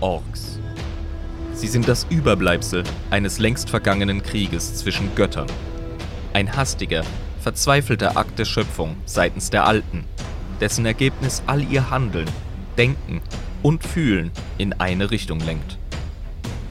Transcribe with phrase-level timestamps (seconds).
[0.00, 0.58] Orks.
[1.54, 5.46] Sie sind das Überbleibsel eines längst vergangenen Krieges zwischen Göttern.
[6.34, 7.02] Ein hastiger,
[7.40, 10.04] verzweifelter Akt der Schöpfung seitens der Alten,
[10.60, 12.28] dessen Ergebnis all ihr Handeln,
[12.76, 13.22] Denken
[13.62, 15.78] und Fühlen in eine Richtung lenkt.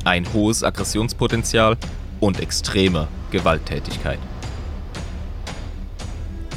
[0.03, 1.77] Ein hohes Aggressionspotenzial
[2.19, 4.19] und extreme Gewalttätigkeit.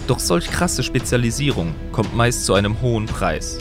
[0.07, 3.59] Doch solch krasse Spezialisierung kommt meist zu einem hohen Preis.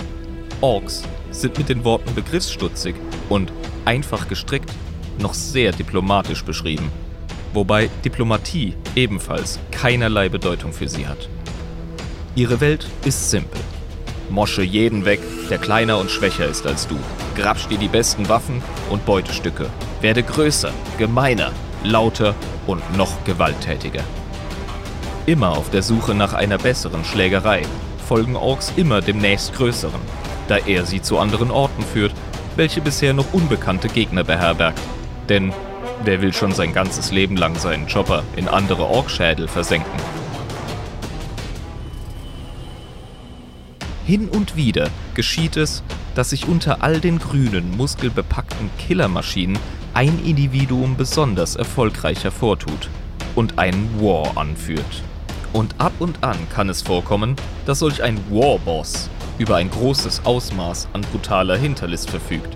[0.59, 2.95] Orks sind mit den Worten begriffsstutzig
[3.29, 3.51] und
[3.85, 4.71] einfach gestrickt
[5.19, 6.91] noch sehr diplomatisch beschrieben,
[7.53, 11.29] wobei Diplomatie ebenfalls keinerlei Bedeutung für sie hat.
[12.35, 13.61] Ihre Welt ist simpel.
[14.29, 16.97] Mosche jeden weg, der kleiner und schwächer ist als du.
[17.35, 19.69] Grabsch dir die besten Waffen und Beutestücke.
[20.01, 21.51] Werde größer, gemeiner,
[21.83, 22.35] lauter
[22.67, 24.03] und noch gewalttätiger.
[25.25, 27.63] Immer auf der Suche nach einer besseren Schlägerei
[28.07, 29.99] folgen Orks immer dem nächstgrößeren,
[30.47, 32.13] da er sie zu anderen Orten führt,
[32.55, 34.81] welche bisher noch unbekannte Gegner beherbergt.
[35.29, 35.53] Denn
[36.03, 39.99] wer will schon sein ganzes Leben lang seinen Chopper in andere Orkschädel versenken?
[44.05, 45.83] Hin und wieder geschieht es,
[46.15, 49.59] dass sich unter all den grünen, muskelbepackten Killermaschinen
[49.93, 52.89] ein Individuum besonders erfolgreich hervortut
[53.35, 55.03] und einen War anführt.
[55.53, 60.87] Und ab und an kann es vorkommen, dass solch ein Warboss über ein großes Ausmaß
[60.93, 62.55] an brutaler Hinterlist verfügt.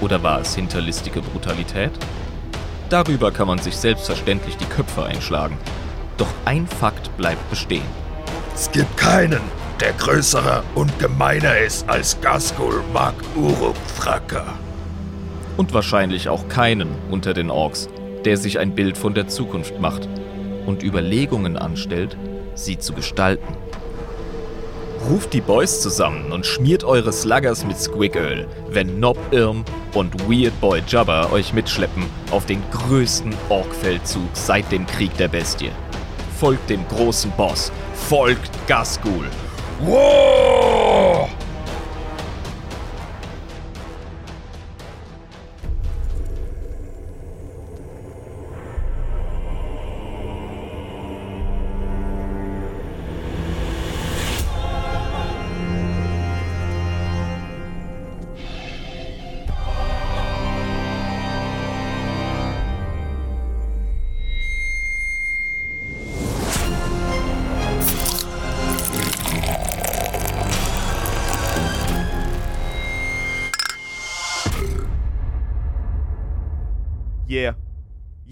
[0.00, 1.92] Oder war es hinterlistige Brutalität?
[2.88, 5.58] Darüber kann man sich selbstverständlich die Köpfe einschlagen.
[6.16, 7.84] Doch ein Fakt bleibt bestehen.
[8.54, 9.40] Es gibt keinen,
[9.80, 14.46] der größer und gemeiner ist als Gaskul Mag Uruk Fracker.
[15.56, 17.88] Und wahrscheinlich auch keinen unter den Orks,
[18.24, 20.08] der sich ein Bild von der Zukunft macht
[20.66, 22.16] und Überlegungen anstellt,
[22.54, 23.56] sie zu gestalten.
[25.06, 29.64] Ruft die Boys zusammen und schmiert eure Sluggers mit Squigöl, wenn Nob Irm
[29.94, 35.70] und Weird Boy Jabba euch mitschleppen auf den größten Ork-Feldzug seit dem Krieg der Bestie.
[36.38, 39.26] Folgt dem großen Boss, folgt Gaskul.
[39.80, 41.28] Wow!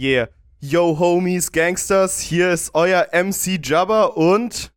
[0.06, 0.28] Yeah.
[0.60, 4.72] Yo, Homies, Gangsters, hier ist euer MC Jabba und.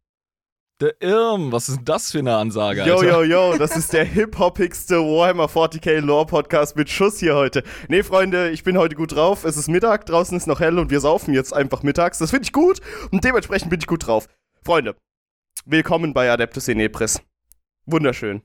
[0.82, 3.24] Der Irm, was ist denn das für eine Ansage, Yo, Alter?
[3.26, 7.62] yo, yo, das ist der hip-hoppigste Warhammer 40k Lore Podcast mit Schuss hier heute.
[7.90, 9.44] Nee, Freunde, ich bin heute gut drauf.
[9.44, 12.18] Es ist Mittag, draußen ist noch hell und wir saufen jetzt einfach mittags.
[12.18, 12.80] Das finde ich gut
[13.12, 14.28] und dementsprechend bin ich gut drauf.
[14.66, 14.96] Freunde,
[15.66, 17.22] willkommen bei Adeptus Inepris.
[17.86, 18.42] Wunderschön.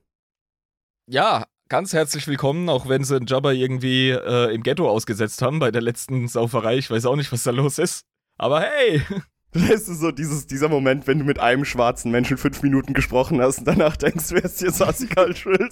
[1.07, 5.59] Ja, ganz herzlich willkommen, auch wenn sie einen Jabba irgendwie äh, im Ghetto ausgesetzt haben
[5.59, 6.79] bei der letzten Sauferei.
[6.79, 8.05] Ich weiß auch nicht, was da los ist.
[8.39, 9.03] Aber hey!
[9.51, 13.41] Das ist so dieses, dieser Moment, wenn du mit einem schwarzen Menschen fünf Minuten gesprochen
[13.41, 15.69] hast und danach denkst, wer ist jetzt Sassy Cultural?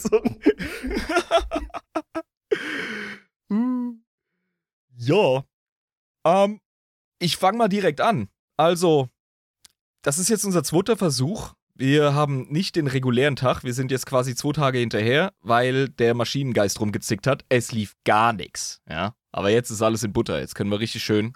[4.97, 5.45] Ja.
[6.25, 6.61] Ähm,
[7.21, 8.29] ich fange mal direkt an.
[8.57, 9.09] Also,
[10.03, 11.55] das ist jetzt unser zweiter Versuch.
[11.75, 16.15] Wir haben nicht den regulären Tag, wir sind jetzt quasi zwei Tage hinterher, weil der
[16.15, 17.45] Maschinengeist rumgezickt hat.
[17.49, 19.15] Es lief gar nichts, ja.
[19.33, 20.41] Aber jetzt ist alles in Butter.
[20.41, 21.33] Jetzt können wir richtig schön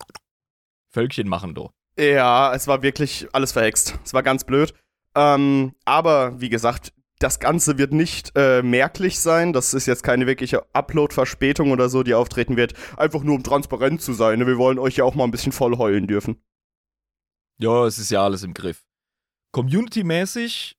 [0.91, 1.71] Völkchen machen, do.
[1.99, 3.99] Ja, es war wirklich alles verhext.
[4.05, 4.75] Es war ganz blöd.
[5.15, 9.55] Ähm, aber wie gesagt, das Ganze wird nicht äh, merklich sein.
[9.55, 12.75] Das ist jetzt keine wirkliche Upload-Verspätung oder so, die auftreten wird.
[12.99, 14.47] Einfach nur, um transparent zu sein.
[14.47, 16.43] Wir wollen euch ja auch mal ein bisschen voll heulen dürfen.
[17.59, 18.85] Ja, es ist ja alles im Griff.
[19.57, 20.77] Community-mäßig,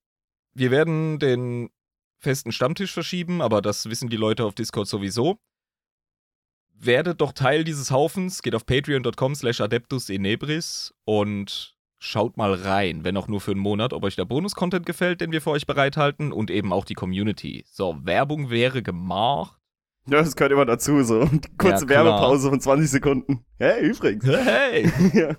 [0.53, 1.71] wir werden den
[2.19, 5.39] festen Stammtisch verschieben, aber das wissen die Leute auf Discord sowieso.
[6.75, 13.03] Werdet doch Teil dieses Haufens, geht auf patreon.com slash adeptus inebris und schaut mal rein,
[13.03, 15.65] wenn auch nur für einen Monat, ob euch der Bonus-Content gefällt, den wir für euch
[15.65, 17.65] bereithalten und eben auch die Community.
[17.67, 19.59] So, Werbung wäre gemacht.
[20.05, 21.27] Ja, das gehört immer dazu, so.
[21.57, 21.89] Kurze Ja.
[21.89, 23.43] Werbepause von 20 Sekunden.
[23.57, 24.23] Hey, übrigens.
[24.23, 24.91] Hey!
[25.13, 25.35] ja.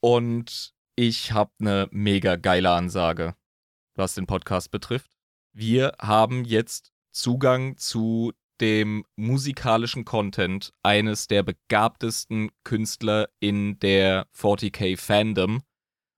[0.00, 3.36] Und ich habe eine mega geile Ansage,
[3.94, 5.12] was den Podcast betrifft.
[5.52, 14.96] Wir haben jetzt Zugang zu dem musikalischen Content eines der begabtesten Künstler in der 40k
[14.98, 15.62] Fandom.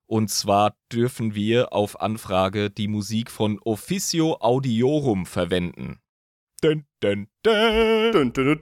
[0.07, 5.99] Und zwar dürfen wir auf Anfrage die Musik von Officio Audiorum verwenden.
[6.61, 7.27] Dun, dun,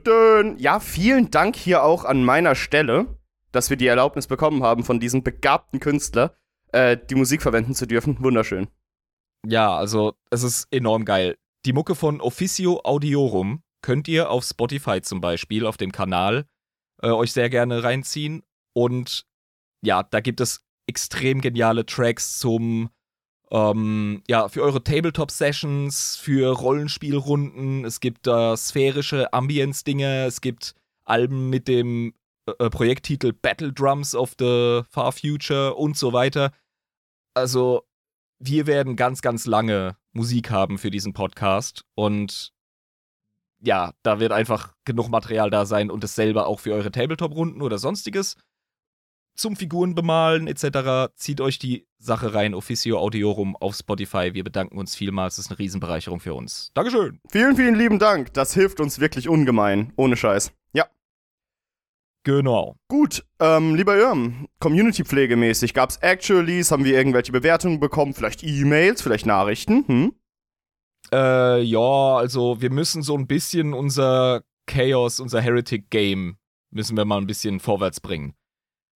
[0.04, 0.58] dun.
[0.58, 3.17] Ja, vielen Dank hier auch an meiner Stelle,
[3.58, 6.36] dass wir die Erlaubnis bekommen haben, von diesem begabten Künstler
[6.70, 8.16] äh, die Musik verwenden zu dürfen.
[8.22, 8.68] Wunderschön.
[9.44, 11.36] Ja, also es ist enorm geil.
[11.66, 16.46] Die Mucke von Officio Audiorum könnt ihr auf Spotify zum Beispiel, auf dem Kanal,
[17.02, 18.44] äh, euch sehr gerne reinziehen.
[18.74, 19.26] Und
[19.82, 22.90] ja, da gibt es extrem geniale Tracks zum,
[23.50, 27.84] ähm, ja, für eure Tabletop-Sessions, für Rollenspielrunden.
[27.84, 32.14] Es gibt da sphärische Ambience-Dinge, es gibt Alben mit dem
[32.58, 36.52] äh, Projekttitel Battle Drums of the Far Future und so weiter.
[37.34, 37.84] Also,
[38.38, 42.52] wir werden ganz, ganz lange Musik haben für diesen Podcast und
[43.60, 47.60] ja, da wird einfach genug Material da sein und es selber auch für eure Tabletop-Runden
[47.60, 48.36] oder sonstiges
[49.38, 51.12] zum Figuren bemalen etc.
[51.16, 54.34] Zieht euch die Sache rein, Officio Audiorum auf Spotify.
[54.34, 55.36] Wir bedanken uns vielmals.
[55.36, 56.70] Das ist eine Riesenbereicherung für uns.
[56.74, 57.20] Dankeschön.
[57.30, 58.32] Vielen, vielen lieben Dank.
[58.34, 59.92] Das hilft uns wirklich ungemein.
[59.96, 60.52] Ohne Scheiß.
[62.24, 62.76] Genau.
[62.88, 69.24] Gut, ähm, lieber Jörn, Community-Pflegemäßig, gab's Actuallys, haben wir irgendwelche Bewertungen bekommen, vielleicht E-Mails, vielleicht
[69.24, 70.14] Nachrichten, hm?
[71.12, 76.36] Äh, ja, also wir müssen so ein bisschen unser Chaos, unser Heretic-Game,
[76.70, 78.34] müssen wir mal ein bisschen vorwärts bringen.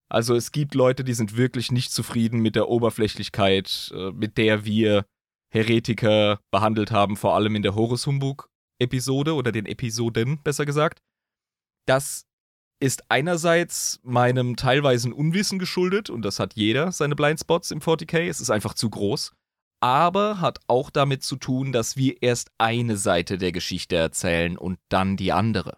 [0.09, 4.65] Also es gibt Leute, die sind wirklich nicht zufrieden mit der Oberflächlichkeit, äh, mit der
[4.65, 5.05] wir
[5.53, 10.99] Heretiker behandelt haben, vor allem in der Horus Humbug-Episode oder den Episoden, besser gesagt.
[11.87, 12.25] Das
[12.81, 18.41] ist einerseits meinem teilweisen Unwissen geschuldet, und das hat jeder, seine Blindspots im 40k, es
[18.41, 19.33] ist einfach zu groß,
[19.79, 24.79] aber hat auch damit zu tun, dass wir erst eine Seite der Geschichte erzählen und
[24.89, 25.77] dann die andere.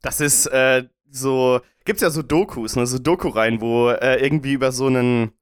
[0.00, 4.70] Das ist, äh, so, gibt's ja so Dokus, ne, so Doku-Reihen, wo äh, irgendwie über
[4.70, 5.32] so einen,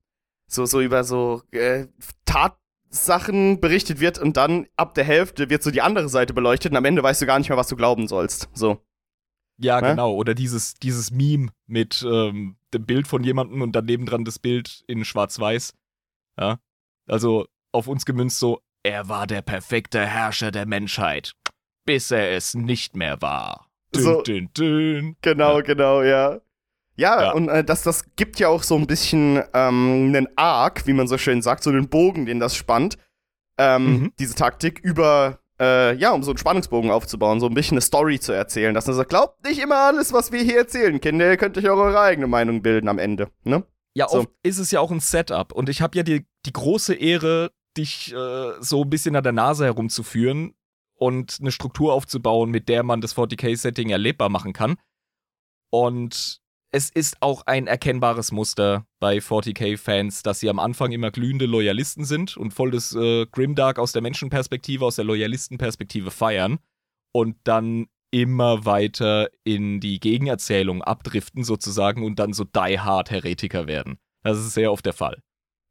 [0.49, 1.87] so, so über so äh,
[2.25, 6.79] Tatsachen berichtet wird und dann ab der Hälfte wird so die andere Seite beleuchtet und
[6.79, 8.49] am Ende weißt du gar nicht mehr, was du glauben sollst.
[8.55, 8.81] So.
[9.59, 9.91] Ja, Ne?
[9.91, 10.13] genau.
[10.15, 14.85] Oder dieses, dieses Meme mit ähm, dem Bild von jemandem und daneben dran das Bild
[14.87, 15.73] in Schwarz-Weiß.
[16.39, 16.59] Ja.
[17.09, 21.33] Also auf uns gemünzt so, er war der perfekte Herrscher der Menschheit,
[21.87, 23.69] bis er es nicht mehr war.
[23.95, 24.23] Dün, So.
[24.23, 25.17] dün, dün.
[25.23, 25.61] Genau, Ja.
[25.63, 26.41] genau, ja.
[26.99, 27.33] Ja, Ja.
[27.33, 31.07] und äh, das, das gibt ja auch so ein bisschen ähm, einen Arc, wie man
[31.09, 32.97] so schön sagt, so einen Bogen, den das spannt.
[33.59, 34.13] Ähm, Mhm.
[34.19, 38.21] Diese Taktik über, äh, ja, um so einen Spannungsbogen aufzubauen, so ein bisschen eine Story
[38.21, 38.75] zu erzählen.
[38.75, 41.69] Dass man sagt, glaubt nicht immer alles, was wir hier erzählen, Kinder, ihr könnt euch
[41.69, 43.65] auch eure eigene Meinung bilden am Ende, ne?
[43.95, 44.19] Ja, So.
[44.21, 45.53] oft ist es ja auch ein Setup.
[45.53, 49.33] Und ich habe ja die, die große Ehre, dich äh, so ein bisschen an der
[49.33, 50.55] Nase herumzuführen
[50.95, 54.77] und eine Struktur aufzubauen, mit der man das 40k-Setting erlebbar machen kann.
[55.71, 56.41] Und
[56.73, 62.05] es ist auch ein erkennbares Muster bei 40k-Fans, dass sie am Anfang immer glühende Loyalisten
[62.05, 66.59] sind und voll das äh, Grimdark aus der Menschenperspektive, aus der Loyalistenperspektive feiern
[67.13, 73.67] und dann immer weiter in die Gegenerzählung abdriften sozusagen und dann so die hard Heretiker
[73.67, 73.99] werden.
[74.23, 75.23] Das ist sehr oft der Fall.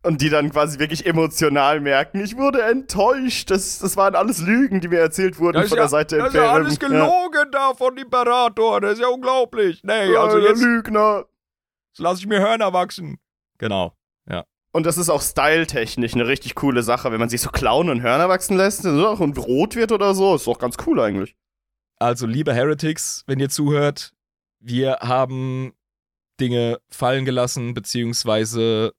[0.05, 4.79] Und die dann quasi wirklich emotional merken, ich wurde enttäuscht, das, das waren alles Lügen,
[4.79, 8.81] die mir erzählt wurden von der Seite das ist ja alles gelogen da von Imperator,
[8.81, 9.81] das ist ja unglaublich.
[9.83, 11.25] Nee, Ja, also der jetzt Lügner.
[11.97, 13.17] lasse ich mir Hörner wachsen.
[13.57, 13.93] Genau.
[14.75, 18.01] Und das ist auch styletechnisch eine richtig coole Sache, wenn man sich so Klauen und
[18.01, 20.35] Hörner wachsen lässt und rot wird oder so.
[20.35, 21.33] Ist doch ganz cool eigentlich.
[21.97, 24.11] Also, liebe Heretics, wenn ihr zuhört,
[24.59, 25.71] wir haben
[26.41, 28.91] Dinge fallen gelassen, beziehungsweise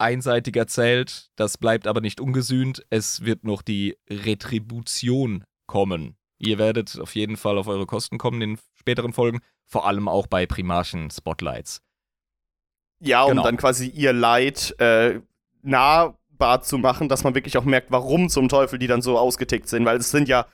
[0.00, 1.30] einseitig erzählt.
[1.36, 2.84] Das bleibt aber nicht ungesühnt.
[2.90, 6.16] Es wird noch die Retribution kommen.
[6.38, 10.26] Ihr werdet auf jeden Fall auf eure Kosten kommen in späteren Folgen, vor allem auch
[10.26, 11.82] bei Primarchen Spotlights.
[13.00, 13.42] Ja, um Genau.
[13.44, 15.20] dann quasi ihr Leid äh,
[15.62, 19.68] nahbar zu machen, dass man wirklich auch merkt, warum zum Teufel die dann so ausgetickt
[19.68, 19.84] sind.
[19.84, 20.46] Weil es sind ja,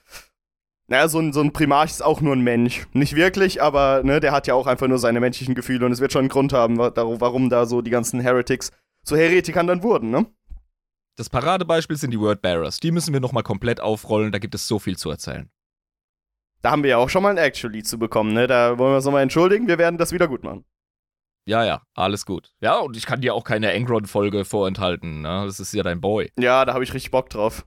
[0.88, 2.86] naja, so ein, so ein Primarch ist auch nur ein Mensch.
[2.92, 6.00] Nicht wirklich, aber ne, der hat ja auch einfach nur seine menschlichen Gefühle und es
[6.00, 8.70] wird schon einen Grund haben, warum da so die ganzen Heretics
[9.06, 10.26] zu Heretikern dann wurden, ne?
[11.16, 12.78] Das Paradebeispiel sind die Wordbearers.
[12.78, 15.48] Die müssen wir nochmal komplett aufrollen, da gibt es so viel zu erzählen.
[16.60, 18.46] Da haben wir ja auch schon mal ein Actually zu bekommen, ne?
[18.46, 20.64] Da wollen wir uns nochmal entschuldigen, wir werden das wieder gut machen.
[21.48, 22.52] Ja, ja, alles gut.
[22.60, 25.22] Ja, und ich kann dir auch keine Angron-Folge vorenthalten.
[25.22, 25.44] Ne?
[25.46, 26.32] Das ist ja dein Boy.
[26.36, 27.64] Ja, da habe ich richtig Bock drauf.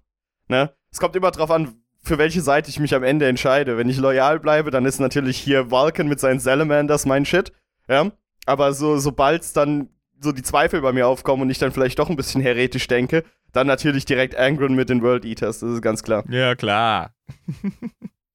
[0.49, 0.73] Ne?
[0.91, 3.77] Es kommt immer drauf an, für welche Seite ich mich am Ende entscheide.
[3.77, 7.53] Wenn ich loyal bleibe, dann ist natürlich hier Vulcan mit seinen Salamanders mein Shit.
[7.87, 8.11] Ja.
[8.45, 9.89] Aber so, sobald dann
[10.21, 13.23] so die Zweifel bei mir aufkommen und ich dann vielleicht doch ein bisschen heretisch denke,
[13.51, 16.23] dann natürlich direkt Angron mit den World Eaters, das ist ganz klar.
[16.29, 17.13] Ja, klar.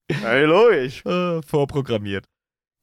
[0.07, 1.03] Hey, logisch.
[1.05, 2.27] Äh, vorprogrammiert.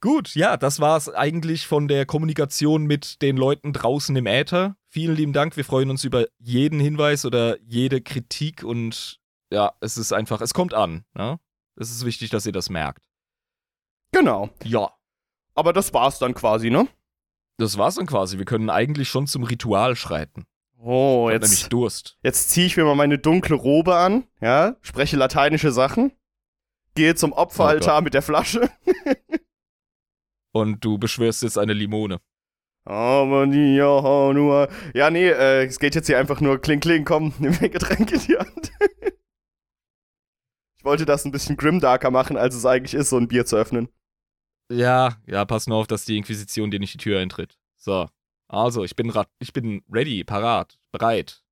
[0.00, 4.76] Gut, ja, das war's eigentlich von der Kommunikation mit den Leuten draußen im Äther.
[4.88, 5.56] Vielen lieben Dank.
[5.56, 9.21] Wir freuen uns über jeden Hinweis oder jede Kritik und
[9.52, 11.04] ja, es ist einfach, es kommt an.
[11.14, 11.38] Ne?
[11.76, 13.04] Es ist wichtig, dass ihr das merkt.
[14.11, 14.50] Genau.
[14.64, 14.92] Ja.
[15.54, 16.88] Aber das war's dann quasi, ne?
[17.59, 18.38] Das war's dann quasi.
[18.38, 20.44] Wir können eigentlich schon zum Ritual schreiten.
[20.78, 22.18] Oh, Ich hab nämlich jetzt, Durst.
[22.23, 26.11] jetzt ziehe ich mir mal meine dunkle Robe an, ja, spreche lateinische Sachen,
[26.97, 28.68] gehe zum Opferaltar mit der Flasche.
[30.52, 32.21] Und du beschwörst jetzt eine Limone.
[32.85, 34.68] Ja, nur.
[34.92, 37.71] Ja, nee, äh, es geht jetzt hier einfach nur kling kling, komm, nimm mir ein
[37.71, 38.73] Getränk in die Hand.
[40.76, 43.56] ich wollte das ein bisschen grimdarker machen, als es eigentlich ist, so ein Bier zu
[43.56, 43.88] öffnen.
[44.73, 47.59] Ja, ja, pass nur auf, dass die Inquisition dir nicht die Tür eintritt.
[47.76, 48.09] So.
[48.49, 51.43] Also, ich bin, ich bin ready, parat, bereit.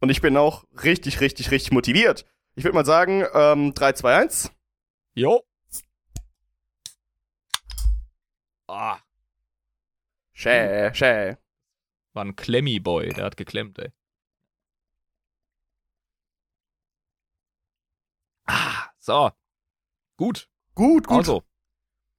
[0.00, 2.24] Und ich bin auch richtig, richtig, richtig motiviert.
[2.54, 4.52] Ich würde mal sagen, ähm, 3, 2, 1.
[5.14, 5.42] Jo.
[8.68, 8.98] Ah,
[10.38, 11.36] Schä, schä.
[12.12, 13.90] war ein Klemmy-Boy, der hat geklemmt, ey.
[18.46, 19.30] Ah, so.
[20.18, 20.50] Gut.
[20.74, 21.16] Gut, gut.
[21.16, 21.42] Also,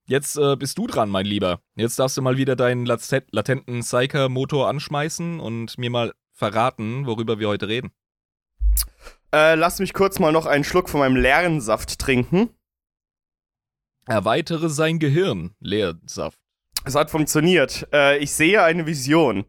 [0.07, 1.61] jetzt äh, bist du dran, mein Lieber.
[1.75, 7.39] Jetzt darfst du mal wieder deinen latent- latenten Psyker-Motor anschmeißen und mir mal verraten, worüber
[7.39, 7.91] wir heute reden.
[9.33, 12.49] Äh, lass mich kurz mal noch einen Schluck von meinem Lernsaft trinken.
[14.05, 16.39] Erweitere sein Gehirn, Leersaft.
[16.85, 17.87] Es hat funktioniert.
[17.91, 19.45] Äh, ich sehe eine Vision.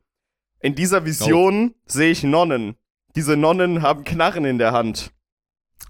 [0.60, 2.76] In dieser Vision sehe ich Nonnen.
[3.14, 5.12] Diese Nonnen haben Knarren in der Hand.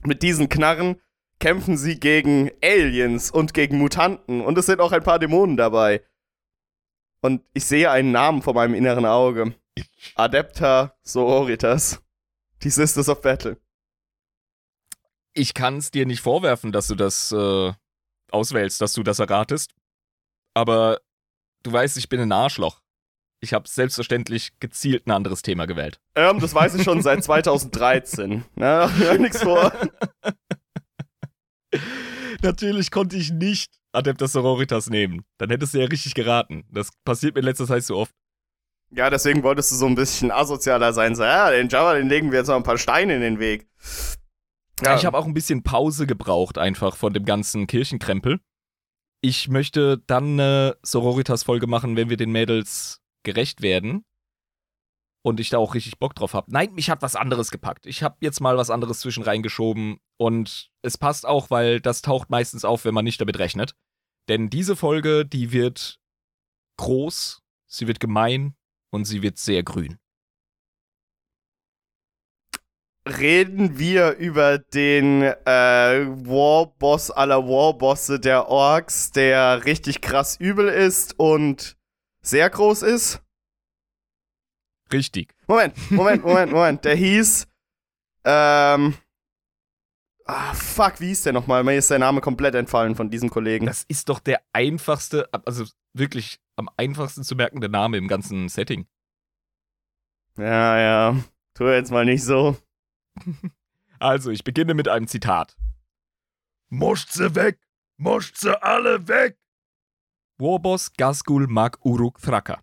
[0.05, 1.01] Mit diesen Knarren
[1.38, 4.40] kämpfen sie gegen Aliens und gegen Mutanten.
[4.40, 6.02] Und es sind auch ein paar Dämonen dabei.
[7.21, 9.54] Und ich sehe einen Namen vor meinem inneren Auge.
[10.14, 12.02] Adepta Sororitas.
[12.62, 13.57] Die Sisters of Battle.
[15.33, 17.73] Ich kann es dir nicht vorwerfen, dass du das äh,
[18.33, 19.73] auswählst, dass du das erratest.
[20.54, 21.00] Aber
[21.62, 22.80] du weißt, ich bin ein Arschloch.
[23.40, 26.00] Ich habe selbstverständlich gezielt ein anderes Thema gewählt.
[26.16, 28.45] Ähm, das weiß ich schon seit 2013.
[28.57, 29.73] Na, hör nix vor.
[32.43, 35.25] Natürlich konnte ich nicht Adeptus Sororitas nehmen.
[35.39, 36.65] Dann hättest du ja richtig geraten.
[36.71, 38.15] Das passiert mir in letzter Zeit so oft.
[38.91, 41.15] Ja, deswegen wolltest du so ein bisschen asozialer sein.
[41.15, 43.69] So, ja, den Java, den legen wir jetzt noch ein paar Steine in den Weg.
[44.83, 44.97] Ja.
[44.97, 48.41] Ich habe auch ein bisschen Pause gebraucht, einfach von dem ganzen Kirchenkrempel.
[49.21, 54.05] Ich möchte dann eine Sororitas-Folge machen, wenn wir den Mädels gerecht werden.
[55.29, 56.51] Und ich da auch richtig Bock drauf habe.
[56.51, 57.85] Nein, mich hat was anderes gepackt.
[57.85, 60.01] Ich habe jetzt mal was anderes zwischen reingeschoben.
[60.17, 63.75] Und es passt auch, weil das taucht meistens auf, wenn man nicht damit rechnet.
[64.31, 66.01] Denn diese Folge, die wird
[66.79, 68.55] groß, sie wird gemein
[68.91, 69.99] und sie wird sehr grün.
[73.07, 81.19] Reden wir über den äh, Warboss aller Warbosse der Orks, der richtig krass übel ist
[81.19, 81.77] und
[82.23, 83.21] sehr groß ist?
[84.92, 85.35] Richtig.
[85.47, 86.85] Moment, Moment, Moment, Moment.
[86.85, 87.47] Der hieß.
[88.25, 88.95] Ähm.
[90.25, 91.64] Ah, fuck, wie hieß der nochmal?
[91.64, 93.64] Mir ist der Name komplett entfallen von diesem Kollegen.
[93.64, 95.64] Das ist doch der einfachste, also
[95.95, 98.87] wirklich am einfachsten zu merkende Name im ganzen Setting.
[100.37, 101.16] Ja, ja.
[101.54, 102.57] Tu jetzt mal nicht so.
[104.00, 105.57] Also, ich beginne mit einem Zitat.
[106.68, 107.59] Moscht sie weg!
[107.97, 109.37] Moscht sie alle weg!
[110.38, 112.61] Warboss Gasgul mag Uruk Thraka.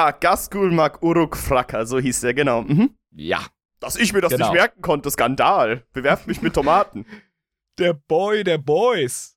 [0.00, 2.62] Ah, Gaskul mag Uruk Fracker, so hieß der, genau.
[2.62, 2.94] Mhm.
[3.10, 3.44] Ja.
[3.80, 4.46] Dass ich mir das Genau.
[4.46, 5.84] nicht merken konnte, Skandal.
[5.92, 7.04] Bewerft mich mit Tomaten.
[7.78, 9.36] Der Boy der Boys.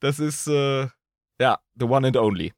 [0.00, 0.88] Das ist, äh,
[1.40, 2.52] ja, the one and only.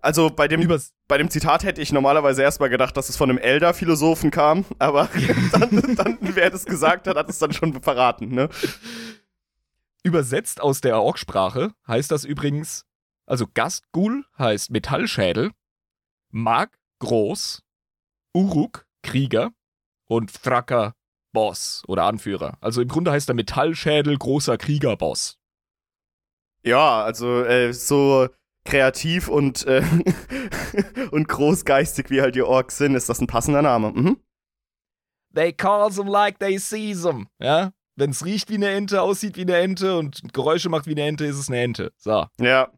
[0.00, 3.30] Also bei dem, Übers bei dem Zitat hätte ich normalerweise erstmal gedacht, dass es von
[3.30, 5.08] einem Elder-Philosophen kam, aber
[5.52, 8.50] dann, dann, wer das gesagt hat, hat es dann schon verraten, ne?
[10.02, 12.84] Übersetzt aus der Orksprache heißt das übrigens,
[13.24, 15.52] also Gastgul heißt Metallschädel,
[16.30, 17.62] Mag groß,
[18.34, 19.52] Uruk Krieger
[20.06, 20.94] und Thraka
[21.32, 22.58] Boss oder Anführer.
[22.60, 25.38] Also im Grunde heißt der Metallschädel großer Kriegerboss.
[26.62, 28.28] Ja, also äh, so
[28.64, 29.82] kreativ und, äh,
[31.10, 33.92] und großgeistig wie halt die Orks sind, ist das ein passender Name.
[33.92, 34.20] Mhm.
[35.34, 37.28] They call them like they see them.
[37.38, 37.72] Ja?
[37.96, 41.06] Wenn es riecht wie eine Ente, aussieht wie eine Ente und Geräusche macht wie eine
[41.06, 41.92] Ente, ist es eine Ente.
[41.96, 42.26] So.
[42.40, 42.70] Ja.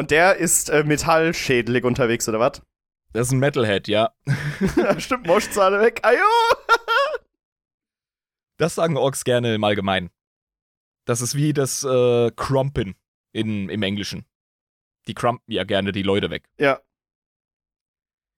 [0.00, 2.62] Und der ist äh, metallschädelig unterwegs, oder was?
[3.12, 4.14] Das ist ein Metalhead, ja.
[4.96, 6.00] Stimmt, moscht's alle weg.
[6.02, 6.24] Ajo!
[8.56, 10.08] Das sagen Orks gerne im Allgemeinen.
[11.04, 12.94] Das ist wie das äh, Crumpen
[13.32, 14.24] in, im Englischen.
[15.06, 16.48] Die crumpen ja gerne die Leute weg.
[16.58, 16.80] Ja.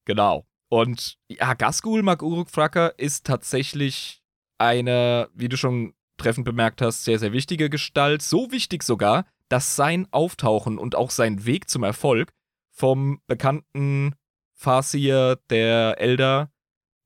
[0.04, 0.48] Genau.
[0.68, 4.20] Und ja, Gasgul mag Uruk Fracker ist tatsächlich
[4.58, 8.22] eine, wie du schon treffend bemerkt hast, sehr, sehr wichtige Gestalt.
[8.22, 12.32] So wichtig sogar, dass sein Auftauchen und auch sein Weg zum Erfolg
[12.70, 14.14] vom bekannten
[14.54, 16.50] Farsier der Elder,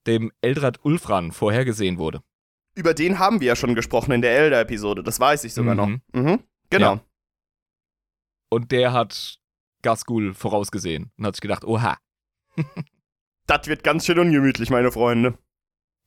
[0.07, 2.23] dem Eldrad Ulfran, vorhergesehen wurde.
[2.77, 6.01] Über den haben wir ja schon gesprochen in der Elder-Episode, das weiß ich sogar Mhm.
[6.13, 6.23] noch.
[6.23, 6.45] Mhm.
[6.71, 6.95] Genau.
[6.95, 7.01] Ja.
[8.51, 9.41] Und der hat
[9.83, 11.99] Gasgul vorausgesehen und hat sich gedacht, oha.
[13.49, 15.39] Das wird ganz schön ungemütlich, meine Freunde.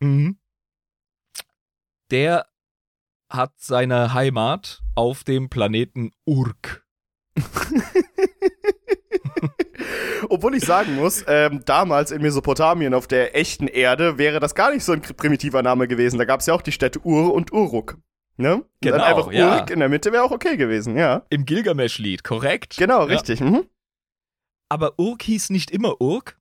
[0.02, 0.38] Mhm.
[2.12, 2.48] Der
[3.30, 6.86] hat seine Heimat auf dem Planeten Urk.
[10.30, 14.72] Obwohl ich sagen muss, ähm, damals in Mesopotamien auf der echten Erde wäre das gar
[14.74, 16.18] nicht so ein primitiver Name gewesen.
[16.18, 17.98] Da gab es ja auch die Städte Ur und Uruk.
[18.38, 18.56] Ne?
[18.56, 19.58] Und Genau, Dann einfach ja.
[19.60, 21.26] Urk in der Mitte wäre auch okay gewesen, ja.
[21.30, 22.76] Im Gilgamesch-Lied, korrekt?
[22.78, 23.06] Genau, Ja.
[23.06, 23.40] richtig.
[23.42, 23.66] Mhm.
[24.70, 26.38] Aber Urk hieß nicht immer Urk.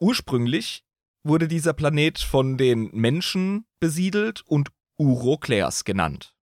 [0.00, 0.84] Ursprünglich
[1.24, 6.34] wurde dieser Planet von den Menschen besiedelt und Urokleas genannt.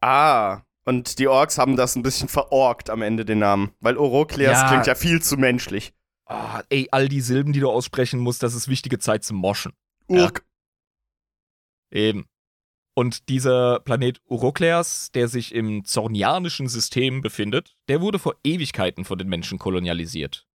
[0.00, 3.72] Ah, und die Orks haben das ein bisschen verorkt am Ende, den Namen.
[3.80, 4.68] Weil Orokleas Ja.
[4.68, 5.94] klingt ja viel zu menschlich.
[6.26, 9.72] Ah, ey, all die Silben, die du aussprechen musst, das ist wichtige Zeit zum Moschen.
[10.08, 10.44] Urk.
[11.90, 12.26] Eben.
[12.96, 19.18] Und dieser Planet Urokleas, der sich im Zornianischen System befindet, der wurde vor Ewigkeiten von
[19.18, 20.46] den Menschen kolonialisiert.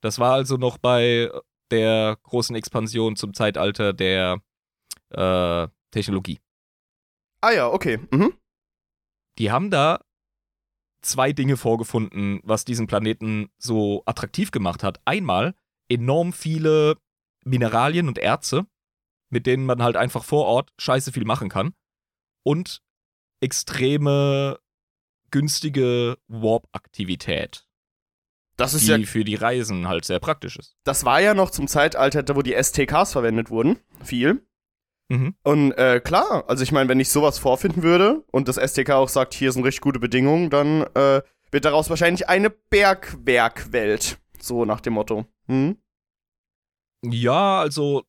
[0.00, 1.30] Das war also noch bei
[1.70, 4.40] der großen Expansion zum Zeitalter der
[5.10, 6.40] äh, Technologie.
[7.40, 7.98] Ah ja, okay.
[8.10, 8.34] Mhm.
[9.38, 10.00] Die haben da
[11.02, 15.00] zwei Dinge vorgefunden, was diesen Planeten so attraktiv gemacht hat.
[15.04, 15.54] Einmal
[15.88, 16.96] enorm viele
[17.44, 18.66] Mineralien und Erze,
[19.30, 21.74] mit denen man halt einfach vor Ort scheiße viel machen kann.
[22.42, 22.80] Und
[23.40, 24.58] extreme
[25.30, 27.66] günstige Warp-Aktivität,
[28.56, 30.76] Das ist die ja, für die Reisen halt sehr praktisch ist.
[30.84, 33.78] das war ja noch zum Zeitalter, da wo die STKs verwendet wurden.
[34.02, 34.46] Viel.
[35.08, 35.34] Mhm.
[35.42, 39.08] Und äh, klar, also ich meine, wenn ich sowas vorfinden würde und das STK auch
[39.08, 44.18] sagt, hier sind richtig gute Bedingungen, dann äh, wird daraus wahrscheinlich eine Bergwerkwelt.
[44.40, 45.26] So nach dem Motto.
[45.46, 45.76] Hm?
[47.02, 48.04] Ja, also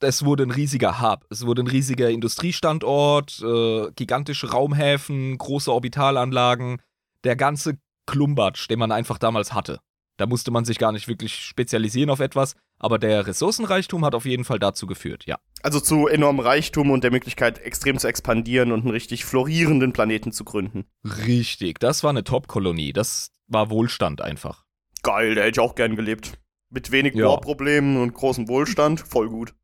[0.00, 1.26] es wurde ein riesiger Hub.
[1.30, 6.80] Es wurde ein riesiger Industriestandort, äh, gigantische Raumhäfen, große Orbitalanlagen,
[7.24, 9.80] der ganze Klumbatsch, den man einfach damals hatte.
[10.20, 14.26] Da musste man sich gar nicht wirklich spezialisieren auf etwas, aber der Ressourcenreichtum hat auf
[14.26, 15.38] jeden Fall dazu geführt, ja.
[15.62, 20.30] Also zu enormem Reichtum und der Möglichkeit, extrem zu expandieren und einen richtig florierenden Planeten
[20.32, 20.84] zu gründen.
[21.26, 22.92] Richtig, das war eine Top-Kolonie.
[22.92, 24.66] Das war Wohlstand einfach.
[25.02, 26.38] Geil, da hätte ich auch gern gelebt.
[26.68, 27.24] Mit wenig Ja.
[27.26, 29.54] Bohrproblemen und großem Wohlstand, voll gut.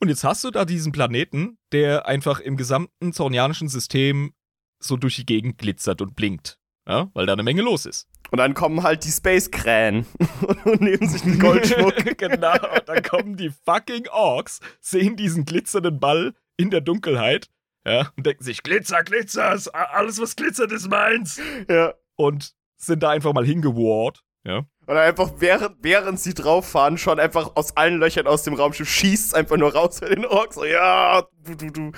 [0.00, 4.32] Und jetzt hast du da diesen Planeten, der einfach im gesamten zornianischen System
[4.78, 6.58] so durch die Gegend glitzert und blinkt.
[6.88, 8.08] Ja, weil da eine Menge los ist.
[8.34, 10.06] Und dann kommen halt die Space-Krähen
[10.64, 11.94] und nehmen sich den Goldschmuck.
[12.18, 17.48] genau, dann kommen die fucking Orks, sehen diesen glitzernden Ball in der Dunkelheit,
[17.86, 21.40] ja, und denken sich, Glitzer, Glitzer, alles was glitzert ist meins.
[21.68, 21.94] ja.
[22.16, 24.66] Und sind da einfach mal hingewart, ja.
[24.86, 28.88] Und einfach während, während sie drauf fahren, schon einfach aus allen Löchern aus dem Raumschiff
[28.88, 30.56] schießt einfach nur raus für den Orks.
[30.56, 31.92] So, ja, du, du, du.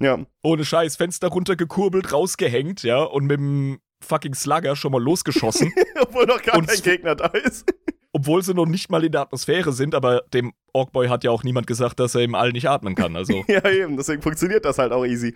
[0.00, 0.18] Ja.
[0.42, 6.26] Ohne Scheiß, Fenster runtergekurbelt, rausgehängt, ja, und mit dem fucking Slugger schon mal losgeschossen, Obwohl
[6.26, 7.72] noch gar kein Gegner da ist.
[8.12, 11.44] obwohl sie noch nicht mal in der Atmosphäre sind, aber dem Orkboy hat ja auch
[11.44, 13.44] niemand gesagt, dass er im All nicht atmen kann, also.
[13.48, 13.96] ja, eben.
[13.96, 15.34] Deswegen funktioniert das halt auch easy.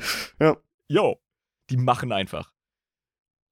[0.88, 1.20] Jo,
[1.70, 2.53] die machen einfach.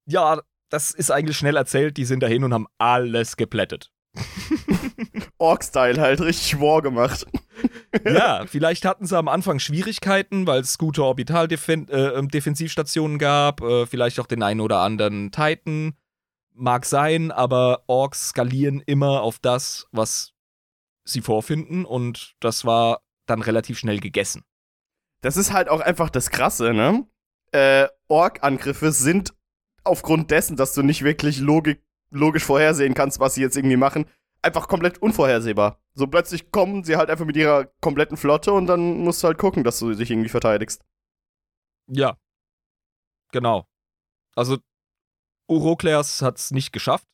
[0.05, 3.91] Ja, das ist eigentlich schnell erzählt, die sind dahin und haben alles geplättet.
[5.37, 7.27] Ork-Style halt richtig War gemacht.
[8.05, 14.27] ja, vielleicht hatten sie am Anfang Schwierigkeiten, weil es gute Orbital-Defensivstationen gab, äh, vielleicht auch
[14.27, 15.95] den einen oder anderen Titan.
[16.55, 20.33] Mag sein, aber Orks skalieren immer auf das, was
[21.03, 24.43] sie vorfinden und das war dann relativ schnell gegessen.
[25.21, 27.07] Das ist halt auch einfach das Krasse, ne?
[27.51, 29.33] Äh, Ork-Angriffe sind
[29.83, 31.82] aufgrund dessen, dass du nicht wirklich logik
[32.13, 34.05] logisch vorhersehen kannst, was sie jetzt irgendwie machen,
[34.41, 35.79] einfach komplett unvorhersehbar.
[35.93, 39.37] So plötzlich kommen sie halt einfach mit ihrer kompletten Flotte und dann musst du halt
[39.37, 40.83] gucken, dass du dich irgendwie verteidigst.
[41.87, 42.17] Ja.
[43.31, 43.67] Genau.
[44.35, 44.57] Also,
[45.47, 47.07] Urokleas hat es nicht geschafft.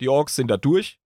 [0.00, 1.00] Die Orks sind da durch,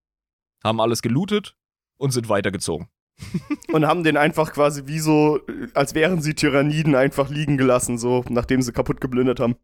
[0.62, 1.56] haben alles gelootet
[1.98, 2.88] und sind weitergezogen.
[3.72, 7.96] und haben den einfach quasi wie so, äh, als wären sie Tyranniden einfach liegen gelassen,
[7.96, 9.56] so nachdem sie kaputt geplündert haben.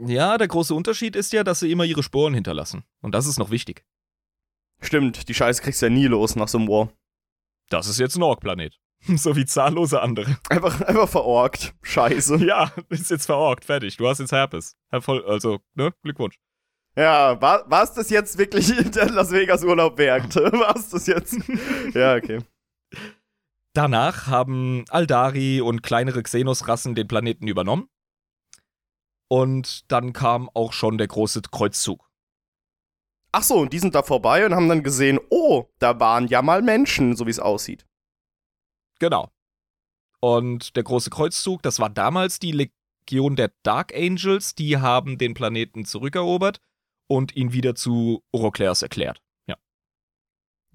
[0.00, 2.84] Ja, der große Unterschied ist ja, dass sie immer ihre Sporen hinterlassen.
[3.00, 3.84] Und das ist noch wichtig.
[4.80, 6.92] Stimmt, die Scheiße kriegst du ja nie los nach so einem War.
[7.70, 8.78] Das ist jetzt ein Ork-Planet.
[9.16, 10.36] so wie zahllose andere.
[10.48, 11.74] Einfach, einfach verorkt.
[11.82, 12.36] Scheiße.
[12.44, 13.96] ja, ist jetzt verorkt, fertig.
[13.96, 14.76] Du hast jetzt Herpes.
[15.00, 15.92] Voll, also, ne?
[16.02, 16.38] Glückwunsch.
[16.96, 20.34] Ja, war, war es das jetzt wirklich der Las Vegas Urlaub wert?
[20.36, 21.36] War es das jetzt?
[21.92, 22.38] ja, okay.
[23.72, 27.88] Danach haben Aldari und kleinere Xenos-Rassen den Planeten übernommen.
[29.28, 32.08] Und dann kam auch schon der große Kreuzzug.
[33.32, 36.40] Ach so, und die sind da vorbei und haben dann gesehen, oh, da waren ja
[36.40, 37.84] mal Menschen, so wie es aussieht.
[39.00, 39.30] Genau.
[40.20, 45.34] Und der große Kreuzzug, das war damals die Legion der Dark Angels, die haben den
[45.34, 46.60] Planeten zurückerobert
[47.08, 49.20] und ihn wieder zu Oroclers erklärt.
[49.46, 49.56] Ja.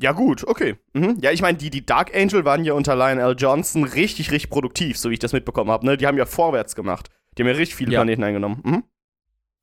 [0.02, 0.78] Ja, gut, okay.
[0.94, 1.18] Mhm.
[1.22, 4.98] Ja, ich meine, die, die Dark Angel waren ja unter Lionel Johnson richtig, richtig produktiv,
[4.98, 5.86] so wie ich das mitbekommen habe.
[5.86, 5.98] Ne?
[5.98, 7.10] Die haben ja vorwärts gemacht.
[7.40, 8.00] Die haben ja richtig viele Ja.
[8.02, 8.62] Planeten eingenommen.
[8.66, 8.84] Mhm.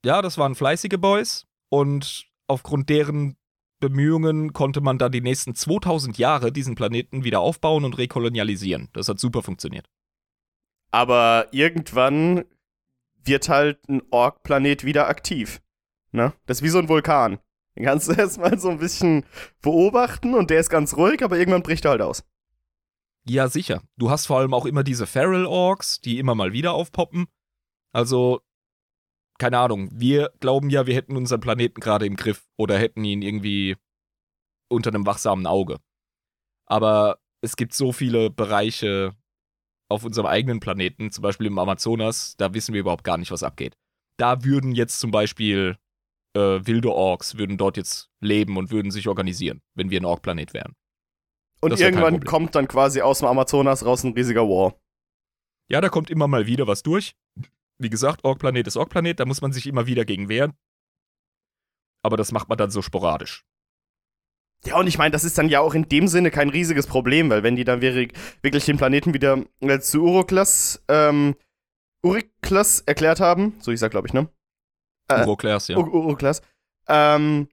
[0.03, 3.37] Ja, das waren fleißige Boys und aufgrund deren
[3.81, 8.89] Bemühungen konnte man dann die nächsten 2000 Jahre diesen Planeten wieder aufbauen und rekolonialisieren.
[8.95, 9.91] Das hat super funktioniert.
[10.91, 12.47] Aber irgendwann
[13.23, 15.61] wird halt ein Ork-Planet wieder aktiv.
[16.13, 16.33] Ne?
[16.47, 17.41] Das ist wie so ein Vulkan.
[17.77, 19.27] Den kannst du erstmal so ein bisschen
[19.61, 22.25] beobachten und der ist ganz ruhig, aber irgendwann bricht er halt aus.
[23.29, 23.83] Ja, sicher.
[23.99, 27.27] Du hast vor allem auch immer diese Feral Orks, die immer mal wieder aufpoppen.
[27.93, 28.41] Also,
[29.39, 33.23] keine Ahnung, wir glauben ja, wir hätten unseren Planeten gerade im Griff oder hätten ihn
[33.23, 33.77] irgendwie
[34.69, 35.79] unter einem wachsamen Auge.
[36.67, 39.15] Aber es gibt so viele Bereiche
[39.89, 43.43] auf unserem eigenen Planeten, zum Beispiel im Amazonas, da wissen wir überhaupt gar nicht, was
[43.43, 43.77] abgeht.
[44.19, 45.79] Da würden jetzt zum Beispiel
[46.35, 50.55] äh, wilde Orks, würden dort jetzt leben und würden sich organisieren, wenn wir ein Ork-Planet
[50.55, 50.75] wären.
[51.61, 54.75] Und Das irgendwann kommt dann quasi aus dem Amazonas raus ein riesiger War.
[55.69, 57.17] Ja, da kommt immer mal wieder was durch.
[57.79, 60.55] Wie gesagt, Ork-Planet ist Ork-Planet, da muss man sich immer wieder gegen wehren.
[62.03, 63.45] Aber das macht man dann so sporadisch.
[64.65, 67.29] Ja, und ich meine, das ist dann ja auch in dem Sinne kein riesiges Problem,
[67.31, 71.37] weil wenn die dann wirklich, den Planeten wieder äh, zu Uroklas, ähm,
[72.03, 74.29] Uriklas erklärt haben, so ich sag, glaube ich, ne?
[75.09, 75.77] Äh, Uroclers, ja.
[75.77, 76.43] Ur- Uroklas,
[76.89, 77.49] ähm,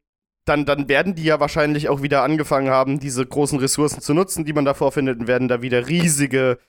[0.45, 4.45] dann, dann werden die ja wahrscheinlich auch wieder angefangen haben, diese großen Ressourcen zu nutzen,
[4.45, 6.59] die man da vorfindet, und werden da wieder riesige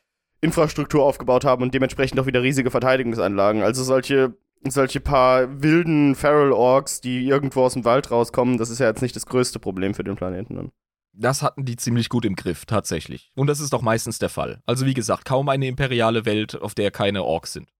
[0.45, 3.63] Infrastruktur aufgebaut haben und dementsprechend auch wieder riesige Verteidigungsanlagen.
[3.63, 4.37] Also solche,
[4.69, 9.03] solche paar wilden Feral Orks, die irgendwo aus dem Wald rauskommen, das ist ja jetzt
[9.03, 10.71] nicht das größte Problem für den Planeten.
[11.13, 13.31] Das hatten die ziemlich gut im Griff, tatsächlich.
[13.37, 14.61] Und das ist doch meistens der Fall.
[14.67, 17.73] Also wie gesagt, kaum eine imperiale Welt, auf der keine Orks sind.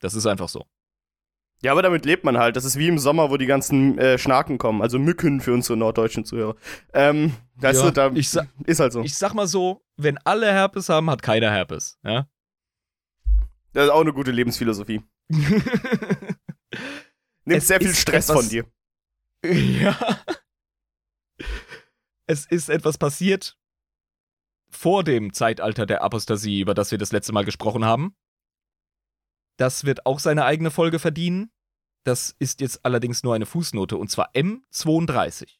[0.00, 0.66] Das ist einfach so.
[1.62, 2.54] Ja, aber damit lebt man halt.
[2.56, 5.76] Das ist wie im Sommer, wo die ganzen äh, Schnaken kommen, also Mücken für unsere
[5.78, 6.54] norddeutschen Zuhörer.
[6.92, 8.30] Ähm, weißt Ja, du, da ich
[8.66, 9.00] ist halt so.
[9.02, 11.98] Ich sag mal so, wenn alle Herpes haben, hat keiner Herpes.
[12.04, 12.28] Ja?
[13.72, 15.02] das ist auch eine gute Lebensphilosophie.
[15.28, 16.30] Nimmt
[17.46, 18.64] Es sehr viel Stress von dir.
[19.44, 19.96] Ja.
[22.26, 23.56] Es ist etwas passiert
[24.70, 28.16] vor dem Zeitalter der Apostasie, über das wir das letzte Mal gesprochen haben.
[29.58, 31.50] Das wird auch seine eigene Folge verdienen.
[32.04, 35.58] Das ist jetzt allerdings nur eine Fußnote, und zwar M32.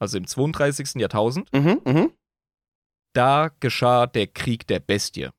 [0.00, 0.96] Also im 32.
[0.96, 1.52] Jahrtausend.
[1.52, 2.12] Mhm, mhm.
[3.14, 5.30] Da geschah der Krieg der Bestie.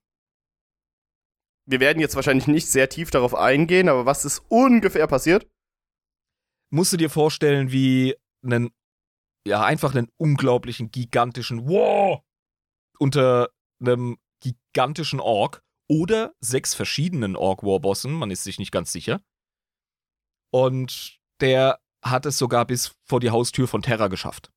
[1.67, 5.47] Wir werden jetzt wahrscheinlich nicht sehr tief darauf eingehen, aber was ist ungefähr passiert?
[6.71, 8.71] Musst du dir vorstellen, wie einen,
[9.47, 12.21] ja, einfach einen unglaublichen, gigantischen Wow
[12.99, 19.21] unter einem gigantischen Ork oder sechs verschiedenen Ork-Warbossen, man ist sich nicht ganz sicher.
[20.51, 24.51] Und der hat es sogar bis vor die Haustür von Terra geschafft.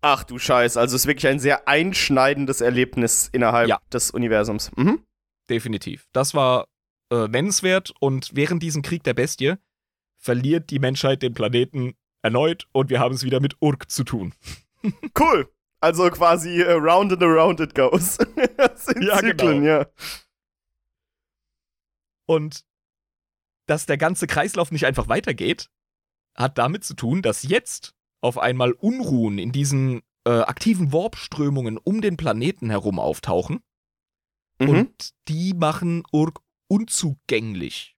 [0.00, 3.80] Ach du Scheiß, also es ist wirklich ein sehr einschneidendes Erlebnis innerhalb Ja.
[3.92, 4.70] des Universums.
[4.76, 5.02] Mhm.
[5.48, 6.06] Definitiv.
[6.12, 6.68] Das war
[7.10, 9.54] äh, nennenswert und während diesem Krieg der Bestie
[10.18, 14.34] verliert die Menschheit den Planeten erneut und wir haben es wieder mit Urk zu tun.
[15.18, 15.50] Cool.
[15.84, 18.16] Also quasi äh, round and around it goes.
[18.56, 19.80] das sind Ja, Zyklen, genau.
[19.80, 19.86] ja.
[22.26, 22.64] Und
[23.66, 25.70] dass der ganze Kreislauf nicht einfach weitergeht,
[26.36, 32.00] hat damit zu tun, dass jetzt auf einmal Unruhen in diesen äh, aktiven Warp-Strömungen um
[32.00, 33.60] den Planeten herum auftauchen
[34.60, 34.68] Mhm.
[34.68, 37.96] und die machen Urk unzugänglich.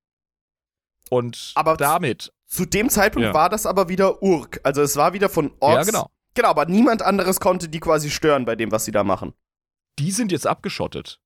[1.11, 3.35] Und Aber- damit, Zu dem Zeitpunkt Ja.
[3.35, 4.61] war das aber wieder Urk.
[4.65, 5.75] Also es war wieder von Orks.
[5.87, 9.03] ja genau, Genau, aber niemand anderes konnte die quasi stören bei dem, was sie da
[9.03, 9.33] machen.
[9.99, 11.23] die sind jetzt abgeschottet.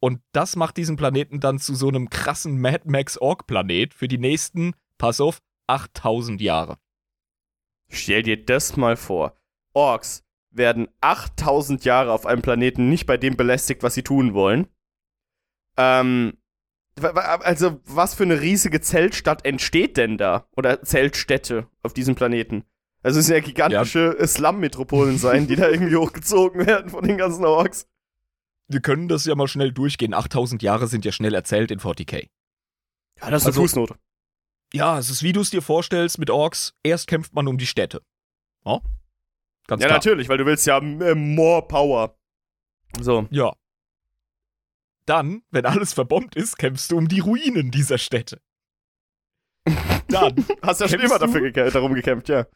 [0.00, 4.18] Und das macht diesen Planeten dann zu so einem krassen Mad Max Ork-Planet für die
[4.18, 6.78] nächsten, pass auf, 8000 Jahre.
[7.88, 9.36] Stell dir das mal vor.
[9.72, 14.66] Orks werden 8000 Jahre auf einem Planeten nicht bei dem belästigt, was sie tun wollen.
[15.76, 16.36] Ähm,
[17.00, 20.48] also was für eine riesige Zeltstadt entsteht denn da?
[20.56, 22.64] Oder Zeltstädte auf diesem Planeten?
[23.02, 27.44] Also es sind ja gigantische Slum-Metropolen sein, die da irgendwie hochgezogen werden von den ganzen
[27.44, 27.86] Orks.
[28.68, 30.14] Wir können das ja mal schnell durchgehen.
[30.14, 32.28] 8000 Jahre sind ja schnell erzählt in 40k.
[33.20, 33.94] Ja, das ist Also- eine Fußnote.
[34.72, 36.74] Ja, es ist wie du es dir vorstellst mit Orks.
[36.84, 38.02] Erst kämpft man um die Städte.
[38.64, 38.80] Ja,
[39.66, 39.98] ganz Ja, klar.
[39.98, 42.16] natürlich, weil du willst ja äh, more power.
[43.00, 43.26] So.
[43.30, 43.52] Ja.
[45.06, 48.40] Dann, wenn alles verbombt ist, kämpfst du um die Ruinen dieser Städte.
[50.08, 52.46] Dann, Hast ja schon immer dafür gekä darum gekämpft, ja.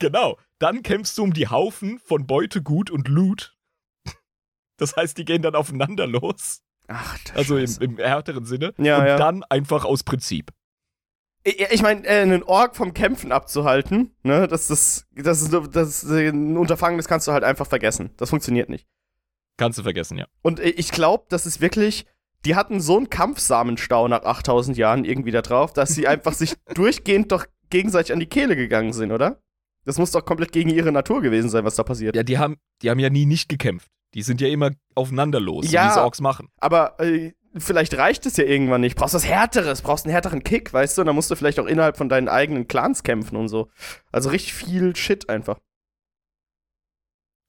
[0.00, 3.56] Genau, dann kämpfst du um die Haufen von Beutegut und Loot,
[4.80, 6.62] Das heißt, die gehen dann aufeinander los.
[6.88, 8.72] Ach, du Also im, im härteren Sinne.
[8.78, 9.16] Ja, und ja.
[9.16, 10.50] dann einfach aus Prinzip.
[11.42, 16.10] Ich, meine, äh, einen Ork vom Kämpfen abzuhalten, ne, das, das, das, ist, das ist
[16.10, 18.10] ein Unterfangen, das kannst du halt einfach vergessen.
[18.16, 18.86] Das funktioniert nicht.
[19.56, 20.26] Kannst du vergessen, ja.
[20.42, 22.06] Und ich glaube, das ist wirklich,
[22.44, 26.54] die hatten so einen Kampfsamenstau nach 8000 Jahren irgendwie da drauf, dass sie einfach sich
[26.74, 29.42] durchgehend doch gegenseitig an die Kehle gegangen sind, oder?
[29.84, 32.14] Das muss doch komplett gegen ihre Natur gewesen sein, was da passiert.
[32.16, 33.88] Ja, die haben, die haben ja nie nicht gekämpft.
[34.14, 35.84] Die sind ja immer aufeinander los, Ja.
[35.86, 36.48] wie es Orks machen.
[36.58, 38.96] Aber äh, vielleicht reicht es ja irgendwann nicht.
[38.96, 41.02] Brauchst was Härteres, brauchst einen härteren Kick, weißt du?
[41.02, 43.68] Und dann musst du vielleicht auch innerhalb von deinen eigenen Clans kämpfen und so.
[44.12, 45.58] Also richtig viel Shit einfach.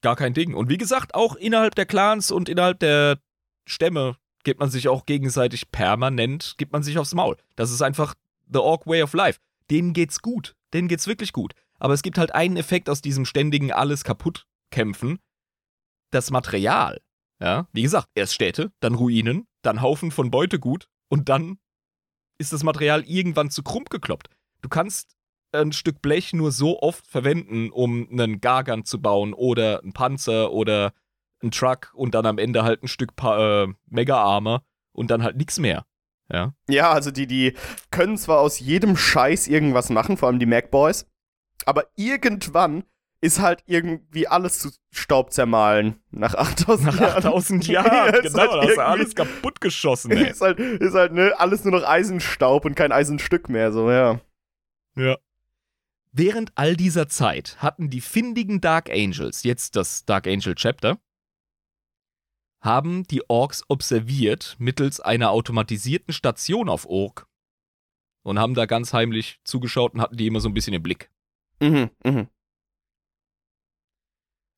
[0.01, 0.53] Gar kein Ding.
[0.55, 3.19] Und wie gesagt, auch innerhalb der Clans und innerhalb der
[3.67, 7.37] Stämme gibt man sich auch gegenseitig permanent, gibt man sich aufs Maul.
[7.55, 8.15] Das ist einfach
[8.51, 9.39] the Orc Way of Life.
[9.69, 10.55] Denen geht's gut.
[10.73, 11.53] Denen geht's wirklich gut.
[11.81, 15.19] Aber es gibt halt einen Effekt aus diesem ständigen alles kaputt kämpfen.
[16.11, 17.01] Das Material.
[17.41, 21.57] Ja, wie gesagt, erst Städte, dann Ruinen, dann Haufen von Beutegut und dann
[22.37, 24.29] ist das Material irgendwann zu krumm gekloppt.
[24.61, 25.15] Du kannst
[25.53, 30.51] ein Stück Blech nur so oft verwenden, um einen Gargant zu bauen oder einen Panzer
[30.51, 30.93] oder
[31.41, 34.63] einen Truck und dann am Ende halt ein Stück pa äh, Mega Armor
[34.93, 35.85] und dann halt nichts mehr.
[36.31, 36.53] Ja.
[36.69, 37.55] Ja, also die, die
[37.89, 41.07] können zwar aus jedem Scheiß irgendwas machen, vor allem die Mac Boys,
[41.67, 42.83] aber irgendwann
[43.23, 46.01] ist halt irgendwie alles zu Staub zermahlen.
[46.09, 47.17] Nach 8000 Nach Jahren.
[47.17, 50.29] 8000 Ja, Jahren, ist genau, halt da hast irgendwie- alles kaputt geschossen, ey.
[50.31, 54.19] ist halt, ist halt ne, alles nur noch Eisenstaub und kein Eisenstück mehr, so, ja.
[54.95, 55.17] Ja.
[56.13, 60.97] Während all dieser Zeit hatten die findigen Dark Angels, jetzt das Dark Angel Chapter,
[62.59, 67.27] haben die Orks observiert mittels einer automatisierten Station auf Ork
[68.23, 71.10] und haben da ganz heimlich zugeschaut und hatten die immer so ein bisschen im Blick.
[71.61, 72.27] Mhm, mhm.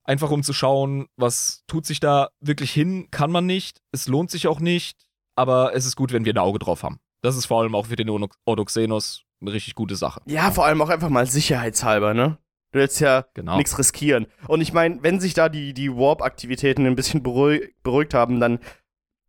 [0.06, 4.32] Einfach um zu schauen, was tut sich da wirklich hin, kann man nicht, es lohnt
[4.32, 7.00] sich auch nicht, aber es ist gut, wenn wir ein Auge drauf haben.
[7.22, 10.22] Das ist vor allem auch für den Ordoxenos eine richtig gute Sache.
[10.26, 12.38] Ja, vor allem auch einfach mal sicherheitshalber, ne?
[12.74, 13.58] Du willst ja Genau.
[13.58, 14.28] nichts riskieren.
[14.48, 18.60] Und ich meine, wenn sich da die, die Warp-Aktivitäten ein bisschen beruhig, beruhigt haben, dann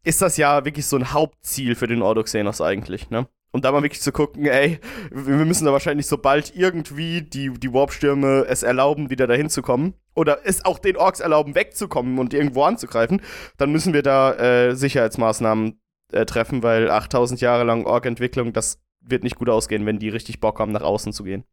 [0.03, 3.29] ist das ja wirklich so ein Hauptziel für den Ordoxenos eigentlich, ne?
[3.55, 4.81] Und da mal wirklich zu gucken, ey,
[5.12, 9.95] wir müssen da wahrscheinlich sobald irgendwie die, die Warp-Stürme es erlauben, wieder dahin zu kommen,
[10.17, 13.23] oder es auch den Orks erlauben, wegzukommen und irgendwo anzugreifen,
[13.57, 19.23] dann müssen wir da äh, Sicherheitsmaßnahmen äh, treffen, weil 8000 Jahre lang Ork-Entwicklung, das wird
[19.23, 21.45] nicht gut ausgehen, wenn die richtig Bock haben, nach außen zu gehen.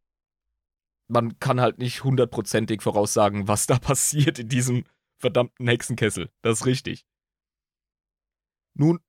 [1.08, 4.86] man kann halt nicht hundertprozentig voraussagen, was da passiert in diesem
[5.20, 6.32] verdammten Hexenkessel.
[6.42, 7.06] Das ist richtig.
[8.74, 9.02] Nun,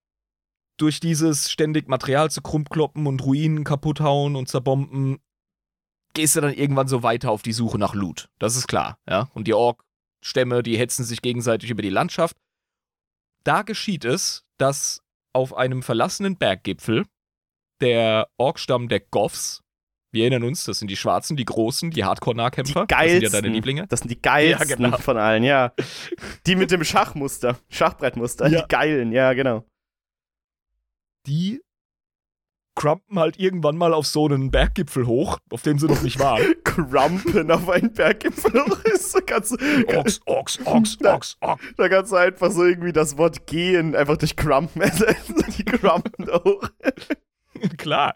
[0.82, 5.18] durch dieses ständig Material zu krummkloppen und Ruinen kaputt hauen und zerbomben,
[6.14, 8.28] gehst du dann irgendwann so weiter auf die Suche nach Loot.
[8.38, 9.28] Das ist klar, ja.
[9.34, 12.36] Und die Ork-Stämme, die hetzen sich gegenseitig über die Landschaft.
[13.44, 17.06] Da geschieht es, dass auf einem verlassenen Berggipfel
[17.80, 19.60] der Orkstamm der Goths
[20.14, 22.82] wir erinnern uns, das sind die Schwarzen, die Großen, die Hardcore-Nahkämpfer.
[22.82, 23.22] Die geilsten.
[23.22, 23.86] Das sind ja deine Lieblinge.
[23.86, 24.98] Das sind die geilsten Ja, genau.
[24.98, 25.72] von allen, ja.
[26.46, 28.60] Die mit dem Schachmuster, Schachbrettmuster, Ja.
[28.60, 29.64] die geilen, ja, genau.
[31.26, 31.60] Die
[32.74, 36.54] crumpen halt irgendwann mal auf so einen Berggipfel hoch, auf dem sie noch nicht waren.
[36.64, 41.60] Crumpen auf einen Berggipfel hoch ist, so du, Ochs, Ochs, Ochs, Ochs, Ochs.
[41.76, 45.44] da kannst du einfach so irgendwie das Wort gehen einfach durch Crumpen ersetzen.
[45.56, 46.68] Die crumpen hoch.
[47.76, 48.14] Klar.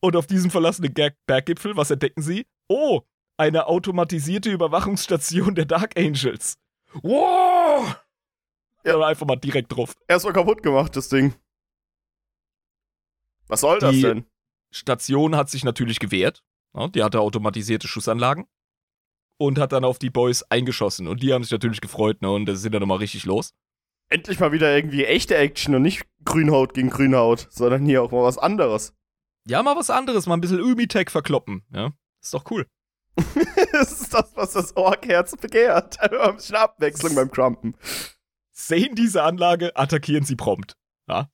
[0.00, 0.92] Und auf diesem verlassenen
[1.26, 2.46] Berggipfel, was entdecken sie?
[2.68, 3.02] Oh,
[3.36, 6.58] eine automatisierte Überwachungsstation der Dark Angels.
[7.02, 7.96] Wow!
[8.84, 9.94] Ja, einfach mal direkt drauf.
[10.08, 11.34] Erstmal kaputt gemacht, das Ding.
[13.50, 14.24] Was soll das Die- denn?
[14.72, 16.42] Station hat sich natürlich gewehrt.
[16.74, 18.46] Ja, die hatte automatisierte Schussanlagen.
[19.38, 21.08] Und hat dann auf die Boys eingeschossen.
[21.08, 22.30] Und die haben sich natürlich gefreut, ne?
[22.30, 23.54] Und das sind dann nochmal richtig los.
[24.10, 28.22] Endlich mal wieder irgendwie echte Action und nicht Grünhaut gegen Grünhaut, sondern hier auch mal
[28.22, 28.92] was anderes.
[29.48, 31.64] Ja, mal was anderes, mal ein bisschen Umitech verkloppen.
[31.72, 32.66] Ja, ist doch cool.
[33.72, 35.98] das ist das, was das Ork-Herz begehrt.
[36.12, 37.76] Ein bisschen Abwechslung beim Crumpen.
[38.52, 40.76] Sehen diese Anlage, attackieren sie prompt.
[41.08, 41.30] Ja.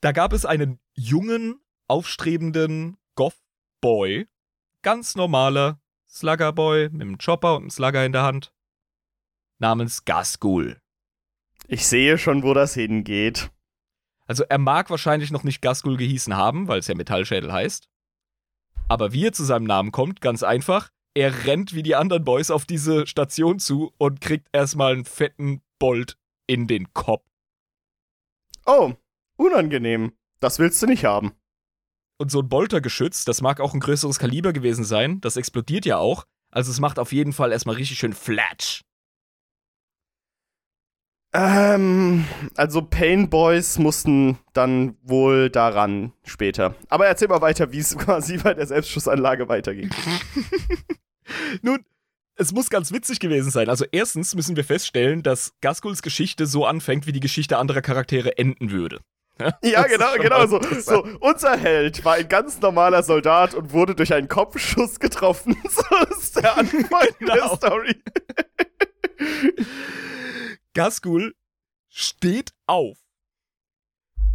[0.00, 4.28] Da gab es einen jungen, aufstrebenden Goth-Boy.
[4.82, 8.52] Ganz normaler Slugger-Boy mit einem Chopper und einem Slugger in der Hand.
[9.58, 10.80] Namens Gasgul.
[11.68, 13.50] Ich sehe schon, wo das hingeht.
[14.26, 17.88] Also er mag wahrscheinlich noch nicht Gasgul gehießen haben, weil es ja Metallschädel heißt.
[18.88, 20.90] Aber wie er zu seinem Namen kommt, ganz einfach.
[21.14, 25.62] Er rennt wie die anderen Boys auf diese Station zu und kriegt erstmal einen fetten
[25.78, 27.24] Bolt in den Kopf.
[28.66, 28.94] Oh,
[29.36, 30.12] unangenehm.
[30.40, 31.32] Das willst du nicht haben.
[32.18, 35.98] Und so ein Boltergeschütz, das mag auch ein größeres Kaliber gewesen sein, das explodiert ja
[35.98, 36.24] auch.
[36.50, 38.82] Also es macht auf jeden Fall erstmal richtig schön Flatsch.
[41.32, 42.24] Ähm,
[42.56, 46.74] also Pain Boys mussten dann wohl daran später.
[46.88, 49.90] Aber erzähl mal weiter, wie es quasi bei der Selbstschussanlage weiterging.
[51.62, 51.84] Nun,
[52.34, 53.68] es muss ganz witzig gewesen sein.
[53.68, 58.36] Also erstens müssen wir feststellen, dass Gaskuls Geschichte so anfängt, wie die Geschichte anderer Charaktere
[58.36, 59.00] enden würde.
[59.62, 60.60] Ja, genau, genau so.
[60.80, 61.04] so.
[61.20, 65.56] Unser Held war ein ganz normaler Soldat und wurde durch einen Kopfschuss getroffen.
[65.70, 67.34] So ist der Anfang genau.
[67.34, 68.02] der Story.
[70.74, 71.34] Gaskul
[71.88, 72.98] steht auf,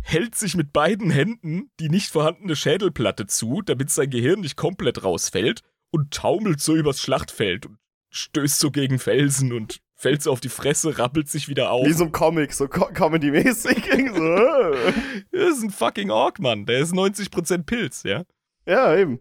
[0.02, 5.04] hält sich mit beiden Händen die nicht vorhandene Schädelplatte zu, damit sein Gehirn nicht komplett
[5.04, 10.40] rausfällt und taumelt so übers Schlachtfeld und stößt so gegen Felsen und fällt so auf
[10.40, 11.88] die Fresse, rappelt sich wieder auf.
[11.88, 13.86] Wie so ein Comic, so Co Comedy-mäßig.
[15.32, 16.68] das ist ein fucking Ork, Mann.
[16.68, 18.24] Der ist 90% Pilz, ja?
[18.68, 19.20] Ja, eben.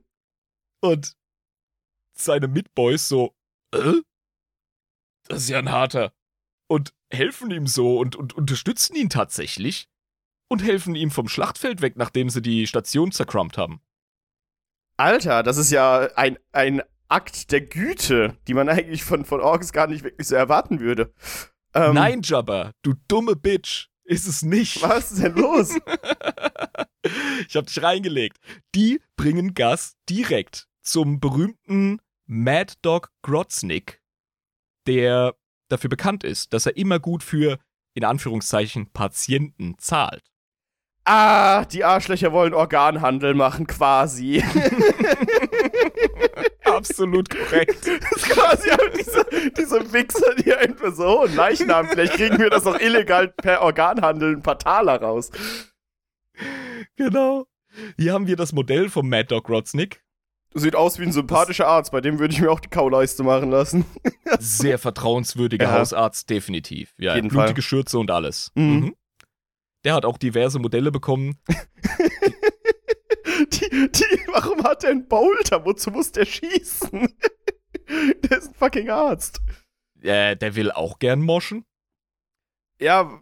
[0.83, 1.16] Und
[2.12, 3.35] seine Mitboys so,
[3.75, 4.03] äh?
[5.27, 6.12] Das ist ja ein harter.
[6.68, 9.88] Und helfen ihm so und, und unterstützen ihn tatsächlich
[10.51, 13.81] und helfen ihm vom Schlachtfeld weg, nachdem sie die Station zercrumpt haben.
[14.99, 16.83] Alter, das ist ja ein, ein
[17.14, 21.14] Akt der Güte, die man eigentlich von, von Orks gar nicht wirklich so erwarten würde.
[21.72, 23.88] Ähm, Nein, Jabba, du dumme Bitch.
[24.03, 24.83] Ist es nicht.
[24.83, 25.77] Was ist denn los?
[27.48, 28.38] ich hab dich reingelegt.
[28.74, 34.03] Die bringen Gas direkt zum berühmten Mad Dog Grotznick,
[34.88, 35.37] der
[35.68, 37.61] dafür bekannt ist, dass er immer gut für,
[37.94, 40.24] in Anführungszeichen, Patienten zahlt.
[41.05, 44.42] Ah, die Arschlöcher wollen Organhandel machen, quasi.
[46.90, 47.79] Absolut korrekt.
[48.01, 52.51] Das ist quasi auch diese, diese Wichser, die einfach so, oh, Leichnam, vielleicht kriegen wir
[52.51, 55.31] das auch illegal per Organhandel ein paar Taler raus.
[56.97, 57.47] Genau.
[57.99, 60.03] Hier haben wir das Modell vom Mad Dog Rotznick.
[60.57, 63.51] Sieht aus wie ein sympathischer Arzt, bei dem würde ich mir auch die Kauleiste machen
[63.51, 63.85] lassen.
[64.38, 65.73] Sehr vertrauenswürdiger ja.
[65.73, 66.94] Hausarzt, definitiv.
[66.97, 67.62] Ja, Jeden blutige Fall.
[67.62, 68.53] Schürze und alles.
[68.55, 68.64] Mhm.
[68.64, 68.94] Mhm.
[69.85, 71.38] Der hat auch diverse Modelle bekommen.
[73.52, 75.64] die, die, warum hat er einen Boulder?
[75.64, 77.09] Wozu muss der schießen?
[78.22, 79.40] der ist ein fucking Arzt.
[80.02, 81.64] Äh, der will auch gern moschen.
[82.80, 83.20] Ja.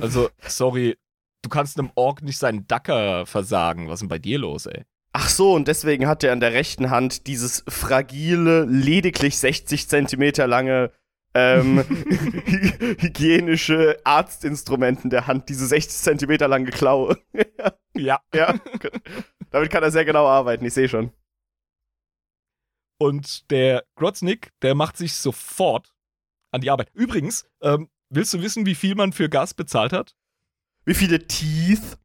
[0.00, 0.96] Also, sorry,
[1.42, 3.88] du kannst einem Ork nicht seinen Dacker versagen.
[3.88, 4.84] Was ist denn bei dir los, ey?
[5.12, 10.46] Ach so, und deswegen hat er an der rechten Hand dieses fragile, lediglich 60 Zentimeter
[10.46, 10.92] lange
[11.34, 11.84] ähm,
[13.00, 17.18] hygienische Arztinstrument in der Hand, diese 60 Zentimeter lange Klaue.
[17.94, 18.20] ja.
[18.34, 18.54] ja.
[19.50, 21.12] Damit kann er sehr genau arbeiten, ich sehe schon.
[22.98, 25.94] Und der Grotznick, der macht sich sofort
[26.52, 26.90] an die Arbeit.
[26.94, 30.16] Übrigens, ähm, willst du wissen, wie viel man für Gas bezahlt hat?
[30.84, 31.98] Wie viele Teeth?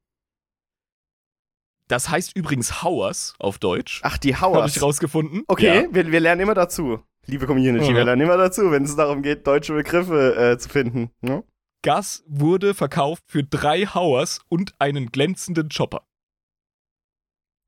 [1.88, 4.02] Das heißt übrigens Hauers auf Deutsch.
[4.04, 4.58] Ach, die Hauers.
[4.58, 5.44] Habe ich rausgefunden.
[5.48, 5.94] Okay, ja.
[5.94, 7.04] wir, wir lernen immer dazu.
[7.26, 7.96] Liebe Community, mhm.
[7.96, 11.10] wir lernen immer dazu, wenn es darum geht, deutsche Begriffe äh, zu finden.
[11.22, 11.44] Ne?
[11.82, 16.06] Gas wurde verkauft für drei Hauers und einen glänzenden Chopper.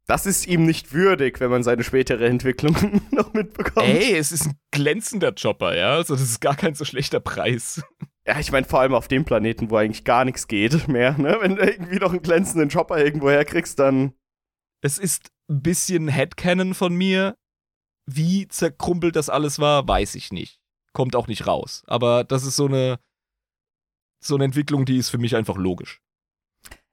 [0.07, 3.87] Das ist ihm nicht würdig, wenn man seine spätere Entwicklung noch mitbekommt.
[3.87, 5.95] Ey, es ist ein glänzender Chopper, ja.
[5.95, 7.81] Also das ist gar kein so schlechter Preis.
[8.27, 11.37] Ja, ich meine vor allem auf dem Planeten, wo eigentlich gar nichts geht mehr, ne?
[11.41, 14.13] Wenn du irgendwie noch einen glänzenden Chopper irgendwo herkriegst, dann.
[14.81, 17.35] Es ist ein bisschen Headcanon von mir.
[18.07, 20.59] Wie zerkrumpelt das alles war, weiß ich nicht.
[20.93, 21.83] Kommt auch nicht raus.
[21.87, 22.99] Aber das ist so eine,
[24.23, 26.01] so eine Entwicklung, die ist für mich einfach logisch.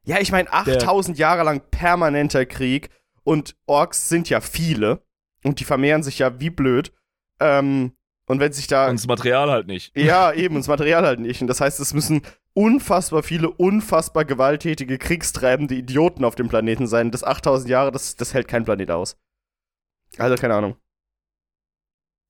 [0.04, 2.88] Ja, ich meine, 8000 Jahre lang permanenter Krieg
[3.24, 5.04] und Orks sind ja viele
[5.44, 6.92] und die vermehren sich ja wie blöd.
[7.40, 7.92] Ähm,
[8.26, 8.88] und wenn sich da.
[8.88, 9.96] Und das Material halt nicht.
[9.96, 11.40] Ja, eben, und das Material halt nicht.
[11.42, 12.22] Und das heißt, es müssen
[12.54, 17.10] unfassbar viele, unfassbar gewalttätige, kriegstreibende Idioten auf dem Planeten sein.
[17.10, 19.16] Das 8000 Jahre, das, das hält kein Planet aus.
[20.18, 20.76] Also, keine Ahnung.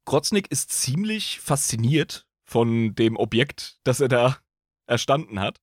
[0.04, 4.38] Grotznick ist ziemlich fasziniert von dem Objekt, das er da
[4.86, 5.60] erstanden hat.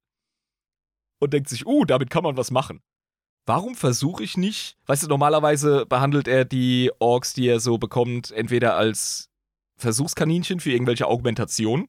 [1.19, 2.81] Und denkt sich, uh, damit kann man was machen.
[3.49, 4.77] Warum versuche ich nicht?
[4.85, 9.31] Weißt du, normalerweise behandelt er die Orks, die er so bekommt, entweder als
[9.75, 11.87] Versuchskaninchen für irgendwelche Augmentationen.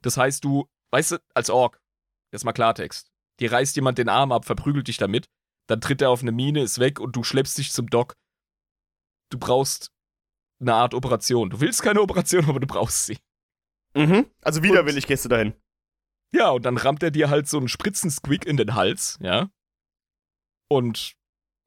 [0.00, 1.82] Das heißt, du, weißt du, als Ork,
[2.30, 3.10] jetzt mal Klartext,
[3.40, 5.28] dir reißt jemand den Arm ab, verprügelt dich damit,
[5.66, 8.14] dann tritt er auf eine Mine, ist weg und du schleppst dich zum Dock.
[9.32, 9.90] Du brauchst
[10.60, 11.50] eine Art Operation.
[11.50, 13.18] Du willst keine Operation, aber du brauchst sie.
[13.96, 14.30] Mhm.
[14.40, 15.52] Also widerwillig gehst du dahin.
[16.32, 19.50] Ja, und dann rammt er dir halt so einen Spritzensquick in den Hals, ja.
[20.70, 21.14] Und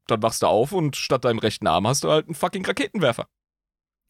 [0.06, 3.28] dann wachst du auf und statt deinem rechten Arm hast du halt einen fucking Raketenwerfer.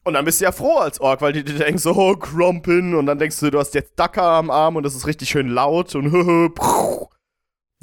[0.03, 2.93] Und dann bist du ja froh als Ork, weil du dir denkst so, oh, Crumpin,
[2.93, 5.49] und dann denkst du, du hast jetzt Dacker am Arm und das ist richtig schön
[5.49, 6.05] laut und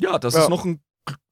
[0.00, 0.42] Ja, das ja.
[0.42, 0.80] ist noch ein,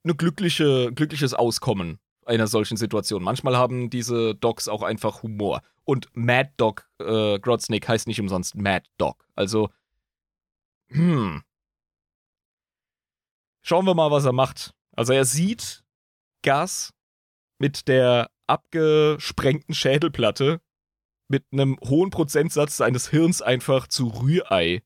[0.04, 3.22] eine glückliche, glückliches Auskommen einer solchen Situation.
[3.22, 5.62] Manchmal haben diese Dogs auch einfach Humor.
[5.84, 9.24] Und Mad Dog äh, Grodsnake heißt nicht umsonst Mad Dog.
[9.34, 9.70] Also
[10.88, 11.42] Hm.
[13.62, 14.74] Schauen wir mal, was er macht.
[14.97, 15.82] Also er sieht
[16.43, 16.93] Gas
[17.59, 20.61] mit der abgesprengten Schädelplatte
[21.28, 24.82] mit einem hohen Prozentsatz seines Hirns einfach zu Rührei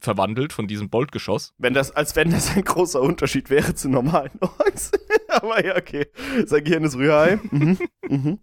[0.00, 1.54] verwandelt von diesem Boltgeschoss.
[1.58, 4.92] Wenn das, als wenn das ein großer Unterschied wäre zu normalen Orks.
[5.28, 6.06] Aber ja, okay.
[6.46, 7.38] Sein Gehirn ist Rührei.
[7.50, 7.78] Mhm.
[8.08, 8.40] Mhm.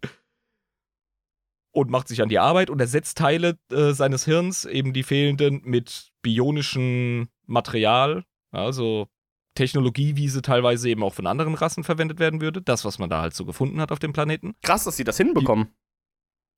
[1.72, 5.62] und macht sich an die Arbeit und ersetzt Teile äh, seines Hirns, eben die fehlenden,
[5.64, 9.08] mit bionischem Material, also
[9.56, 12.62] Technologie, wie sie teilweise eben auch von anderen Rassen verwendet werden würde.
[12.62, 14.56] Das, was man da halt so gefunden hat auf dem Planeten.
[14.64, 15.68] Krass, dass sie das hinbekommen.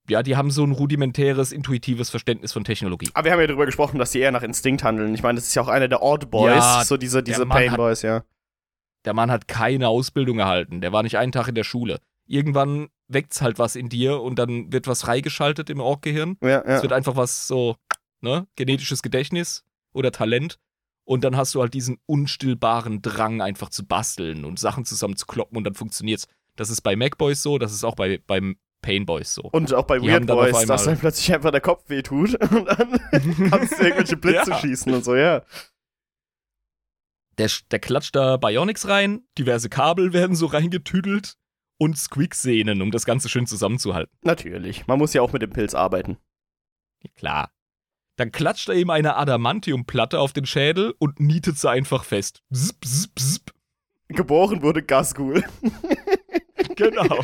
[0.08, 3.10] Ja, die haben so ein rudimentäres, intuitives Verständnis von Technologie.
[3.14, 5.16] Aber wir haben ja darüber gesprochen, dass sie eher nach Instinkt handeln.
[5.16, 7.74] Ich meine, das ist ja auch einer der Odd Boys, Ja, so diese, diese Pain
[7.76, 8.24] Boys, ja.
[9.06, 10.82] Der Mann hat keine Ausbildung erhalten.
[10.82, 12.00] Der war nicht einen Tag in der Schule.
[12.28, 16.38] Irgendwann weckt's halt was in dir und dann wird was freigeschaltet im Ork-Gehirn.
[16.42, 16.82] Ja, Es ja.
[16.84, 17.76] wird einfach was so,
[18.22, 20.60] ne, genetisches Gedächtnis oder Talent.
[21.06, 25.26] Und dann hast du halt diesen unstillbaren Drang, einfach zu basteln und Sachen zusammen zu
[25.28, 26.28] kloppen und dann funktioniert's.
[26.56, 29.44] Das ist bei Macboys so, das ist auch bei, beim Pain Boys so.
[29.44, 32.92] Und auch bei Die Weird Boys, dass dann plötzlich einfach der Kopf wehtut und dann
[33.50, 34.60] kannst du irgendwelche Blitze Ja.
[34.60, 35.44] schießen und so, ja.
[37.38, 41.36] Der, der klatscht da Bionics rein, diverse Kabel werden so reingetüdelt
[41.78, 44.16] und Squeak-Sehnen, um das Ganze schön zusammenzuhalten.
[44.24, 44.88] Natürlich.
[44.88, 46.18] Man muss ja auch mit dem Pilz arbeiten.
[47.16, 47.52] Klar.
[48.18, 52.42] Dann klatscht er ihm eine Adamantiumplatte auf den Schädel und nietet sie einfach fest.
[52.54, 53.54] Zip, zip, zip.
[54.08, 55.44] Geboren wurde Gasgul.
[56.76, 57.24] Genau.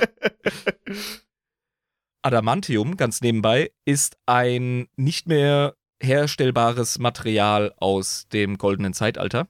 [2.22, 9.48] Adamantium, ganz nebenbei, ist ein nicht mehr herstellbares Material aus dem goldenen Zeitalter.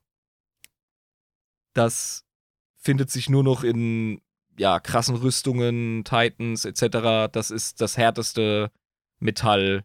[1.73, 2.25] Das
[2.77, 4.21] findet sich nur noch in
[4.57, 7.31] ja, krassen Rüstungen, Titans etc.
[7.31, 8.71] Das ist das härteste
[9.19, 9.83] Metall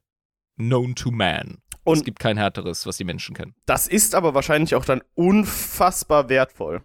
[0.56, 1.58] known to man.
[1.84, 3.54] Und- es gibt kein härteres, was die Menschen kennen.
[3.66, 6.82] Das ist aber wahrscheinlich auch dann unfassbar wertvoll.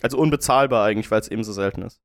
[0.00, 2.00] Also unbezahlbar eigentlich, weil es eben so selten ist.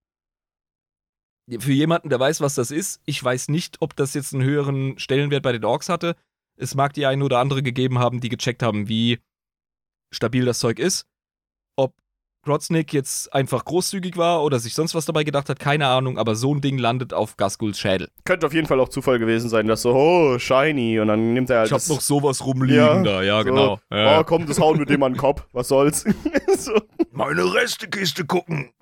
[1.59, 4.97] Für jemanden, der weiß, was das ist, ich weiß nicht, ob das jetzt einen höheren
[4.97, 6.15] Stellenwert bei den Orks hatte.
[6.55, 9.19] Es mag die eine oder andere gegeben haben, die gecheckt haben, wie
[10.11, 11.05] stabil das Zeug ist.
[12.43, 16.35] Grotznick jetzt einfach großzügig war oder sich sonst was dabei gedacht hat, keine Ahnung, aber
[16.35, 18.09] so ein Ding landet auf Gaskuls Schädel.
[18.25, 21.49] Könnte auf jeden Fall auch Zufall gewesen sein, dass so, oh, shiny, und dann nimmt
[21.49, 23.79] er halt Ich hab das- noch sowas rumliegen Ja, da, ja, so, genau.
[23.89, 24.23] Oh, Ja.
[24.23, 25.45] komm, das hauen wir dem an den Kopf.
[25.53, 26.03] Was soll's?
[26.57, 26.73] so.
[27.11, 28.71] Meine Restekiste gucken.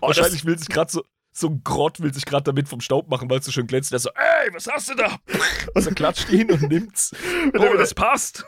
[0.00, 1.02] Oh, Wahrscheinlich will sich gerade so,
[1.32, 3.90] so ein Grott will sich gerade damit vom Staub machen, weil es so schön glänzt.
[3.90, 5.16] Der so, ey, was hast du da?
[5.74, 7.10] Und er klatscht ihn und nimmt's.
[7.58, 8.44] Oh, das passt.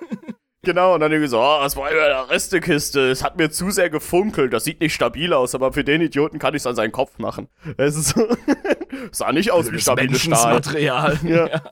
[0.66, 3.08] Genau, und dann irgendwie so, oh, das war in der Restekiste.
[3.08, 4.52] Es hat mir zu sehr gefunkelt.
[4.52, 7.20] Das sieht nicht stabil aus, aber für den Idioten kann ich es an seinen Kopf
[7.20, 7.48] machen.
[7.76, 8.36] Es ist so,
[9.12, 10.54] sah nicht aus wie stabiles Stahl.
[10.54, 11.20] Menschensmaterial.
[11.26, 11.70] Ja.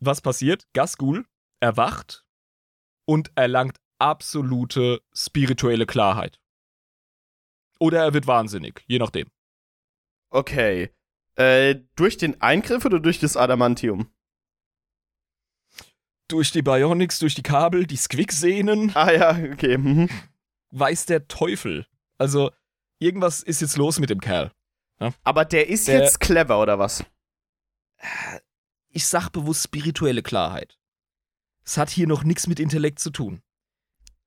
[0.00, 0.64] Was passiert?
[0.74, 1.24] Gasgul
[1.60, 2.26] erwacht
[3.06, 6.40] und erlangt absolute spirituelle Klarheit.
[7.80, 9.28] Oder er wird wahnsinnig, je nachdem.
[10.28, 10.90] Okay.
[11.36, 14.12] Äh, durch den Eingriff oder durch das Adamantium?
[16.28, 19.78] Durch die Bionics, durch die Kabel, die Squick-Sehnen, Ah ja, okay.
[19.78, 20.08] Mhm.
[20.70, 21.86] weiß der Teufel.
[22.18, 22.50] Also,
[22.98, 24.52] irgendwas ist jetzt los mit dem Kerl.
[25.24, 27.04] Aber der ist Der- jetzt clever, oder was?
[28.90, 30.78] Ich sag bewusst spirituelle Klarheit.
[31.64, 33.42] Es hat hier noch nichts mit Intellekt zu tun.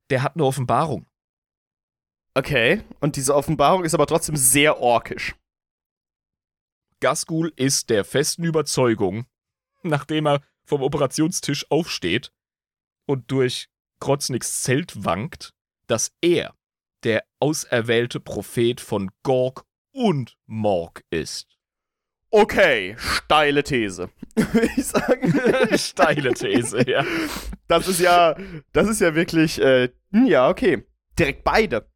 [0.10, 1.08] Der hat eine Offenbarung.
[2.34, 2.84] Okay.
[2.99, 5.36] Und diese Offenbarung ist aber trotzdem sehr orkisch.
[7.02, 9.26] Gasgul ist der festen Überzeugung,
[9.84, 10.41] nachdem er
[10.72, 12.32] vom Operationstisch aufsteht
[13.05, 13.67] und durch
[13.99, 15.53] Krotzniks Zelt wankt,
[15.88, 16.55] dass er
[17.03, 21.57] der auserwählte Prophet von Gorg und Morg ist.
[22.30, 24.09] Okay, steile These.
[24.78, 25.34] Ich sagen.
[25.78, 27.03] Steile These, ja.
[27.67, 28.38] Das ist ja,
[28.72, 30.86] das ist ja wirklich, äh, hm, ja, okay.
[31.19, 31.91] Direkt beide.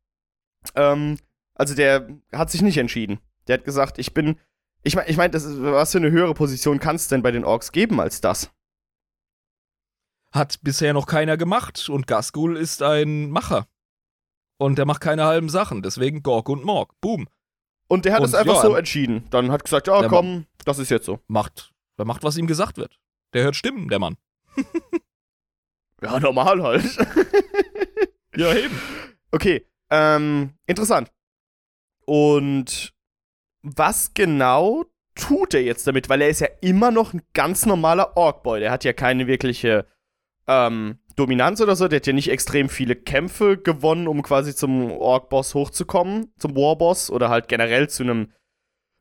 [0.76, 1.18] Ähm,
[1.54, 3.20] also der hat sich nicht entschieden.
[3.48, 4.38] Der hat gesagt, ich bin,
[4.84, 7.32] ich meine, ich mein, das ist, was für eine höhere Position kann es denn bei
[7.32, 8.52] den Orks geben als das?
[10.36, 13.68] Hat bisher noch keiner gemacht und Gasgul ist ein Macher.
[14.58, 16.94] Und der macht keine halben Sachen, deswegen Gorg und Morg.
[17.00, 17.28] Boom.
[17.88, 19.26] Und der hat Und es einfach ja, so entschieden.
[19.30, 21.20] Dann hat gesagt, ja, komm, das ist jetzt so.
[21.28, 23.00] Macht, der macht, was ihm gesagt wird.
[23.34, 24.18] Der hört Stimmen, der Mann.
[26.02, 26.84] Ja, normal halt.
[28.36, 28.78] Ja, eben.
[29.32, 31.10] Okay, ähm, interessant.
[32.06, 32.94] Und
[33.62, 34.84] was genau
[35.16, 36.10] tut er jetzt damit?
[36.10, 38.60] Weil er ist ja immer noch ein ganz normaler Orkboy.
[38.60, 39.88] Der hat ja keine wirkliche
[40.48, 41.88] ähm, Dominanz oder so.
[41.88, 47.10] Der hat ja nicht extrem viele Kämpfe gewonnen, um quasi zum Ork-Boss hochzukommen, zum Warboss
[47.10, 48.32] oder halt generell zu einem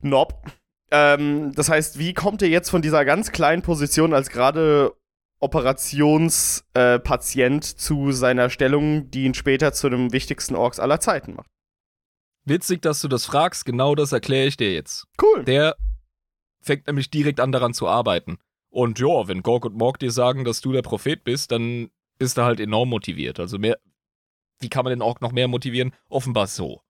[0.02, 0.50] Nob.
[0.90, 4.94] Ähm, das heißt, wie kommt er jetzt von dieser ganz kleinen Position als gerade
[5.44, 11.50] Operationspatient äh, zu seiner Stellung, die ihn später zu einem wichtigsten Orks aller Zeiten macht.
[12.46, 15.06] Witzig, dass du das fragst, genau das erkläre ich dir jetzt.
[15.20, 15.44] Cool.
[15.44, 15.76] Der
[16.62, 18.38] fängt nämlich direkt an daran zu arbeiten.
[18.74, 22.36] Und ja, wenn Gorg und Morg dir sagen, dass du der Prophet bist, dann bist
[22.36, 23.38] du halt enorm motiviert.
[23.38, 23.78] Also mehr,
[24.58, 25.94] wie kann man den Ork noch mehr motivieren?
[26.08, 26.82] Offenbar so.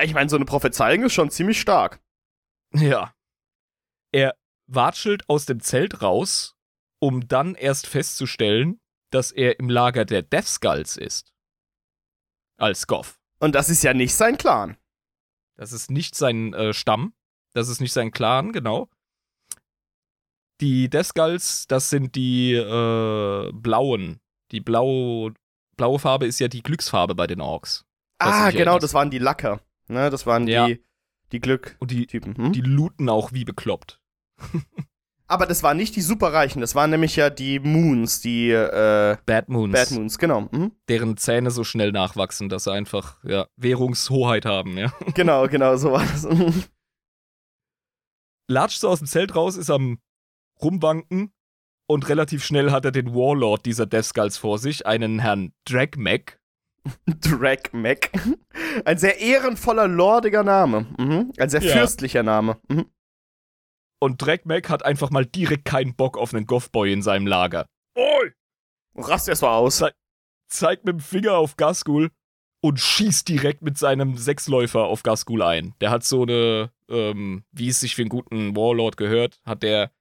[0.00, 2.02] Ich meine, so eine Prophezeiung ist schon ziemlich stark.
[2.74, 3.14] Ja.
[4.10, 4.34] Er
[4.66, 6.56] watschelt aus dem Zelt raus,
[6.98, 8.80] um dann erst festzustellen,
[9.10, 11.32] dass er im Lager der Death Skulls ist.
[12.56, 13.20] Als Goff.
[13.38, 14.76] Und das ist ja nicht sein Clan.
[15.54, 17.14] Das ist nicht sein äh, Stamm.
[17.52, 18.88] Das ist nicht sein Clan, genau.
[20.60, 24.20] Die Death Skulls, das sind die äh, blauen.
[24.52, 25.32] Die blaue,
[25.76, 27.84] blaue Farbe ist ja die Glücksfarbe bei den Orks.
[28.18, 28.84] Ah, genau, erinnerst.
[28.84, 29.60] das waren die Lacker.
[29.88, 30.66] Ne, das waren ja.
[30.66, 30.84] die,
[31.32, 31.80] die Glück-Typen.
[31.80, 32.06] Und die,
[32.44, 32.52] hm?
[32.52, 34.00] die looten auch wie bekloppt.
[35.32, 39.48] Aber das waren nicht die Superreichen, das waren nämlich ja die Moons, die äh, Bad
[39.48, 39.72] Moons.
[39.72, 40.42] Bad Moons, genau.
[40.50, 40.72] Mhm.
[40.88, 44.92] Deren Zähne so schnell nachwachsen, dass sie einfach ja, Währungshoheit haben, ja.
[45.14, 46.28] Genau, genau, so war das.
[48.46, 50.00] Latscht so aus dem Zelt raus, ist am
[50.62, 51.32] rumwanken
[51.86, 56.40] und relativ schnell hat er den Warlord dieser Death Skulls vor sich, einen Herrn Dragmac.
[57.06, 58.10] Dragmac.
[58.84, 60.86] Ein sehr ehrenvoller, lordiger Name.
[60.98, 61.32] Mhm.
[61.38, 61.72] Ein sehr ja.
[61.76, 62.58] fürstlicher Name.
[62.68, 62.86] Mhm.
[64.00, 67.66] Und Dragmac hat einfach mal direkt keinen Bock auf einen Goffboy in seinem Lager.
[67.96, 68.32] Oi!
[68.96, 69.76] Rast erst mal aus.
[69.76, 69.92] Ze
[70.48, 72.10] zeigt mit dem Finger auf Gasgul
[72.60, 75.74] und schießt direkt mit seinem Sechsläufer auf Gasgul ein.
[75.80, 79.92] Der hat so eine, ähm, wie es sich für einen guten Warlord gehört, hat der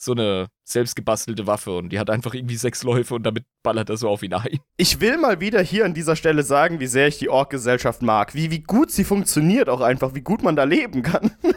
[0.00, 3.98] so eine selbstgebastelte Waffe und die hat einfach irgendwie sechs Läufe und damit ballert er
[3.98, 4.58] so auf ihn ein.
[4.76, 8.34] Ich will mal wieder hier an dieser Stelle sagen, wie sehr ich die Ork-Gesellschaft mag.
[8.34, 11.36] Wie, wie gut sie funktioniert auch einfach, wie gut man da leben kann.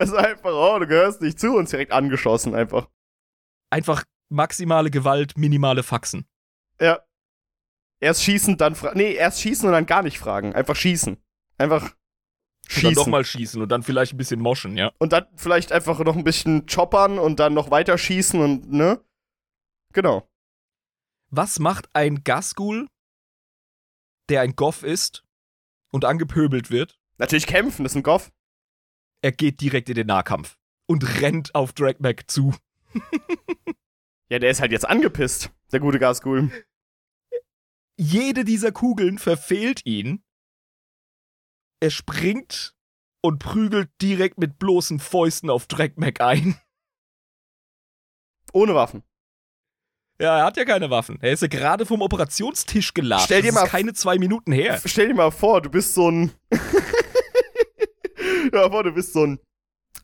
[0.00, 2.88] Es ist einfach, oh, du gehörst nicht zu uns direkt angeschossen einfach.
[3.70, 6.26] Einfach maximale Gewalt, minimale Faxen.
[6.80, 7.00] Ja.
[8.00, 8.98] Erst schießen, dann fragen.
[8.98, 10.54] Nee, erst schießen und dann gar nicht fragen.
[10.54, 11.18] Einfach schießen.
[11.58, 11.92] Einfach
[12.70, 12.88] schießen.
[12.88, 14.92] Und dann nochmal schießen und dann vielleicht ein bisschen moschen, ja.
[14.98, 19.04] Und dann vielleicht einfach noch ein bisschen choppern und dann noch weiter schießen und, ne?
[19.92, 20.28] Genau.
[21.30, 22.88] Was macht ein Gasgul,
[24.28, 25.24] der ein Goff ist
[25.90, 26.98] und angepöbelt wird?
[27.18, 28.30] Natürlich kämpfen, das ist ein Goff.
[29.22, 30.56] Er geht direkt in den Nahkampf
[30.86, 32.54] und rennt auf Dragmac zu.
[34.30, 36.50] ja, der ist halt jetzt angepisst, der gute Gasgul.
[37.98, 40.22] Jede dieser Kugeln verfehlt ihn
[41.80, 42.74] er springt
[43.22, 46.60] und prügelt direkt mit bloßen Fäusten auf Dragmac ein.
[48.52, 49.02] Ohne Waffen.
[50.20, 51.18] Ja, er hat ja keine Waffen.
[51.22, 53.24] Er ist ja gerade vom Operationstisch geladen.
[53.24, 54.78] Stell dir das mal keine zwei Minuten her.
[54.84, 56.32] Stell dir mal vor, du bist so ein.
[58.52, 59.40] ja, vor, du bist so ein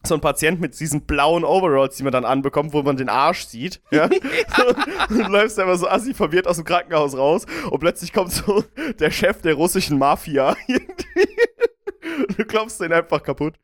[0.06, 3.46] so ein Patient mit diesen blauen Overalls, die man dann anbekommt, wo man den Arsch
[3.46, 3.80] sieht.
[3.90, 4.04] Ja?
[5.08, 8.64] und du läufst einfach so assi verwirrt aus dem Krankenhaus raus und plötzlich kommt so
[8.98, 11.36] der Chef der russischen Mafia irgendwie.
[12.36, 13.58] Du klopfst den einfach kaputt.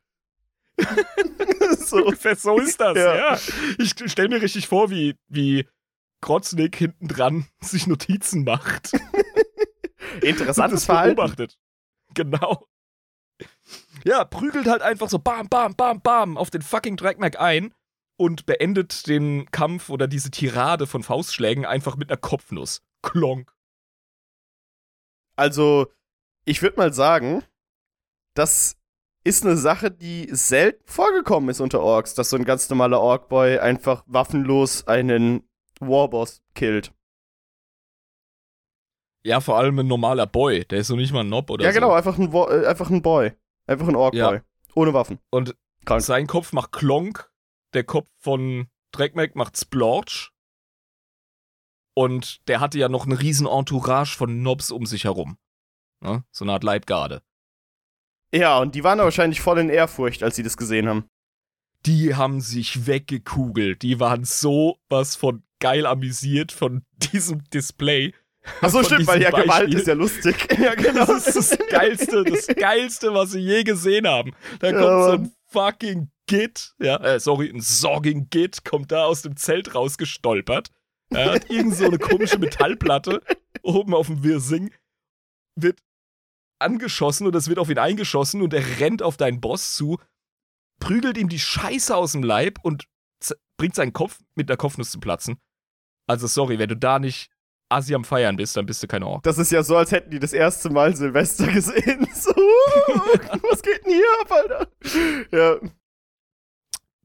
[1.79, 2.05] so.
[2.05, 3.15] Ungefähr so ist das, ja.
[3.15, 3.39] ja.
[3.79, 5.67] Ich stell mir richtig vor, wie, wie
[6.21, 8.93] Krotznick hinten dran sich Notizen macht.
[10.23, 11.17] Interessantes Verhalten.
[11.17, 11.59] Beobachtet.
[12.15, 12.67] Genau.
[14.05, 17.73] Ja, prügelt halt einfach so bam, bam, bam, bam auf den fucking Dragmac ein
[18.17, 22.83] und beendet den Kampf oder diese Tirade von Faustschlägen einfach mit einer Kopfnuss.
[23.03, 23.53] Klonk.
[25.37, 25.87] Also,
[26.45, 27.43] ich würde mal sagen,
[28.35, 28.77] das
[29.25, 33.59] ist eine Sache, die selten vorgekommen ist unter Orks, dass so ein ganz normaler Orkboy
[33.59, 35.49] einfach waffenlos einen
[35.81, 36.93] Warboss killt.
[39.25, 41.71] Ja, vor allem ein normaler Boy, der ist so nicht mal ein Nob oder ja,
[41.71, 41.75] so.
[41.75, 43.33] Ja, genau, einfach ein, äh, einfach ein Boy.
[43.67, 44.37] Einfach ein Orkboy.
[44.37, 44.43] Ja.
[44.75, 45.19] Ohne Waffen.
[45.31, 46.03] Und Krank.
[46.03, 47.31] sein Kopf macht Klonk,
[47.75, 50.31] der Kopf von Drekmek macht Splorch.
[51.95, 55.37] Und der hatte ja noch eine riesen Entourage von Nobs um sich herum.
[56.01, 56.25] Ne?
[56.31, 57.23] So eine Art Leibgarde.
[58.33, 61.05] Ja, und die waren wahrscheinlich voll in Ehrfurcht, als sie das gesehen haben.
[61.85, 63.83] Die haben sich weggekugelt.
[63.83, 68.15] Die waren so was von geil amüsiert von diesem Display.
[68.61, 69.51] Achso, stimmt, weil ja Beispiel.
[69.51, 70.49] Gewalt ist ja lustig.
[70.59, 71.07] ja, genau.
[71.07, 74.33] Das ist das Geilste, das Geilste, was sie je gesehen haben.
[74.59, 79.05] Da ja, kommt so ein fucking Git, ja, äh, sorry, ein Sorging Git kommt da
[79.05, 80.71] aus dem Zelt rausgestolpert.
[81.11, 83.23] Er hat irgend so eine komische Metallplatte
[83.63, 84.73] oben auf dem Wirsing,
[85.57, 85.81] wird
[86.59, 89.99] angeschossen und es wird auf ihn eingeschossen und er rennt auf deinen Boss zu,
[90.81, 92.87] prügelt ihm die Scheiße aus dem Leib und
[93.59, 95.39] bringt seinen Kopf mit der Kopfnuss zu platzen.
[96.09, 97.31] Also sorry, wenn du da nicht
[97.73, 99.23] Asi am Feiern bist, dann bist du kein Ork.
[99.23, 102.07] Das ist ja so, als hätten die das erste Mal Silvester gesehen.
[102.15, 102.31] So,
[103.51, 104.69] was geht denn hier ab, Alter?
[105.31, 105.69] Ja.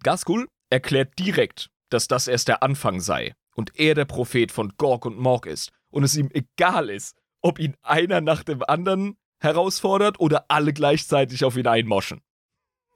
[0.04, 5.06] Gaskul erklärt direkt, dass das erst der Anfang sei und er der Prophet von Gorg
[5.06, 10.20] und Morg ist und es ihm egal ist, ob ihn einer nach dem anderen herausfordert
[10.20, 12.22] oder alle gleichzeitig auf ihn einmoschen.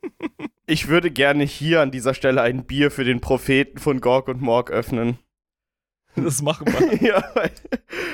[0.68, 4.42] Ich würde gerne hier an dieser Stelle ein Bier für den Propheten von Gorg und
[4.42, 5.20] Morg öffnen.
[6.16, 6.98] Das machen wir.
[7.02, 7.24] ja,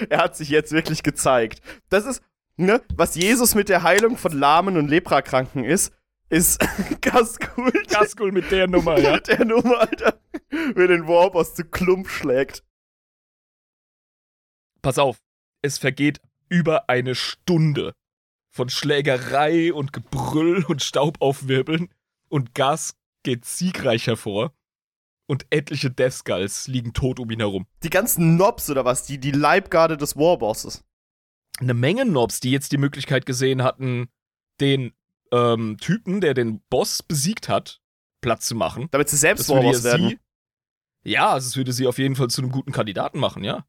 [0.10, 1.62] er hat sich jetzt wirklich gezeigt.
[1.90, 2.22] Das ist,
[2.56, 5.94] ne, was Jesus mit der Heilung von Lahmen und Leprakranken ist,
[6.30, 6.60] ist
[7.02, 7.72] Gaskul.
[7.90, 9.14] Gaskul mit der Nummer, ja.
[9.14, 10.20] Mit der Nummer, Alter.
[10.50, 12.64] Wer den Warboss zu Klump schlägt.
[14.82, 15.18] Pass auf,
[15.62, 17.94] es vergeht über eine Stunde
[18.50, 21.90] von Schlägerei und Gebrüll und Staubaufwirbeln
[22.30, 24.54] und Gas geht siegreich hervor
[25.28, 27.68] und etliche Death Skulls liegen tot um ihn herum.
[27.84, 30.84] Die ganzen Nobs oder was, die, die Leibgarde des Warbosses.
[31.60, 34.10] Eine Menge Nobs, die jetzt die Möglichkeit gesehen hatten,
[34.60, 34.94] den
[35.32, 37.82] ähm, Typen, der den Boss besiegt hat,
[38.22, 38.88] Platz zu machen.
[38.92, 40.10] Damit sie selbst Warboss werden.
[40.10, 40.20] Sie,
[41.12, 43.66] ja, es würde sie auf jeden Fall zu einem guten Kandidaten machen, ja.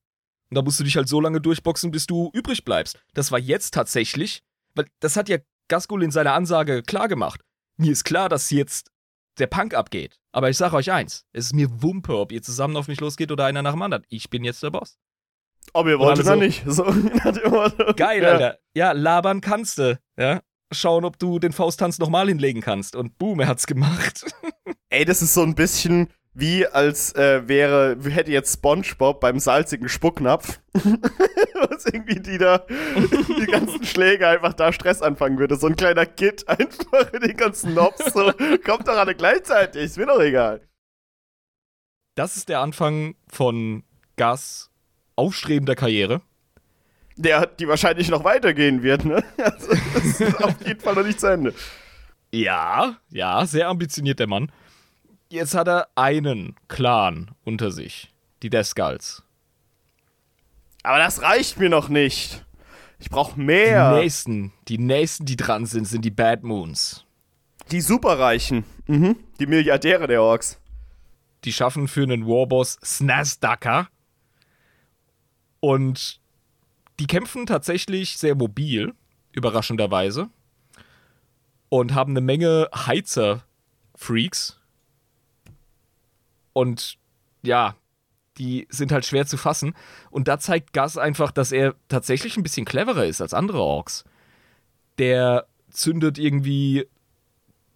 [0.51, 2.99] Und da musst du dich halt so lange durchboxen, bis du übrig bleibst.
[3.13, 4.43] Das war jetzt tatsächlich,
[4.75, 5.39] weil das hat ja
[5.69, 7.43] Gaskul in seiner Ansage klar gemacht.
[7.77, 8.91] Mir ist klar, dass jetzt
[9.39, 10.19] der Punk abgeht.
[10.33, 13.33] Aber ich sage euch eins: Es ist mir Wumpe, ob ihr zusammen auf mich losgeht
[13.33, 14.05] oder einer nach dem anderen.
[14.09, 14.99] Ich bin jetzt der Boss.
[15.73, 16.65] Ob ihr wollt oder so, nicht.
[16.67, 16.85] So,
[17.97, 18.29] geil, ja.
[18.31, 18.59] Alter.
[18.75, 19.99] Ja, labern kannst du.
[20.17, 20.43] Ja.
[20.73, 22.95] Schauen, ob du den Fausttanz nochmal hinlegen kannst.
[22.95, 24.25] Und boom, er hat's gemacht.
[24.91, 29.89] Ey, das ist so ein bisschen wie als äh, wäre, hätte jetzt SpongeBob beim salzigen
[29.89, 35.57] Spucknapf, was irgendwie die da, die ganzen Schläge einfach da Stress anfangen würde.
[35.57, 38.33] So ein kleiner Kit einfach in den ganzen Nobs, so,
[38.65, 40.61] kommt doch alle gleichzeitig, ist mir doch egal.
[42.15, 43.85] Das ist der Anfang von
[44.17, 44.71] Gas
[45.17, 46.23] aufstrebender Karriere.
[47.17, 49.25] Der, die wahrscheinlich noch weitergehen wird, ne?
[49.39, 51.53] Also, das ist auf jeden Fall noch nicht zu Ende.
[52.33, 54.53] Ja, ja, sehr ambitioniert der Mann.
[55.31, 58.13] Jetzt hat er einen Clan unter sich.
[58.43, 59.23] Die Descals.
[60.83, 62.45] Aber das reicht mir noch nicht.
[62.99, 63.95] Ich brauche mehr.
[63.95, 67.05] Die nächsten, die nächsten, die dran sind, sind die Bad Moons.
[67.71, 68.65] Die Superreichen.
[68.87, 69.17] Mhm.
[69.39, 70.61] Die Milliardäre der Orks.
[71.45, 73.89] Die schaffen für einen Warboss Snazdaka.
[75.61, 76.21] Und
[76.99, 78.95] die kämpfen tatsächlich sehr mobil,
[79.33, 80.31] überraschenderweise.
[81.69, 84.58] Und haben eine Menge Heizer-Freaks,
[86.59, 86.99] und
[87.43, 87.77] ja,
[88.37, 89.75] die sind halt schwer zu fassen.
[90.11, 94.05] Und da zeigt Gus einfach, dass er tatsächlich ein bisschen cleverer ist als andere Orks.
[94.99, 96.89] Der zündet irgendwie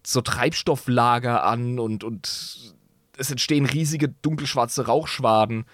[0.04, 2.74] so Treibstofflager an und, und
[3.16, 5.64] es entstehen riesige dunkelschwarze Rauchschwaden,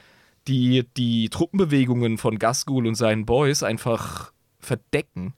[0.47, 5.33] die die Truppenbewegungen von Gasgul und seinen Boys einfach verdecken.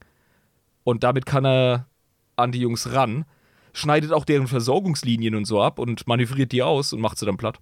[0.83, 1.87] Und damit kann er
[2.35, 3.27] an die Jungs ran
[3.73, 7.37] schneidet auch deren Versorgungslinien und so ab und manövriert die aus und macht sie dann
[7.37, 7.59] platt.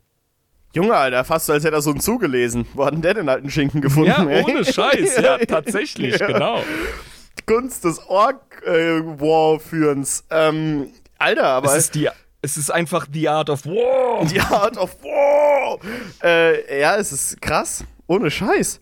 [0.75, 2.67] Junge, Alter, fast so, als hätte er so einen zugelesen.
[2.75, 4.11] Wo hat denn der den alten Schinken gefunden?
[4.11, 4.45] Ja, ey?
[4.45, 6.27] ohne Scheiß, ja, tatsächlich, ja.
[6.27, 6.63] genau.
[7.47, 10.25] Gunst des Orc-War-Führens.
[10.31, 11.69] Äh, ähm, Alter, aber.
[11.69, 12.09] Es ist, die,
[12.43, 14.27] es ist einfach the art of war.
[14.29, 15.79] The art of war.
[16.23, 17.85] Äh, ja, es ist krass.
[18.07, 18.81] Ohne Scheiß.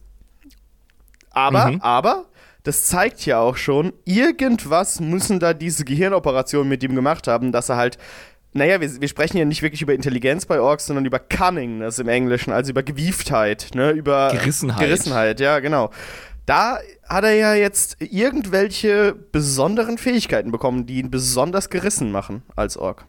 [1.31, 1.81] Aber, mhm.
[1.83, 2.25] aber,
[2.67, 7.69] das zeigt ja auch schon, irgendwas müssen da diese Gehirnoperationen mit ihm gemacht haben, dass
[7.69, 7.97] er halt
[8.53, 12.09] naja, wir, wir sprechen ja nicht wirklich über Intelligenz bei Orks, sondern über Cunningness im
[12.09, 14.81] Englischen, also über Gewieftheit, ne, über Gerissenheit.
[14.81, 15.91] Gerissenheit, ja, genau.
[16.47, 22.77] Da hat er ja jetzt irgendwelche besonderen Fähigkeiten bekommen, die ihn besonders gerissen machen als
[22.79, 23.05] Ork.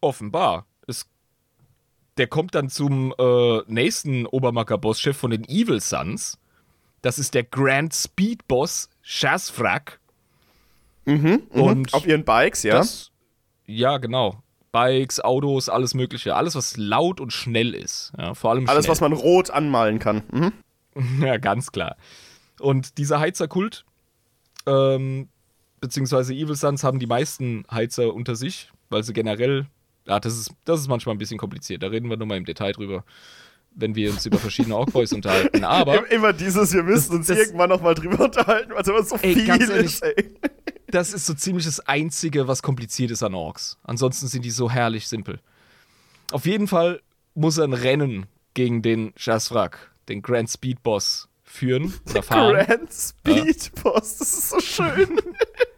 [0.00, 0.66] Offenbar.
[0.88, 1.06] Es,
[2.18, 6.38] der kommt dann zum äh, nächsten Obermacker-Bosschef von den Evil Sons.
[7.02, 10.00] Das ist der Grand Speed Boss Shazfrak.
[11.04, 12.78] Mhm, mhm, und auf ihren Bikes, ja.
[12.78, 13.10] Das,
[13.66, 14.42] ja, genau.
[14.72, 16.34] Bikes, Autos, alles Mögliche.
[16.34, 18.12] Alles, was laut und schnell ist.
[18.18, 20.22] Ja, vor allem Alles, was man rot anmalen kann.
[20.30, 20.52] Mhm.
[21.24, 21.96] ja, ganz klar.
[22.58, 23.84] Und dieser Heizerkult,
[24.66, 25.28] ähm,
[25.80, 29.66] beziehungsweise Evil Sons haben die meisten Heizer unter sich, weil sie generell,
[30.06, 31.82] ja, das ist, das ist manchmal ein bisschen kompliziert.
[31.82, 33.04] Da reden wir nur mal im Detail drüber
[33.76, 35.62] wenn wir uns über verschiedene Orkboys unterhalten.
[35.64, 39.02] Aber immer dieses, wir müssen uns das, irgendwann noch mal drüber unterhalten, weil es immer
[39.04, 40.02] so ey, viel ehrlich, ist.
[40.02, 40.34] Ey.
[40.88, 43.76] Das ist so ziemlich das Einzige, was kompliziert ist an Orks.
[43.84, 45.40] Ansonsten sind die so herrlich simpel.
[46.32, 47.00] Auf jeden Fall
[47.34, 52.54] muss er ein Rennen gegen den Shasfrak, den Grand Speed Boss, führen oder fahren.
[52.54, 55.20] Grand Speed Boss, das ist so schön.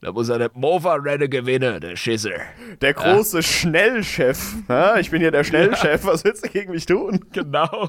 [0.00, 2.38] Da muss er den Mova-Rennen gewinnen, der Schisser.
[2.80, 3.42] Der große ja.
[3.42, 4.54] Schnellchef.
[4.68, 6.12] Ja, ich bin hier der Schnellchef, ja.
[6.12, 7.24] was willst du gegen mich tun?
[7.32, 7.88] Genau.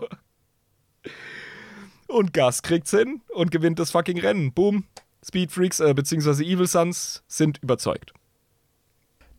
[2.07, 4.51] Und Gas kriegt's hin und gewinnt das fucking Rennen.
[4.53, 4.85] Boom.
[5.25, 6.43] Speed Freaks äh, bzw.
[6.43, 8.13] Evil Sons sind überzeugt.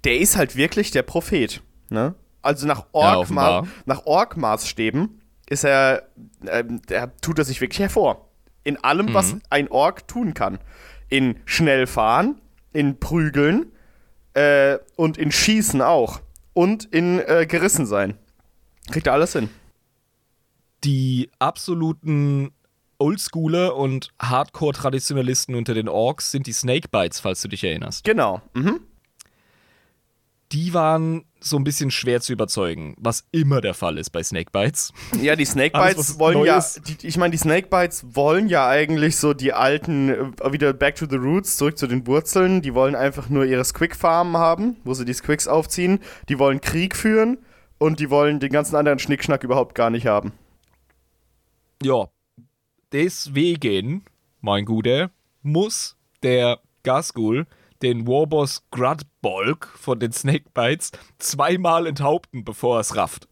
[0.04, 2.14] Der ist halt wirklich der Prophet, ne?
[2.42, 3.64] Also nach Ja,
[4.04, 6.08] Ork-Maßstäben ist er,
[6.46, 8.28] ähm, der tut er sich wirklich hervor.
[8.62, 9.42] In allem, was Mhm.
[9.50, 10.58] ein Ork tun kann.
[11.08, 12.40] In schnell fahren,
[12.72, 13.72] in prügeln
[14.34, 16.20] äh, und in schießen auch.
[16.52, 18.18] Und in äh, gerissen sein.
[18.90, 19.48] Kriegt er alles hin.
[20.82, 22.50] Die absoluten
[22.98, 28.04] Oldschooler und Hardcore-Traditionalisten unter den Orks sind die Snakebites, falls du dich erinnerst.
[28.04, 28.42] Genau.
[28.54, 28.80] Mhm.
[30.53, 34.92] Die waren so ein bisschen schwer zu überzeugen, was immer der Fall ist bei Snakebites.
[35.20, 39.53] Ja, die Snakebites wollen ja, die, ich meine, die Snakebites wollen ja eigentlich so die
[39.53, 42.62] alten, äh, wieder back to the roots, zurück zu den Wurzeln.
[42.62, 46.01] Die wollen einfach nur ihre Squig-Farmen haben, wo sie die Squigs aufziehen.
[46.28, 47.38] Die wollen Krieg führen
[47.78, 50.32] und die wollen den ganzen anderen Schnickschnack überhaupt gar nicht haben.
[51.82, 52.09] Ja,
[52.92, 54.05] deswegen,
[54.40, 55.11] mein Guter,
[55.42, 57.46] muss der Gasgul
[57.83, 63.28] den Warboss Grudbolg von den Snakebites zweimal enthaupten, bevor er es rafft.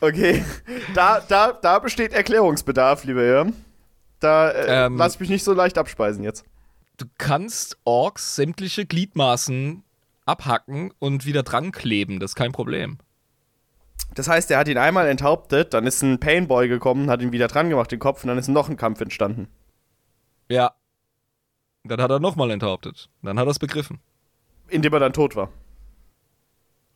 [0.00, 0.44] Okay,
[0.94, 3.52] da, da, da besteht Erklärungsbedarf, lieber Herr.
[4.20, 4.96] Da äh, Ähm.
[4.96, 6.44] lass mich nicht so leicht abspeisen jetzt.
[6.96, 9.82] Du kannst Orks sämtliche Gliedmaßen
[10.24, 12.98] abhacken und wieder dran kleben, das ist kein Problem.
[14.18, 17.46] Das heißt, er hat ihn einmal enthauptet, dann ist ein Painboy gekommen, hat ihn wieder
[17.46, 19.46] dran gemacht, den Kopf, und dann ist noch ein Kampf entstanden.
[20.48, 20.72] Ja.
[21.84, 23.10] Dann hat er nochmal enthauptet.
[23.22, 24.00] Dann hat er es begriffen.
[24.66, 25.50] Indem er dann tot war.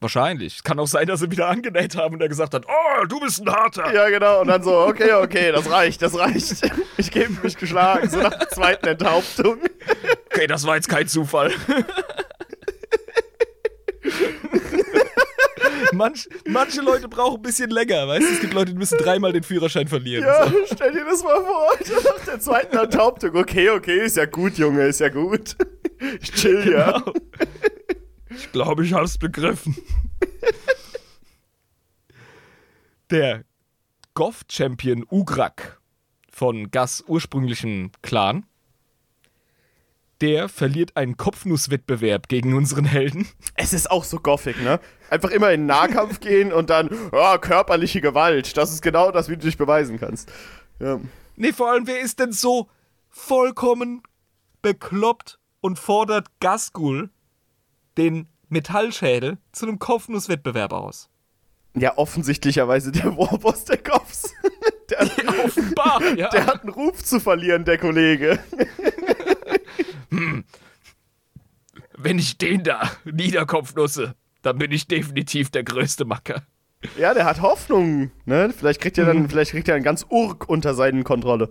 [0.01, 0.65] Wahrscheinlich.
[0.65, 3.41] Kann auch sein, dass sie wieder angenäht haben und er gesagt hat, oh, du bist
[3.41, 3.95] ein harter.
[3.95, 4.41] Ja, genau.
[4.41, 6.69] Und dann so, okay, okay, das reicht, das reicht.
[6.97, 9.59] Ich gebe mich geschlagen, so nach der zweiten Enthauptung.
[10.27, 11.53] Okay, das war jetzt kein Zufall.
[15.93, 18.33] Manch, manche Leute brauchen ein bisschen länger, weißt du?
[18.33, 20.25] Es gibt Leute, die müssen dreimal den Führerschein verlieren.
[20.25, 20.57] Ja, So.
[20.73, 21.69] stell dir das mal vor,
[22.05, 23.35] nach der zweiten Enthauptung.
[23.37, 25.57] Okay, okay, ist ja gut, Junge, ist ja gut.
[26.21, 26.99] Ich chill ja.
[27.01, 27.13] Genau.
[28.31, 29.77] Ich glaube, ich hab's begriffen.
[33.11, 33.45] Der
[34.15, 35.81] Goth-Champion Ugrak
[36.31, 38.47] von Gas ursprünglichen Clan,
[40.23, 43.27] der verliert einen Kopfnusswettbewerb gegen unseren Helden.
[43.57, 44.79] Es ist auch so gothic, ne?
[45.11, 48.57] Einfach immer in den Nahkampf gehen und dann, ja, körperliche Gewalt.
[48.57, 50.31] Das ist genau das, wie du dich beweisen kannst.
[50.79, 51.01] Ja.
[51.35, 52.69] Nee, vor allem, wer ist denn so
[53.09, 54.03] vollkommen
[54.63, 57.11] bekloppt und fordert Gasgul
[57.99, 61.11] den Metallschädel zu einem Kopfnusswettbewerb aus?
[61.75, 64.33] Ja, offensichtlicherweise der Warboss der Cops.
[64.91, 64.99] Der,
[65.45, 66.29] Offenbar, ja.
[66.29, 68.39] der hat einen Ruf zu verlieren, der Kollege.
[71.97, 76.43] Wenn ich den da niederkopfnusse, dann bin ich definitiv der größte Macker.
[76.99, 78.53] Ja, der hat Hoffnung, ne?
[78.57, 81.49] Vielleicht kriegt er dann, vielleicht kriegt er dann ganz Urk unter seinen Kontrolle,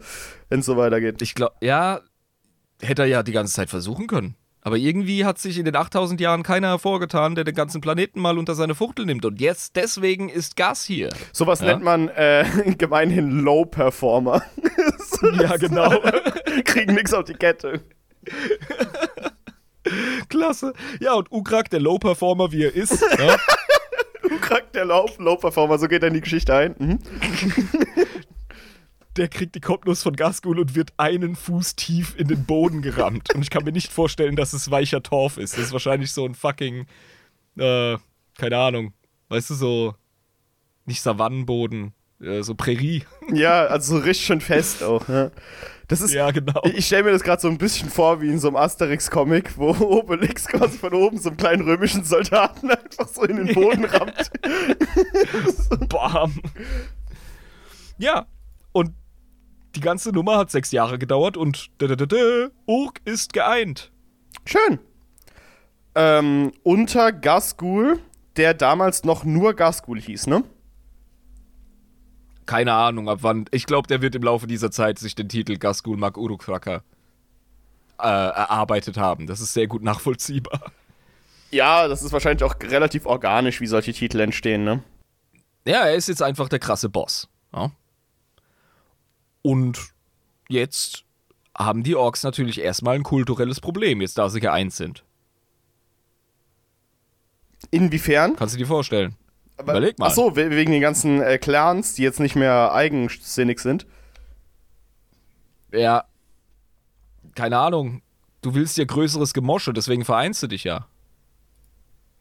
[0.49, 1.21] wenn es so weitergeht.
[1.21, 2.01] Ich glaube, ja,
[2.81, 4.35] hätte er ja die ganze Zeit versuchen können.
[4.63, 8.37] Aber irgendwie hat sich in den 8000 Jahren keiner hervorgetan, der den ganzen Planeten mal
[8.37, 9.25] unter seine Fuchtel nimmt.
[9.25, 11.09] Und jetzt, deswegen ist Gas hier.
[11.31, 11.67] Sowas Ja?
[11.67, 12.45] nennt man äh,
[12.77, 14.43] gemeinhin Low Performer.
[15.39, 15.99] Ja, genau.
[16.65, 17.81] Kriegen nichts auf die Kette.
[20.29, 20.73] Klasse.
[20.99, 23.37] Ja, und Ugrak, der Low-Performer, wie er ist, ja,
[24.41, 26.75] Krank der Low, Low Performer, so geht er in die Geschichte ein.
[26.77, 26.99] Mhm.
[29.17, 33.33] der kriegt die Kopfnuss von Gasgul und wird einen Fuß tief in den Boden gerammt.
[33.33, 35.57] Und ich kann mir nicht vorstellen, dass es weicher Torf ist.
[35.57, 36.85] Das ist wahrscheinlich so ein fucking,
[37.57, 37.97] äh,
[38.37, 38.93] keine Ahnung,
[39.29, 39.95] weißt du, so,
[40.85, 43.03] nicht Savannenboden, äh, so Prärie.
[43.31, 45.07] Ja, also so richtig schön fest auch.
[45.07, 45.31] Ne?
[45.91, 46.61] Das ist, Ja, genau.
[46.73, 49.71] Ich stelle mir das gerade so ein bisschen vor wie in so einem Asterix-Comic, wo
[49.99, 54.31] Obelix quasi von oben so einen kleinen römischen Soldaten einfach so in den Boden rammt.
[55.89, 56.41] Bam.
[57.97, 58.25] Ja,
[58.71, 58.93] und
[59.75, 61.69] die ganze Nummer hat sechs Jahre gedauert und
[62.65, 63.91] Urk ist geeint.
[64.45, 64.79] Schön.
[65.95, 67.99] Ähm, unter Gasgul,
[68.37, 70.45] der damals noch nur Gasgul hieß, ne?
[72.45, 73.45] Keine Ahnung, ab wann.
[73.51, 76.83] Ich glaube, der wird im Laufe dieser Zeit sich den Titel Gasgul Mag Urukraka
[77.99, 79.27] äh, erarbeitet haben.
[79.27, 80.71] Das ist sehr gut nachvollziehbar.
[81.51, 84.83] Ja, das ist wahrscheinlich auch relativ organisch, wie solche Titel entstehen, ne?
[85.65, 87.29] Ja, er ist jetzt einfach der krasse Boss.
[87.53, 87.71] Ja?
[89.41, 89.79] Und
[90.47, 91.03] jetzt
[91.55, 95.03] haben die Orks natürlich erstmal ein kulturelles Problem, jetzt da sie geeint sind.
[97.69, 98.35] Inwiefern?
[98.35, 99.15] Kannst du dir vorstellen?
[99.61, 100.07] Aber- Überleg mal.
[100.07, 103.85] Ach so, we wegen den ganzen äh, Clans, die jetzt nicht mehr eigensinnig sind.
[105.71, 106.05] Ja,
[107.35, 108.01] keine Ahnung.
[108.41, 110.87] Du willst ja größeres Gemosche, deswegen vereinst du dich ja.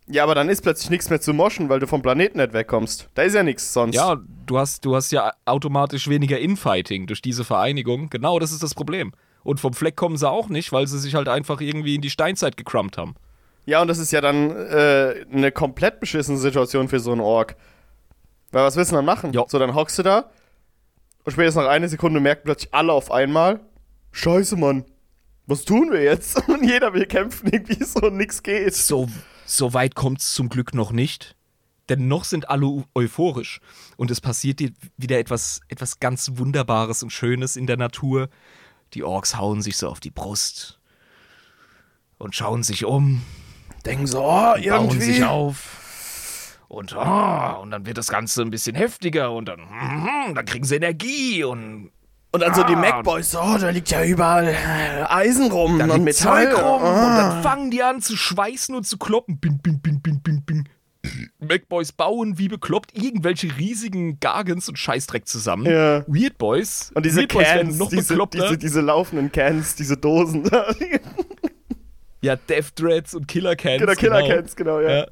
[0.07, 3.09] Ja, aber dann ist plötzlich nichts mehr zu moschen, weil du vom Planeten nicht wegkommst.
[3.15, 3.95] Da ist ja nichts sonst.
[3.95, 4.17] Ja,
[4.47, 8.11] du hast, du hast ja automatisch weniger Infighting durch diese Vereinigung.
[8.11, 9.13] Genau, das ist das Problem.
[9.45, 12.11] Und vom Fleck kommen sie auch nicht, weil sie sich halt einfach irgendwie in die
[12.11, 13.15] Steinzeit gekrummt haben.
[13.71, 17.55] Ja, und das ist ja dann äh, eine komplett beschissene Situation für so einen Ork.
[18.51, 19.33] Weil was willst du dann machen?
[19.33, 19.47] Jo.
[19.49, 20.29] So, dann hockst du da
[21.25, 23.61] und spätestens nach einer Sekunde merken plötzlich alle auf einmal,
[24.11, 24.85] Scheiße, Mann,
[25.47, 26.37] was tun wir jetzt?
[26.49, 28.75] Und jeder will kämpfen, irgendwie so und nix geht.
[28.75, 29.09] So,
[29.47, 31.37] so weit kommt es zum Glück noch nicht.
[31.89, 33.61] Denn noch sind alle eu- euphorisch.
[33.97, 38.29] Und es passiert dir wieder etwas, etwas ganz Wunderbares und Schönes in der Natur.
[38.95, 40.81] Die Orks hauen sich so auf die Brust
[42.19, 43.23] und schauen sich um,
[43.85, 44.59] Denken so, oh, bauen
[45.01, 45.25] sich irgendwie.
[45.25, 46.59] auf.
[46.69, 50.65] Und, ah, und dann wird das Ganze ein bisschen heftiger und dann, mhm, dann kriegen
[50.65, 51.91] sie Energie und
[52.33, 56.05] Und dann so die Ah, Macboys, oh, da liegt ja überall äh, Eisen rum und
[56.05, 56.53] Metall.
[56.55, 57.07] Rum Ah.
[57.09, 59.39] und dann fangen die an zu schweißen und zu kloppen.
[59.41, 60.69] Bing, bing, bing, bing, bing, bing.
[61.41, 65.67] Macboys bauen wie bekloppt irgendwelche riesigen Gargans und Scheißdreck zusammen.
[65.67, 66.05] Ja.
[66.07, 66.93] Weird Boys.
[66.95, 68.43] Und diese Weird Boys werden Cans, noch diese, bekloppter.
[68.43, 70.45] diese, diese laufenden Cans, diese Dosen.
[72.21, 73.81] ja, Death Dreads und Killer Cans.
[73.81, 74.91] genau, Killer Cans, genau, ja.
[74.91, 75.07] Ja.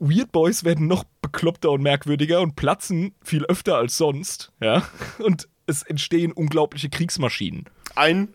[0.00, 4.52] Weird Boys werden noch bekloppter und merkwürdiger und platzen viel öfter als sonst.
[4.60, 4.82] Ja.
[5.18, 7.64] Und es entstehen unglaubliche Kriegsmaschinen.
[7.94, 8.28] Ein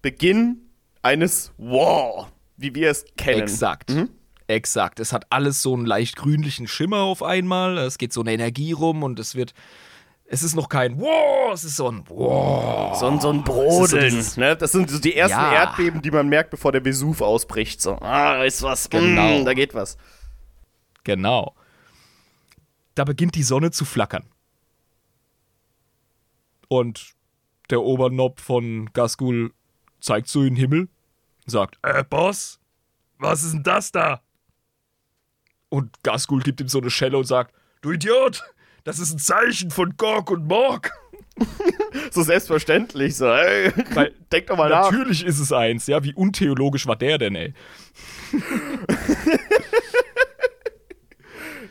[0.00, 0.70] Beginn
[1.02, 3.40] eines War, wie wir es kennen.
[3.40, 3.90] Exakt.
[3.90, 4.10] Mhm.
[4.46, 5.00] Exakt.
[5.00, 7.78] Es hat alles so einen leicht grünlichen Schimmer auf einmal.
[7.78, 9.54] Es geht so eine Energie rum und es wird.
[10.34, 12.98] Es ist noch kein Wow, es ist so ein Wow.
[12.98, 14.04] So, ein- so ein Es ist so Brodeln.
[14.04, 14.56] dieses- ne?
[14.56, 15.52] Das sind so die ersten Ja.
[15.52, 17.82] Erdbeben, die man merkt, bevor der Vesuv ausbricht.
[17.82, 18.88] So, ah, da ist was.
[18.88, 19.40] Genau.
[19.40, 19.98] Mm, da geht was.
[21.04, 21.54] Genau.
[22.94, 24.24] Da beginnt die Sonne zu flackern.
[26.68, 27.12] Und
[27.68, 29.52] der Obernob von Gasgul
[30.00, 30.88] zeigt so in den Himmel,
[31.44, 32.58] sagt, äh, Boss,
[33.18, 34.22] was ist denn das da?
[35.68, 38.42] Und Gasgul gibt ihm so eine Schelle und sagt, du Idiot,
[38.84, 40.92] das ist ein Zeichen von Gorg und Morg.
[42.10, 43.16] So selbstverständlich.
[43.16, 44.90] So, ey, Weil denk doch mal nach.
[44.90, 47.54] Natürlich ist es eins, ja, wie untheologisch war der denn, ey?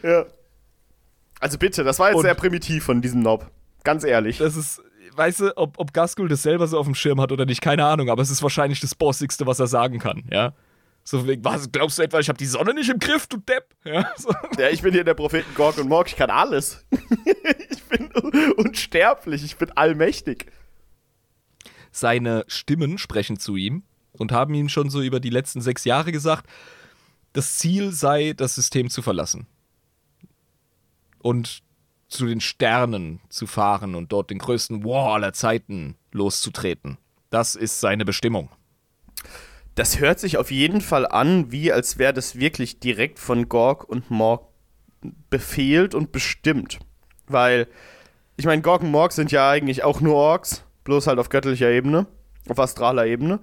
[0.03, 0.25] Ja.
[1.39, 3.49] Also bitte, das war jetzt Und- sehr primitiv von diesem Nob.
[3.83, 4.37] Ganz ehrlich.
[4.37, 4.81] Das ist,
[5.15, 7.85] weißt du, ob, ob Gaskell das selber so auf dem Schirm hat oder nicht, keine
[7.85, 10.53] Ahnung, aber es ist wahrscheinlich das Bossigste, was er sagen kann, ja.
[11.03, 13.75] So wegen, was, glaubst du etwa, ich habe die Sonne nicht im Griff, du Depp?
[13.83, 14.29] Ja, so.
[14.57, 16.85] Ja, ich bin hier der Propheten Gorg und Morg, ich kann alles.
[17.69, 18.11] ich bin
[18.53, 20.51] unsterblich, ich bin allmächtig.
[21.91, 26.11] Seine Stimmen sprechen zu ihm und haben ihm schon so über die letzten sechs Jahre
[26.11, 26.47] gesagt,
[27.33, 29.47] das Ziel sei, das System zu verlassen.
[31.19, 31.63] Und
[32.07, 36.97] zu den Sternen zu fahren und dort den größten War aller Zeiten loszutreten.
[37.29, 38.49] Das ist seine Bestimmung.
[39.75, 43.83] Das hört sich auf jeden Fall an, wie als wäre das wirklich direkt von Gorg
[43.87, 44.47] und Morg
[45.29, 46.79] befehlt und bestimmt.
[47.27, 47.67] Weil,
[48.37, 51.69] ich meine, Gorg und Morg sind ja eigentlich auch nur Orks, bloß halt auf göttlicher
[51.69, 52.07] Ebene,
[52.49, 53.39] auf astraler Ebene.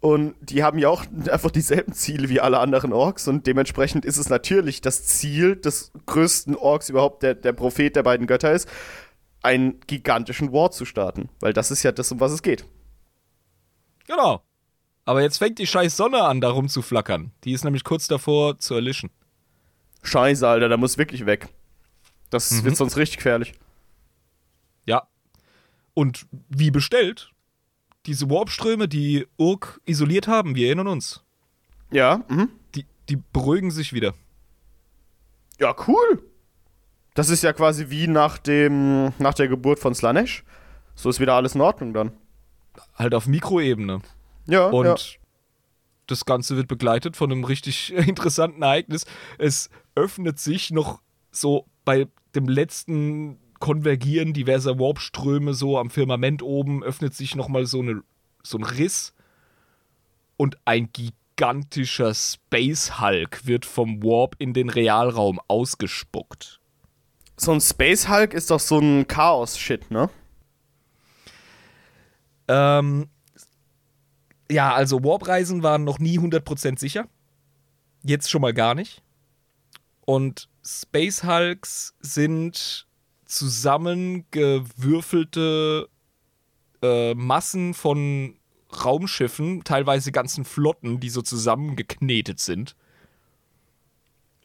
[0.00, 4.18] Und die haben ja auch einfach dieselben Ziele wie alle anderen Orks und dementsprechend ist
[4.18, 8.68] es natürlich das Ziel des größten Orks überhaupt, der der Prophet der beiden Götter ist,
[9.42, 11.28] einen gigantischen War zu starten.
[11.40, 12.64] Weil das ist ja das, um was es geht.
[14.06, 14.42] Genau.
[15.04, 17.32] Aber jetzt fängt die scheiß Sonne an, da rumzuflackern.
[17.44, 19.10] Die ist nämlich kurz davor zu erlischen.
[20.02, 21.48] Scheiße, Alter, da muss wirklich weg.
[22.30, 22.64] Das Mhm.
[22.64, 23.54] wird sonst richtig gefährlich.
[24.86, 25.08] Ja.
[25.94, 27.30] Und wie bestellt,
[28.06, 31.22] diese Warpströme, die Urk isoliert haben, wir erinnern uns,
[31.90, 32.48] Ja, mhm.
[32.74, 34.14] die, die beruhigen sich wieder.
[35.60, 36.22] Ja, cool.
[37.14, 40.42] Das ist ja quasi wie nach dem nach der Geburt von Slanesh.
[40.94, 42.12] So ist wieder alles in Ordnung dann.
[42.94, 44.00] Halt auf Mikroebene.
[44.46, 44.96] Ja, Und ja.
[46.06, 49.06] das Ganze wird begleitet von einem richtig interessanten Ereignis.
[49.38, 56.82] Es öffnet sich noch so bei dem letzten Konvergieren diverser Warpströme so am Firmament oben,
[56.82, 58.02] öffnet sich nochmal so, eine,
[58.42, 59.14] so ein Riss
[60.36, 66.60] und ein gigantischer Space Hulk wird vom Warp in den Realraum ausgespuckt.
[67.36, 70.10] So ein Space Hulk ist doch so ein Chaos-Shit, ne?
[72.48, 73.08] Ähm,
[74.50, 77.08] ja, also Warp-Reisen waren noch nie 100% sicher.
[78.02, 79.02] Jetzt schon mal gar nicht.
[80.04, 82.86] Und Space Hulks sind
[83.24, 85.88] zusammengewürfelte
[86.82, 88.36] äh, Massen von
[88.84, 92.76] Raumschiffen, teilweise ganzen Flotten, die so zusammengeknetet sind.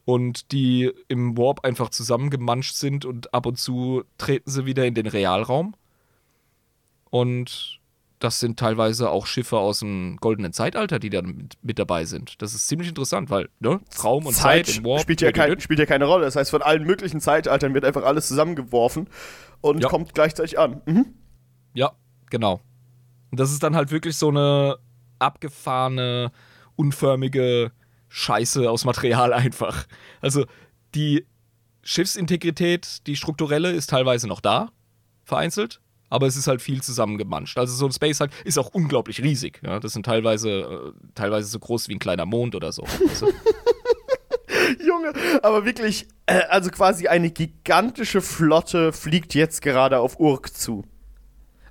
[0.04, 4.94] Und die im Warp einfach zusammengemanscht sind und ab und zu treten sie wieder in
[4.94, 5.74] den Realraum.
[7.10, 7.80] Und
[8.18, 12.40] das sind teilweise auch Schiffe aus dem goldenen Zeitalter, die da mit, mit dabei sind.
[12.42, 15.78] Das ist ziemlich interessant, weil ne, Raum und Zeit, Zeit Warp spielt, ja kein, spielt
[15.78, 16.24] ja keine Rolle.
[16.24, 19.08] Das heißt, von allen möglichen Zeitaltern wird einfach alles zusammengeworfen
[19.60, 19.88] und Ja.
[19.88, 20.80] kommt gleichzeitig an.
[20.86, 21.06] Mhm.
[21.74, 21.92] Ja,
[22.30, 22.60] genau.
[23.30, 24.78] Und das ist dann halt wirklich so eine
[25.18, 26.32] abgefahrene,
[26.76, 27.72] unförmige
[28.08, 29.86] Scheiße aus Material einfach.
[30.20, 30.44] Also
[30.94, 31.26] die
[31.82, 34.70] Schiffsintegrität, die strukturelle, ist teilweise noch da,
[35.24, 35.80] vereinzelt,
[36.10, 37.58] aber es ist halt viel zusammengemanscht.
[37.58, 39.60] Also so ein Space Hulk ist auch unglaublich riesig.
[39.64, 39.80] Ja?
[39.80, 42.82] Das sind teilweise, äh, teilweise so groß wie ein kleiner Mond oder so.
[42.82, 43.32] Weißt du?
[44.86, 50.84] Junge, aber wirklich, äh, also quasi eine gigantische Flotte fliegt jetzt gerade auf Urk zu.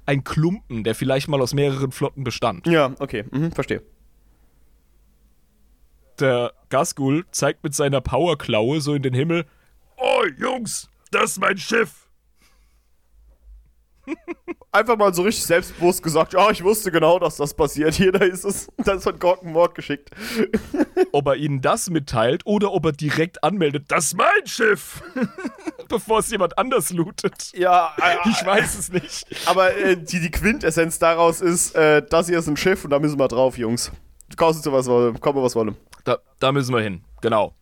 [0.06, 2.66] Ein Klumpen, der vielleicht mal aus mehreren Flotten bestand.
[2.66, 3.84] Ja, okay, mhm, verstehe.
[6.20, 9.46] Der Gasgul zeigt mit seiner Powerklaue so in den Himmel.
[9.98, 12.07] Oh, Jungs, das ist mein Schiff.
[14.72, 17.96] Einfach mal so richtig selbstbewusst gesagt, ja, ich wusste genau, dass das passiert.
[17.96, 18.68] Hier, da ist es.
[18.78, 20.12] Das hat Gorken Mord geschickt.
[21.12, 25.02] ob er ihnen das mitteilt oder ob er direkt anmeldet, das ist mein Schiff,
[25.90, 27.52] bevor es jemand anders lootet.
[27.56, 29.26] Ja, äh, Ich weiß es nicht.
[29.48, 33.00] aber äh, die, die Quintessenz daraus ist, äh, das hier ist ein Schiff und da
[33.00, 33.92] müssen wir drauf, Jungs.
[34.36, 35.76] Kostet so was wolle, komme was wolle.
[36.04, 37.56] Da, da müssen wir hin, genau.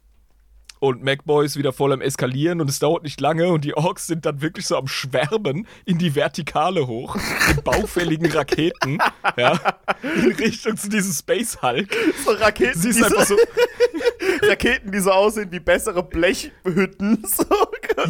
[0.85, 4.05] Und MacBoy ist wieder voll am Eskalieren und es dauert nicht lange und die Orks
[4.05, 7.17] sind dann wirklich so am Schwärmen in die Vertikale hoch,
[7.47, 8.99] mit baufälligen Raketen,
[9.37, 9.59] ja,
[10.03, 11.91] in Richtung zu diesem Space Hulk.
[12.23, 17.23] So Raketen, Sie die ist einfach so, so, Raketen, die so aussehen wie bessere Blechhütten,
[17.27, 17.45] so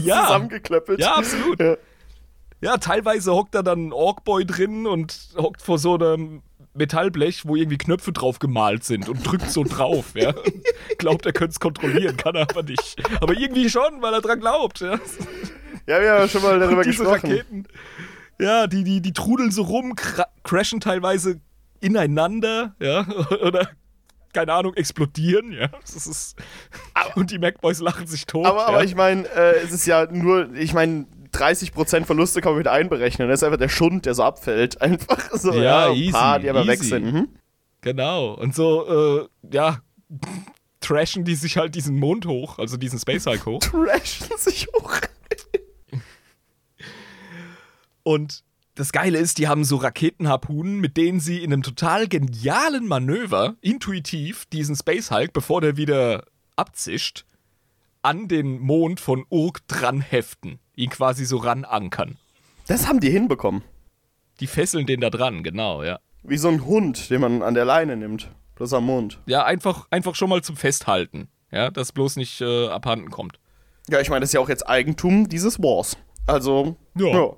[0.02, 0.24] Ja.
[0.26, 1.00] zusammengeklöppelt.
[1.00, 1.58] ja, absolut.
[1.62, 1.78] Ja.
[2.60, 6.42] Ja, teilweise hockt da dann ein Orkboy drin und hockt vor so einem
[6.76, 10.34] Metallblech, wo irgendwie Knöpfe drauf gemalt sind und drückt so drauf, ja.
[10.98, 13.02] Glaubt, er könnte es kontrollieren, kann er aber nicht.
[13.22, 15.00] Aber irgendwie schon, weil er dran glaubt, ja.
[15.88, 17.32] Ja, wir haben schon mal darüber Diese gesprochen.
[17.32, 17.68] Raketen,
[18.40, 21.40] ja, die, die, die trudeln so rum, cra crashen teilweise
[21.80, 23.08] ineinander, ja,
[23.42, 23.70] oder
[24.34, 25.70] keine Ahnung, explodieren, ja.
[25.82, 26.36] Das ist,
[27.16, 28.46] und die Macboys lachen sich tot.
[28.46, 28.68] Aber, ja.
[28.68, 31.08] aber ich meine, äh, es ist ja nur, ich meine,
[31.38, 33.28] 30% Verluste kann man mit einberechnen.
[33.28, 34.82] Das ist einfach der Schund, der so abfällt.
[34.82, 36.90] Einfach so, Ja, ja, ein easy, paar, die aber weg easy.
[36.90, 37.06] sind.
[37.14, 37.28] Mhm.
[37.82, 38.34] Genau.
[38.34, 39.80] Und so, äh, ja,
[40.80, 43.60] trashen die sich halt diesen Mond hoch, also diesen Space Hulk hoch.
[43.62, 44.94] Trashen sich hoch.
[48.04, 48.44] Und
[48.76, 53.56] das Geile ist, die haben so Raketenharpunen, mit denen sie in einem total genialen Manöver
[53.62, 56.26] intuitiv diesen Space Hulk, bevor der wieder
[56.56, 57.26] abzischt,
[58.02, 60.60] an den Mond von Urk dran heften.
[60.76, 62.18] Ihn quasi so ranankern.
[62.68, 63.64] Das haben die hinbekommen.
[64.40, 66.00] Die fesseln den da dran, genau, ja.
[66.24, 68.30] Wie so ein Hund, den man an der Leine nimmt.
[68.56, 69.20] Bloß am Mund.
[69.26, 71.28] Ja, einfach, einfach schon mal zum Festhalten.
[71.52, 73.40] Ja, dass bloß nicht äh, abhanden kommt.
[73.90, 75.98] Ja, ich meine, das ist ja auch jetzt Eigentum dieses Wars.
[76.26, 77.08] Also, Ja.
[77.08, 77.34] ja.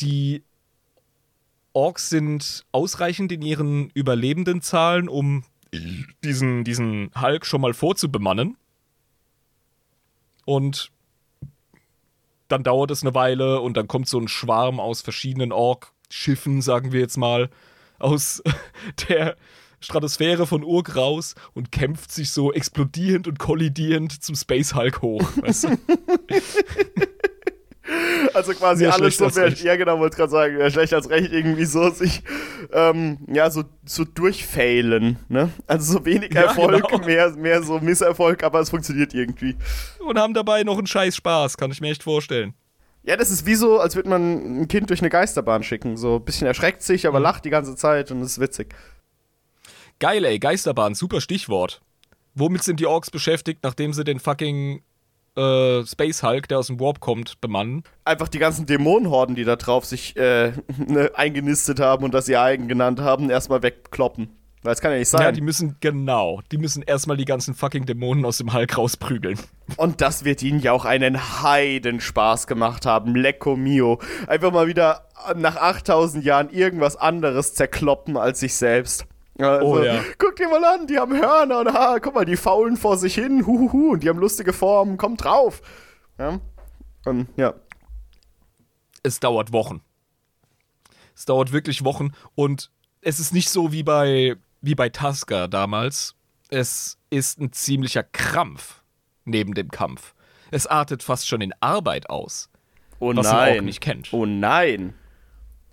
[0.00, 0.44] Die
[1.72, 5.44] Orks sind ausreichend in ihren überlebenden Zahlen, um
[6.24, 8.56] diesen, diesen Hulk schon mal vorzubemannen.
[10.48, 10.92] Und
[12.48, 16.90] dann dauert es eine Weile und dann kommt so ein Schwarm aus verschiedenen Ork-Schiffen, sagen
[16.90, 17.50] wir jetzt mal,
[17.98, 18.42] aus
[19.10, 19.36] der
[19.80, 25.28] Stratosphäre von Urk raus und kämpft sich so explodierend und kollidierend zum Space Hulk hoch.
[25.36, 25.68] Weißt du?
[28.34, 31.32] Also quasi Mehr alles so, mehr, ja genau, wollte gerade sagen, mehr schlecht als recht,
[31.32, 32.22] irgendwie so sich,
[32.72, 35.50] ähm, ja, so, so durchfailen, ne?
[35.66, 37.06] Also so wenig Ja, Erfolg, genau.
[37.06, 39.56] mehr, mehr so Misserfolg, aber es funktioniert irgendwie.
[40.00, 42.54] Und haben dabei noch einen scheiß Spaß, kann ich mir echt vorstellen.
[43.04, 45.96] Ja, das ist wie so, als würde man ein Kind durch eine Geisterbahn schicken.
[45.96, 47.08] So ein bisschen erschreckt sich, Mhm.
[47.08, 48.74] aber lacht die ganze Zeit und es ist witzig.
[49.98, 51.80] Geil, ey, Geisterbahn, super Stichwort.
[52.34, 54.82] Womit sind die Orks beschäftigt, nachdem sie den fucking
[55.38, 57.84] äh, Space Hulk, der aus dem Warp kommt, bemannen?
[58.04, 60.52] Einfach die ganzen Dämonenhorden, die da drauf sich äh,
[60.86, 64.30] ne, eingenistet haben und das ihr eigen genannt haben, erstmal wegkloppen.
[64.62, 65.22] Weil es kann ja nicht sein.
[65.22, 69.38] Ja, die müssen, genau, die müssen erstmal die ganzen fucking Dämonen aus dem Hulk rausprügeln.
[69.76, 73.14] Und das wird ihnen ja auch einen Heidenspaß gemacht haben.
[73.14, 74.00] Lecco mio.
[74.26, 79.06] Einfach mal wieder nach 8000 Jahren irgendwas anderes zerkloppen als sich selbst.
[79.38, 80.02] Also, Oh ja.
[80.18, 83.14] Guck dir mal an, die haben Hörner und ha, guck mal, die faulen vor sich
[83.14, 85.62] hin, huhuhu, und die haben lustige Formen, kommt drauf.
[86.18, 86.40] Ja.
[87.04, 87.54] Und ja.
[89.02, 89.80] Es dauert Wochen.
[91.14, 92.70] Es dauert wirklich Wochen und
[93.00, 96.14] es ist nicht so wie bei, wie bei Tusker damals.
[96.50, 98.82] Es ist ein ziemlicher Krampf
[99.24, 100.14] neben dem Kampf.
[100.50, 102.50] Es artet fast schon in Arbeit aus.
[103.00, 103.64] Oh Was ein Ork nein.
[103.64, 104.12] nicht kennt.
[104.12, 104.94] Oh nein.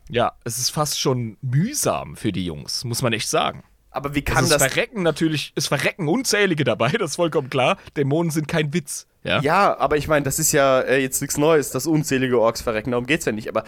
[0.10, 3.64] Ja, es ist fast schon mühsam für die Jungs, muss man echt sagen.
[3.90, 4.62] Aber wie Also kann es das.
[4.62, 7.78] verrecken natürlich, es verrecken unzählige dabei, das ist vollkommen klar.
[7.96, 9.08] Dämonen sind kein Witz.
[9.24, 12.62] Ja, Ja, aber ich meine, das ist ja äh, jetzt nichts Neues, dass unzählige Orks
[12.62, 13.48] verrecken, darum geht's ja nicht.
[13.48, 13.64] Aber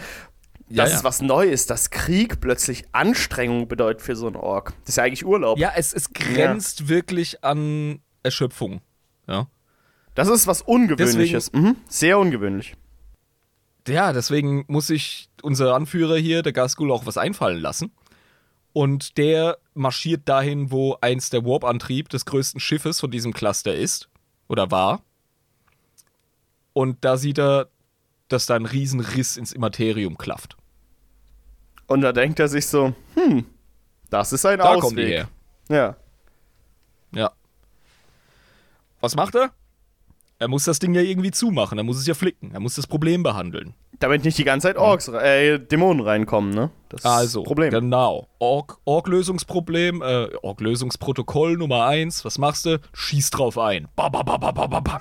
[0.68, 0.96] Ja, dass ja.
[0.98, 4.74] es was Neues, dass Krieg plötzlich Anstrengung bedeutet für so einen Ork.
[4.82, 5.58] Das ist ja eigentlich Urlaub.
[5.58, 8.82] Ja, es, es grenzt wirklich an Erschöpfung.
[9.26, 9.48] Ja.
[10.14, 11.52] Das ist was Ungewöhnliches.
[11.52, 11.76] Mhm.
[11.88, 12.74] Sehr ungewöhnlich.
[13.86, 17.90] Ja, deswegen muss sich unser Anführer hier, der Gasgul, auch was einfallen lassen.
[18.72, 24.08] Und der marschiert dahin, wo eins der Warp-Antrieb des größten Schiffes von diesem Cluster ist.
[24.46, 25.02] Oder war.
[26.74, 27.68] Und da sieht er,
[28.28, 30.56] dass da ein Riesenriss ins Immaterium klafft.
[31.86, 33.46] Und da denkt er sich so, hm,
[34.10, 34.80] das ist ein Da Ausweg.
[34.82, 35.28] kommen die her.
[35.70, 35.96] Ja.
[37.12, 37.32] Ja.
[39.00, 39.50] Was macht er?
[40.40, 41.78] Er muss das Ding ja irgendwie zumachen.
[41.78, 42.52] Er muss es ja flicken.
[42.52, 43.74] Er muss das Problem behandeln.
[43.98, 46.70] Damit nicht die ganze Zeit Orks, äh, Dämonen reinkommen, ne?
[46.90, 47.70] Das Also, Problem.
[47.70, 48.28] genau.
[48.38, 52.24] Org- Org-Lösungsproblem, äh, Org-Lösungsprotokoll Nummer eins.
[52.24, 52.78] Was machst du?
[52.92, 53.88] Schieß drauf ein.
[53.96, 55.00] Ba, ba, ba, ba, ba, ba, ba.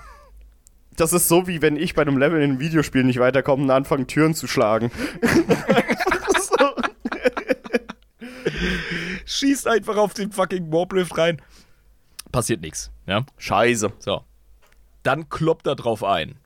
[0.96, 3.70] Das ist so, wie wenn ich bei einem Level in einem Videospiel nicht weiterkomme und
[3.70, 4.90] anfange, Türen zu schlagen.
[9.26, 11.42] Schießt einfach auf den fucking Warplift rein.
[12.32, 13.24] Passiert nichts, ja?
[13.38, 13.92] Scheiße.
[14.00, 14.22] So.
[15.08, 16.38] Dann kloppt er drauf ein.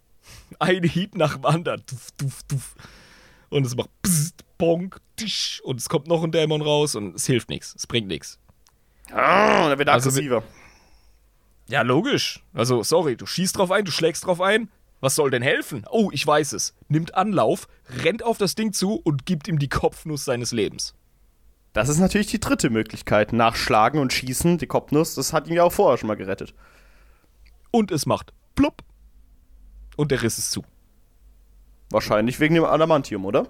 [0.60, 1.82] Ein Hieb nach dem anderen.
[1.90, 2.76] Duff, duff, duff.
[3.50, 5.62] Und es macht psst, bonk, tisch.
[5.64, 7.74] Und es kommt noch ein Dämon raus und es hilft nichts.
[7.76, 8.38] Es bringt nichts.
[9.12, 10.44] Ah, der wird Also aggressiver.
[11.70, 12.44] Ja, logisch.
[12.54, 14.70] Also, sorry, du schießt drauf ein, du schlägst drauf ein.
[15.00, 15.84] Was soll denn helfen?
[15.90, 16.76] Oh, ich weiß es.
[16.88, 17.68] Nimmt Anlauf,
[18.04, 20.94] rennt auf das Ding zu und gibt ihm die Kopfnuss seines Lebens.
[21.74, 23.34] das ist natürlich die dritte Möglichkeit.
[23.34, 26.54] Nachschlagen und schießen, die Kopfnuss, das hat ihn ja auch vorher schon mal gerettet.
[27.72, 28.84] Und es macht plopp.
[29.96, 30.64] Und der Riss ist zu.
[31.90, 33.48] Wahrscheinlich wegen dem Adamantium, oder?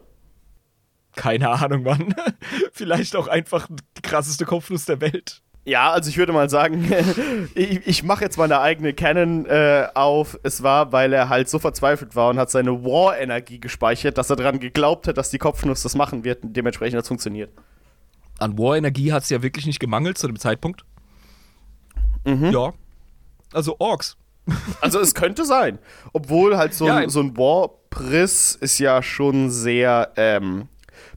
[1.16, 2.16] Keine Ahnung, Mann.
[2.72, 5.42] Vielleicht auch einfach die krasseste Kopfnuss der Welt.
[5.64, 6.92] Ja, also ich würde mal sagen,
[7.56, 10.40] ich, ich mache jetzt meine eigene Canon äh, auf.
[10.42, 14.38] Es war, weil er halt so verzweifelt war und hat seine War-Energie gespeichert, dass er
[14.38, 17.52] daran geglaubt hat, dass die Kopfnuss das machen wird und dementsprechend hat es funktioniert.
[18.40, 20.84] An War-Energie hat es ja wirklich nicht gemangelt zu dem Zeitpunkt.
[22.26, 22.74] Ja.
[23.54, 24.18] Also Orks.
[24.82, 25.80] Also es könnte sein.
[26.14, 30.68] Obwohl halt so, Ja, ein, so ein War-Priss ist ja schon sehr ähm,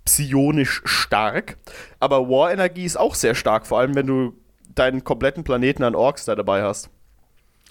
[0.05, 1.57] psionisch stark.
[2.01, 4.35] Aber War-Energie ist auch sehr stark, vor allem wenn du
[4.75, 6.91] deinen kompletten Planeten an Orks da dabei hast.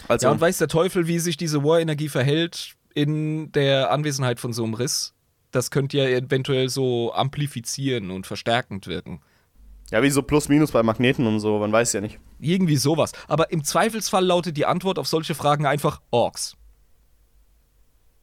[0.08, 4.54] Also, Ja, und weiß der Teufel, wie sich diese War-Energie verhält in der Anwesenheit von
[4.54, 5.14] so einem Riss?
[5.52, 9.22] Das könnte ja eventuell so amplifizieren und verstärkend wirken.
[9.94, 12.18] Ja, wie so Plus-Minus bei Magneten und so, man weiß ja nicht.
[12.40, 13.12] Irgendwie sowas.
[13.28, 16.58] Aber im Zweifelsfall lautet die Antwort auf solche Fragen einfach Orks.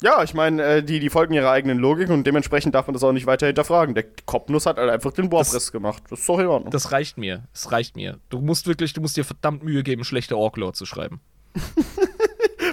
[0.02, 3.04] Ja, ich meine, äh, die, die folgen ihrer eigenen Logik und dementsprechend darf man das
[3.04, 3.94] auch nicht weiter hinterfragen.
[3.94, 6.02] Der Kopfnuss hat halt einfach den Warpriss gemacht.
[6.10, 6.72] Das ist doch in Ordnung.
[6.72, 7.44] Das reicht mir.
[7.54, 8.18] Es reicht mir.
[8.30, 11.20] Du musst wirklich, du musst dir verdammt Mühe geben, schlechte Orklore zu schreiben.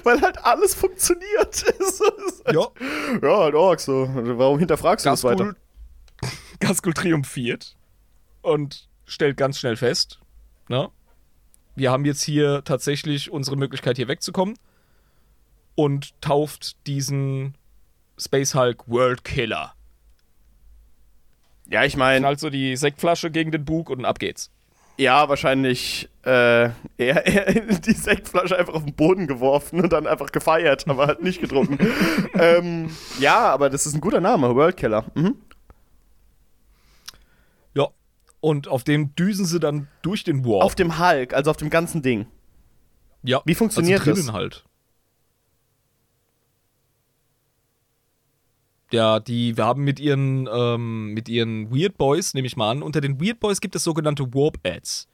[0.05, 1.27] Weil halt alles funktioniert.
[2.45, 2.67] Halt- Ja.
[3.21, 4.09] ja, halt Orks so.
[4.11, 5.43] Warum hinterfragst du das weiter?
[5.43, 5.55] Gaskul,
[6.61, 7.76] Gaskul triumphiert
[8.47, 10.19] und stellt ganz schnell fest,
[10.69, 10.89] na,
[11.75, 14.57] wir haben jetzt hier tatsächlich unsere Möglichkeit, hier wegzukommen
[15.75, 17.55] und tauft diesen
[18.17, 19.73] Space Hulk World Killer.
[21.69, 24.49] Ja, ich meine, Knallt so die Sektflasche gegen den Bug und ab geht's.
[24.97, 27.51] ja, wahrscheinlich äh, eher, eher
[27.85, 31.77] die Sektflasche einfach auf den Boden geworfen und dann einfach gefeiert, aber halt nicht getrunken.
[32.33, 32.89] ähm,
[33.19, 35.05] ja, aber das ist ein guter Name, World Killer.
[35.13, 35.35] Mhm.
[38.39, 40.64] Und auf dem düsen sie dann durch den Warp.
[40.64, 42.28] Auf dem Hulk, also auf dem ganzen Ding.
[43.24, 43.42] ja.
[43.46, 44.32] wie funktioniert also das?
[44.34, 44.64] halt.
[48.92, 52.82] Ja, die, wir haben mit ihren, ähm, mit ihren Weird Boys, nehme ich mal an,
[52.82, 55.08] unter den Weird Boys gibt es sogenannte Warp Ads.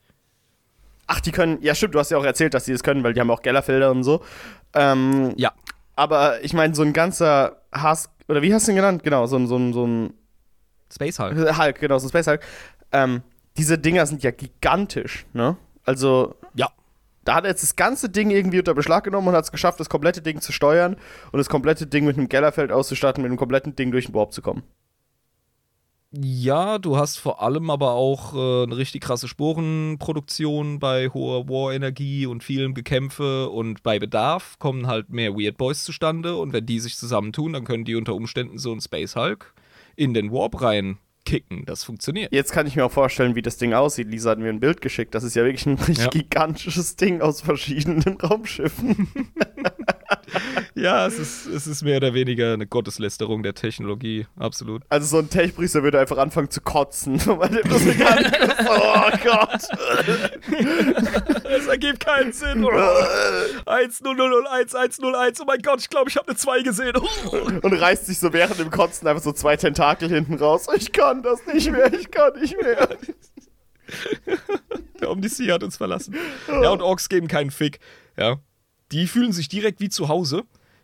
[1.08, 3.14] Ach, die können, ja stimmt, du hast ja auch erzählt, dass die das können, weil
[3.14, 4.22] die haben auch Gellerfelder und so.
[4.74, 5.54] Ähm, Ja.
[5.96, 9.04] aber ich meine, so ein ganzer Hass, oder wie hast du ihn genannt?
[9.04, 10.14] Genau, so ein, so ein, so ein
[10.94, 11.58] Space Hulk.
[11.58, 12.42] Hulk, genau, so ein Space Hulk.
[12.94, 13.22] Ähm,
[13.58, 15.58] diese Dinger sind ja gigantisch, ne?
[15.86, 16.70] Also, Ja.
[17.26, 19.80] da hat er jetzt das ganze Ding irgendwie unter Beschlag genommen und hat es geschafft,
[19.80, 20.96] das komplette Ding zu steuern
[21.32, 24.32] und das komplette Ding mit einem Gellerfeld auszustatten, mit einem kompletten Ding durch den Warp
[24.34, 24.64] zu kommen.
[26.16, 32.28] Ja, du hast vor allem aber auch äh, eine richtig krasse Sporenproduktion bei hoher War-Energie
[32.28, 36.80] und vielem Gekämpfe und bei Bedarf kommen halt mehr Weird Boys zustande und wenn die
[36.80, 39.56] sich zusammentun, dann können die unter Umständen so einen Space Hulk
[39.96, 41.66] in den Warp rein kicken.
[41.66, 42.34] Das funktioniert.
[42.34, 44.08] Jetzt kann ich mir auch vorstellen, wie das Ding aussieht.
[44.10, 45.16] Lisa hat mir ein Bild geschickt.
[45.16, 46.10] Das ist ja wirklich ein richtig Ja.
[46.10, 49.08] gigantisches Ding aus verschiedenen Raumschiffen.
[50.76, 54.82] Ja, es ist, es ist mehr oder weniger eine Gotteslästerung der Technologie, absolut.
[54.90, 58.34] Also so ein Techpriester würde einfach anfangen zu kotzen, weil der das gar nicht
[58.68, 59.62] Oh Gott.
[61.46, 62.66] Es ergibt keinen Sinn.
[63.66, 64.02] 1001,
[64.98, 66.94] 101, oh mein Gott, ich glaube, ich habe eine 2 gesehen.
[67.62, 70.68] Und reißt sich so während dem Kotzen einfach so zwei Tentakel hinten raus.
[70.76, 72.98] Ich kann das nicht mehr, ich kann nicht mehr.
[75.02, 76.16] Der Omnisci hat uns verlassen.
[76.48, 77.80] Ja, und Orks geben keinen Fick.
[78.18, 78.40] Ja.
[78.92, 80.44] Die fühlen sich direkt wie zu Hause.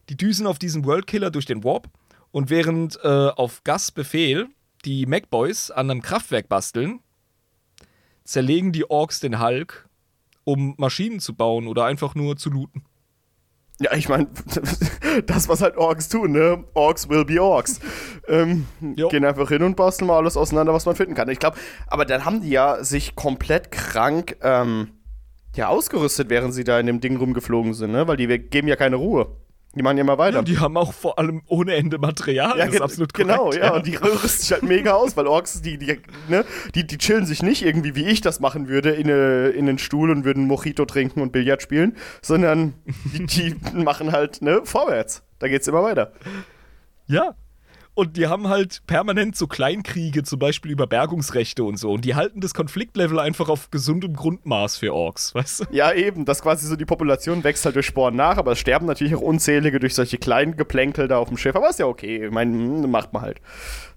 [0.10, 1.90] Die düsen auf diesen Worldkiller durch den Warp.
[2.32, 4.48] Und während äh, auf Gas Befehl
[4.86, 7.00] die Macboys an einem Kraftwerk basteln,
[8.24, 9.88] zerlegen die Orks den Hulk,
[10.44, 12.84] um Maschinen zu bauen oder einfach nur zu looten.
[13.80, 14.28] Ja, ich meine,
[15.26, 16.64] das, was halt Orks tun, ne?
[16.74, 17.80] Orks will be Orks.
[18.28, 18.66] Ähm,
[19.10, 21.30] gehen einfach hin und basteln mal alles auseinander, was man finden kann.
[21.30, 21.58] Ich glaube,
[21.88, 24.92] aber dann haben die ja sich komplett krank ähm,
[25.56, 28.08] ja, ausgerüstet, während sie da in dem Ding rumgeflogen sind, ne?
[28.08, 29.36] Weil die geben ja keine Ruhe.
[29.76, 30.38] Die machen ja immer weiter.
[30.38, 32.58] Ja, die haben auch vor allem ohne Ende Material.
[32.58, 33.30] Ja, das ist absolut korrekt.
[33.30, 33.66] Genau, ja.
[33.66, 33.74] ja.
[33.76, 36.44] Und die rüsten sich halt mega aus, weil Orks, die, die, ne,
[36.74, 39.78] die, die chillen sich nicht irgendwie, wie ich das machen würde, in, eine, in einen
[39.78, 42.74] Stuhl und würden Mojito trinken und Billard spielen, sondern
[43.14, 45.22] die, die machen halt, ne, vorwärts.
[45.38, 46.14] Da geht's immer weiter.
[47.06, 47.36] Ja,
[47.94, 51.92] und die haben halt permanent so Kleinkriege, zum Beispiel über Bergungsrechte und so.
[51.92, 55.66] Und die halten das Konfliktlevel einfach auf gesundem Grundmaß für Orks, weißt du?
[55.72, 56.26] Ja, eben.
[56.26, 59.22] Das quasi so die Population wächst halt durch Sporen nach, aber es sterben natürlich auch
[59.22, 61.56] unzählige durch solche kleinen Geplänkel da auf dem Schiff.
[61.56, 62.26] Aber ist ja okay.
[62.28, 63.42] Ich meine, hm, macht man halt.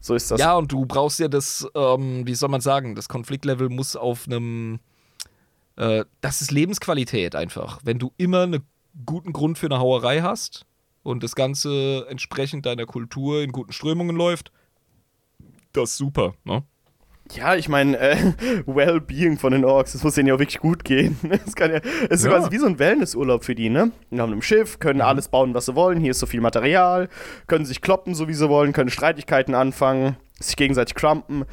[0.01, 0.41] So ist das.
[0.41, 4.27] Ja, und du brauchst ja das, ähm, wie soll man sagen, das Konfliktlevel muss auf
[4.27, 4.81] einem.
[5.77, 7.81] Äh, das ist Lebensqualität einfach.
[7.85, 8.63] Wenn du immer einen
[9.07, 10.67] guten Grund für eine Hauerei hast,
[11.03, 14.53] und das Ganze entsprechend deiner Kultur in guten Strömungen läuft,
[15.73, 16.65] das ist super, ne?
[17.35, 18.17] Ja, ich meine, äh,
[18.67, 21.17] Well-Being von den Orks, das muss denen ja auch wirklich gut gehen.
[21.31, 21.67] Es ja,
[22.09, 22.31] ist ja.
[22.31, 23.93] quasi wie so ein Wellnessurlaub für die, ne?
[24.11, 25.07] Die haben ein Schiff, können mhm.
[25.07, 26.01] alles bauen, was sie wollen.
[26.01, 27.09] Hier ist so viel Material,
[27.47, 31.45] können sich kloppen, so wie sie wollen, können Streitigkeiten anfangen, sich gegenseitig crumpen.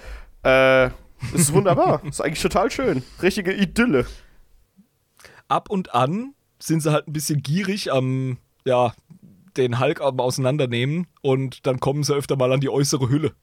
[0.43, 0.87] Äh,
[1.33, 2.01] ist wunderbar.
[2.09, 3.03] ist eigentlich total schön.
[3.21, 4.05] Richtige Idylle.
[5.47, 8.93] Ab und an sind sie halt ein bisschen gierig am, ja,
[9.59, 13.33] den Hulk aber auseinandernehmen und dann kommen sie öfter mal an die äußere Hülle.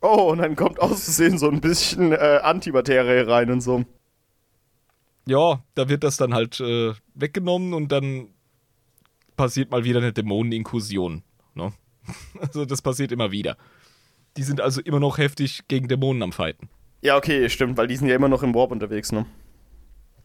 [0.00, 3.84] Oh, und dann kommt aus Versehen so ein bisschen äh, Antimaterie rein und so.
[5.26, 8.28] Ja, da wird das dann halt äh, weggenommen und dann
[9.36, 11.22] passiert mal wieder eine Dämoneninkursion.
[11.54, 11.72] Ne?
[12.40, 13.56] Also das passiert immer wieder.
[14.36, 16.68] Die sind also immer noch heftig gegen Dämonen am Fighten.
[17.02, 19.26] Ja, okay, stimmt, weil die sind ja immer noch im Warp unterwegs, ne?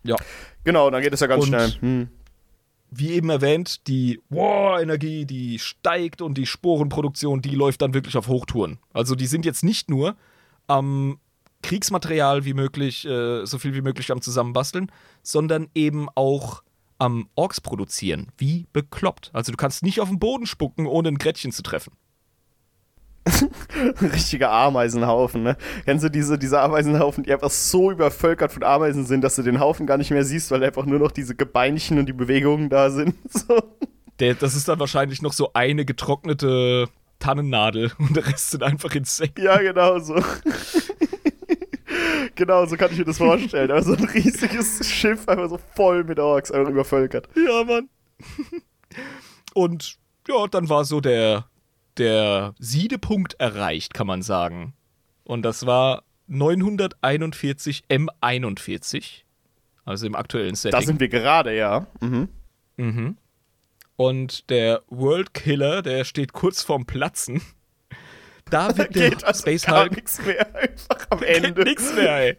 [0.04, 0.16] Ja.
[0.64, 1.72] Genau, dann geht es ja ganz und schnell.
[1.82, 2.10] Hm
[2.90, 8.28] wie eben erwähnt, die War-Energie, die steigt und die Sporenproduktion, die läuft dann wirklich auf
[8.28, 8.80] Hochtouren.
[8.94, 10.16] Also die sind jetzt nicht nur
[10.68, 11.20] am
[11.64, 14.92] Kriegsmaterial wie möglich, äh, so viel wie möglich am Zusammenbasteln,
[15.22, 16.64] sondern eben auch
[16.98, 18.28] am Orks produzieren.
[18.38, 19.32] Wie bekloppt.
[19.34, 21.94] Also du kannst nicht auf den Boden spucken, ohne ein Gretchen zu treffen.
[24.02, 25.58] richtiger Ameisenhaufen, ne?
[25.86, 29.60] Kennst du diese, diese Ameisenhaufen, die einfach so übervölkert von Ameisen sind, dass du den
[29.60, 32.90] Haufen gar nicht mehr siehst, weil einfach nur noch diese Gebeinchen und die Bewegungen da
[32.90, 33.16] sind?
[33.30, 33.62] So.
[34.20, 36.88] Der, das ist dann wahrscheinlich noch so eine getrocknete
[37.20, 39.44] Tannennadel und der Rest sind einfach Insekten.
[39.44, 40.16] Ja, genau so.
[42.36, 43.70] genau, so kann ich mir das vorstellen.
[43.70, 47.30] Aber so ein riesiges Schiff, einfach so voll mit Orks, einfach übervölkert.
[47.36, 47.90] Ja, Mann.
[49.54, 49.98] Und
[50.28, 51.46] ja, dann war so der
[52.00, 54.74] der Siedepunkt erreicht, kann man sagen.
[55.24, 59.24] Und das war 941 M41,
[59.86, 60.80] also im aktuellen Setting.
[60.80, 61.88] Da sind wir gerade, ja.
[62.02, 62.30] Mhm.
[62.78, 63.18] Mhm.
[63.96, 67.42] Und der World Killer, der steht kurz vorm Platzen.
[68.50, 71.64] Da wird der Geht also Space Hulk nichts mehr einfach am Ende.
[71.64, 72.38] Nichts mehr, ey.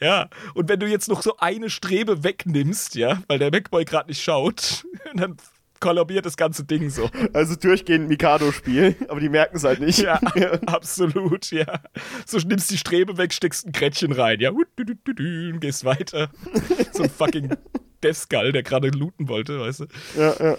[0.00, 4.08] Ja, und wenn du jetzt noch so eine Strebe wegnimmst, ja, weil der Macboy gerade
[4.08, 5.36] nicht schaut, dann
[5.80, 7.10] kollabiert das ganze Ding so.
[7.32, 9.98] Also durchgehend Mikado-Spiel, aber die merken es halt nicht.
[9.98, 10.14] Ja,
[10.66, 11.80] absolut, ja.
[12.26, 16.30] So nimmst die Strebe weg, steckst ein Krätchen rein, ja, und gehst weiter.
[16.92, 17.56] So ein fucking
[18.02, 19.86] Deathskull, der gerade looten wollte, weißt du.
[20.16, 20.56] Ja, ja.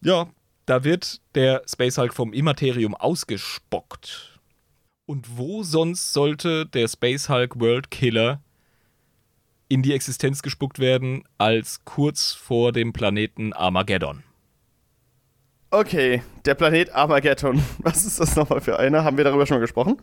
[0.00, 0.30] Ja,
[0.66, 4.40] da wird der Space Hulk vom Immaterium ausgespockt.
[5.06, 8.43] Und wo sonst sollte der Space Hulk World Killer
[9.68, 14.22] in die Existenz gespuckt werden als kurz vor dem Planeten Armageddon.
[15.70, 17.62] Okay, der Planet Armageddon.
[17.78, 19.04] Was ist das nochmal für einer?
[19.04, 20.00] Haben wir darüber schon mal gesprochen?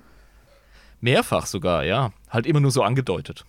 [0.99, 2.11] Mehrfach sogar, ja.
[2.29, 3.45] Halt immer nur so angedeutet.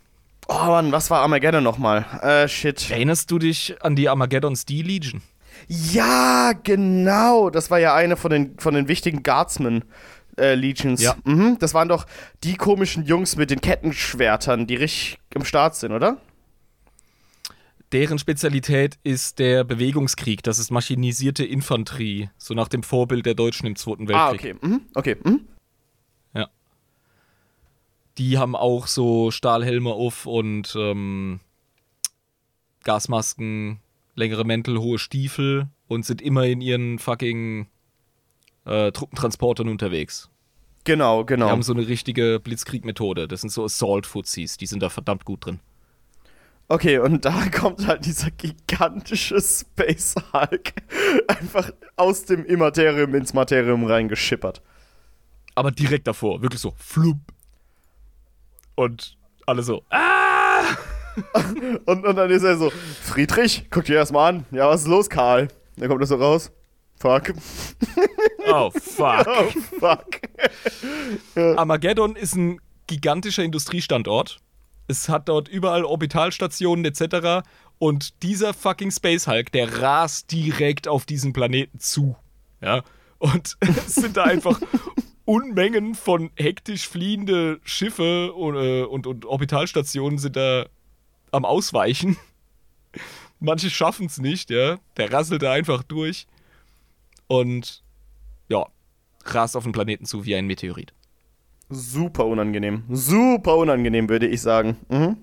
[0.48, 2.05] Oh Mann, was war Armageddon nochmal?
[2.22, 2.90] Äh, shit.
[2.90, 5.22] Erinnerst du dich an die Armageddon Steel Legion?
[5.68, 7.51] Ja, genau.
[7.51, 9.84] Das war ja eine von den, von den wichtigen Guardsmen
[10.36, 11.02] äh, Legions.
[11.02, 11.16] Ja.
[11.24, 12.06] Mhm, das waren doch
[12.44, 16.18] die komischen Jungs mit den Kettenschwertern, die richtig im Start sind, oder?
[17.92, 20.42] Deren Spezialität ist der Bewegungskrieg.
[20.42, 22.30] Das ist maschinisierte Infanterie.
[22.38, 24.16] So nach dem Vorbild der Deutschen im Zweiten Weltkrieg.
[24.16, 24.54] Ah, okay.
[24.62, 24.80] Mhm.
[24.94, 25.16] Okay.
[25.22, 25.40] Mhm.
[26.32, 26.48] Ja.
[28.16, 31.40] Die haben auch so Stahlhelme auf und ähm,
[32.82, 33.80] Gasmasken,
[34.14, 37.66] längere Mäntel, hohe Stiefel und sind immer in ihren fucking
[38.64, 40.30] äh, Truppentransportern unterwegs.
[40.84, 41.47] Genau, genau.
[41.47, 43.28] Die haben so eine richtige Blitzkrieg-Methode.
[43.28, 45.60] Das sind so Assault-Fuzis, die sind da verdammt gut drin.
[46.68, 50.72] Okay, und da kommt halt dieser gigantische Space Hulk
[51.28, 54.62] einfach aus dem Immaterium ins Materium reingeschippert.
[55.55, 57.18] Aber direkt davor, wirklich so, flup.
[58.74, 60.62] Und alle so, ah!
[61.84, 64.47] und, und dann ist er so, Friedrich, guck dir erstmal an.
[64.51, 65.48] Ja, was ist los, Karl?
[65.76, 66.51] Dann kommt er so raus.
[66.98, 67.34] Fuck.
[68.52, 69.26] Oh, fuck.
[69.26, 69.50] Oh,
[69.80, 70.20] fuck.
[71.56, 74.40] Armageddon ist ein gigantischer Industriestandort.
[74.88, 77.46] Es hat dort überall Orbitalstationen etc.
[77.78, 82.16] Und dieser fucking Space Hulk, der rast direkt auf diesen Planeten zu.
[82.60, 82.82] Ja.
[83.18, 84.60] Und es sind da einfach
[85.24, 90.66] Unmengen von hektisch fliehende Schiffe und, äh, und, und Orbitalstationen sind da
[91.30, 92.18] am Ausweichen.
[93.40, 94.78] Manche schaffen es nicht, ja.
[94.96, 96.26] Der rasselt da einfach durch.
[97.28, 97.82] Und
[99.24, 100.92] rast auf den Planeten zu wie ein Meteorit.
[101.68, 102.84] Super unangenehm.
[102.90, 104.76] Super unangenehm, würde ich sagen.
[104.88, 105.16] Mhm.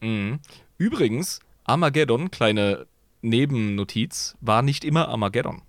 [0.00, 0.40] Mhm.
[0.78, 2.86] Übrigens, Armageddon, kleine
[3.22, 5.62] Nebennotiz, war nicht immer Armageddon.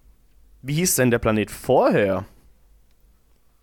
[0.61, 2.25] Wie hieß denn der Planet vorher?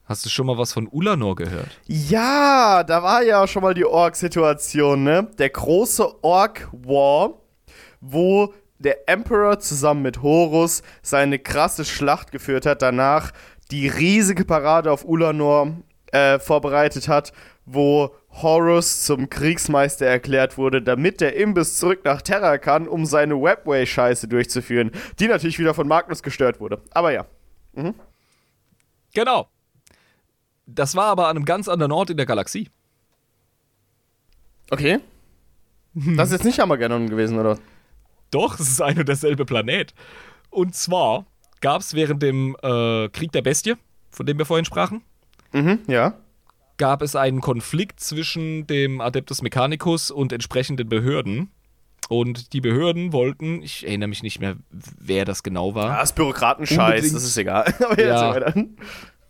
[0.05, 1.81] Hast du schon mal was von Ulanor gehört?
[1.87, 5.31] Ja, da war ja schon mal die Ork-Situation, ne?
[5.39, 7.39] Der große Ork-War,
[8.01, 13.33] wo der Emperor zusammen mit Horus seine krasse Schlacht geführt hat, danach
[13.71, 15.77] die riesige Parade auf Ulanor
[16.13, 17.33] äh, vorbereitet hat,
[17.67, 23.41] wo Horus zum Kriegsmeister erklärt wurde, damit der Imbiss zurück nach Terra kann, um seine
[23.41, 26.83] Webway-Scheiße durchzuführen, die natürlich wieder von Magnus gestört wurde.
[26.91, 27.27] Aber ja.
[27.73, 27.95] Mhm.
[29.15, 29.49] Genau.
[30.67, 32.71] Das war aber an einem ganz anderen Ort in der Galaxie.
[34.71, 35.01] Okay.
[35.95, 37.59] Das ist jetzt nicht Armageddon gewesen, oder?
[38.31, 39.95] Doch, es ist ein und derselbe Planet.
[40.51, 41.27] Und zwar
[41.65, 43.75] gab es während dem äh, Krieg der Bestie,
[44.11, 45.01] von dem wir vorhin sprachen,
[45.53, 46.13] Mhm, ja.
[46.77, 51.51] gab es einen Konflikt zwischen dem Adeptus Mechanicus und entsprechenden Behörden.
[52.11, 55.87] Und die Behörden wollten, ich erinnere mich nicht mehr, wer das genau war.
[55.89, 57.73] Ja, das Bürokratenscheiß, das ist egal.
[57.81, 58.55] Aber jetzt Ja.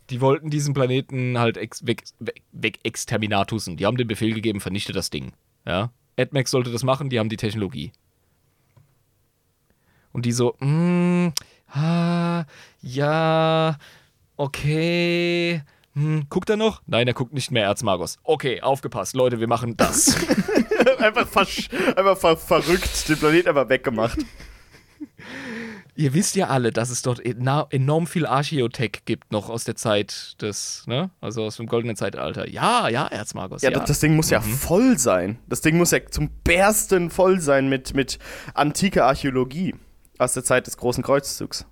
[0.09, 3.77] Die wollten diesen Planeten halt ex weg, weg, weg exterminatusen.
[3.77, 5.31] Die haben den Befehl gegeben, vernichte das Ding.
[5.65, 5.91] Ja.
[6.19, 7.93] AdMax sollte das machen, die haben die Technologie.
[10.11, 11.29] Und die so, mm,
[11.71, 12.45] ah,
[12.81, 13.77] ja,
[14.37, 15.61] okay.
[15.93, 16.81] Hm, guckt er noch?
[16.87, 18.17] Nein, er guckt nicht mehr Erzmagos.
[18.23, 20.15] Okay, aufgepasst, Leute, wir machen das.
[20.99, 24.17] einfach versch einfach ver verrückt, den Planet einfach weggemacht.
[25.97, 29.77] Ihr wisst ja alle, dass es dort ena- enorm viel Archäotech gibt, noch aus der
[29.77, 31.09] Zeit des, ne?
[31.21, 32.49] Also aus dem goldenen Zeitalter.
[32.49, 33.61] Ja, ja, Erzmagos.
[33.61, 35.37] Ja, Ja, Das, das Ding muss ja voll sein.
[35.47, 38.19] Das Ding muss ja zum Bersten voll sein mit, mit
[38.53, 39.75] antiker Archäologie
[40.17, 41.65] aus der Zeit des großen Kreuzzugs.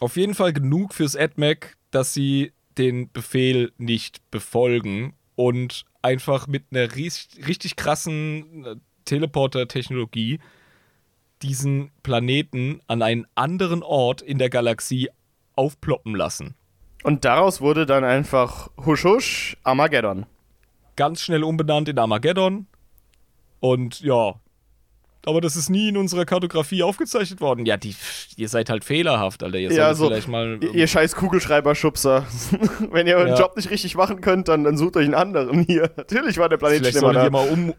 [0.00, 6.64] Auf jeden Fall genug fürs AdMac, dass sie den Befehl nicht befolgen und einfach mit
[6.70, 10.38] einer richtig krassen äh, Teleporter-Technologie
[11.42, 15.08] diesen Planeten an einen anderen Ort in der Galaxie
[15.54, 16.54] aufploppen lassen.
[17.04, 20.26] Und daraus wurde dann einfach Husch Husch Armageddon.
[20.96, 22.66] Ganz schnell umbenannt in Armageddon.
[23.60, 24.34] Und ja.
[25.26, 27.66] Aber das ist nie in unserer Kartografie aufgezeichnet worden.
[27.66, 27.94] Ja, die,
[28.36, 29.58] ihr seid halt fehlerhaft, Alter.
[29.58, 30.58] Ihr Ja, solltet so, vielleicht mal.
[30.62, 32.24] Ihr, ihr scheiß Kugelschreiber-Schubser.
[32.90, 33.38] Wenn ihr euren Ja.
[33.38, 35.90] Job nicht richtig machen könnt, dann, dann sucht euch einen anderen hier.
[35.96, 37.38] Natürlich war der Planet Vielleicht schon immer solltet da.
[37.42, 37.74] ihr mal um.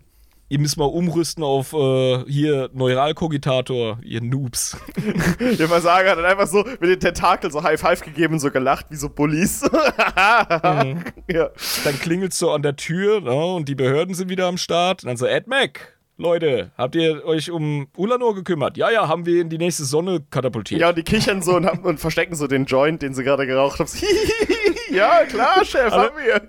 [0.52, 4.76] Ihr müsst mal umrüsten auf äh, hier Neuralkogitator, ihr Noobs.
[5.60, 8.50] Der Versager hat dann einfach so mit den Tentakeln so High Five gegeben und so
[8.50, 9.62] gelacht, wie so Bullies.
[9.62, 11.04] Mhm.
[11.32, 11.50] ja.
[11.84, 15.04] Dann klingelt so an der Tür ne, und die Behörden sind wieder am Start.
[15.04, 15.99] Und dann so, AdMac,
[16.30, 18.76] Leute, habt ihr euch um Ulanor gekümmert?
[18.76, 20.82] Ja, ja, haben wir in die nächste Sonne katapultiert.
[20.82, 23.48] ja, und die kichern so und, haben, und verstecken so den Joint, den sie gerade
[23.48, 23.90] geraucht haben.
[24.92, 26.42] ja, klar, Chef, Alle- haben wir.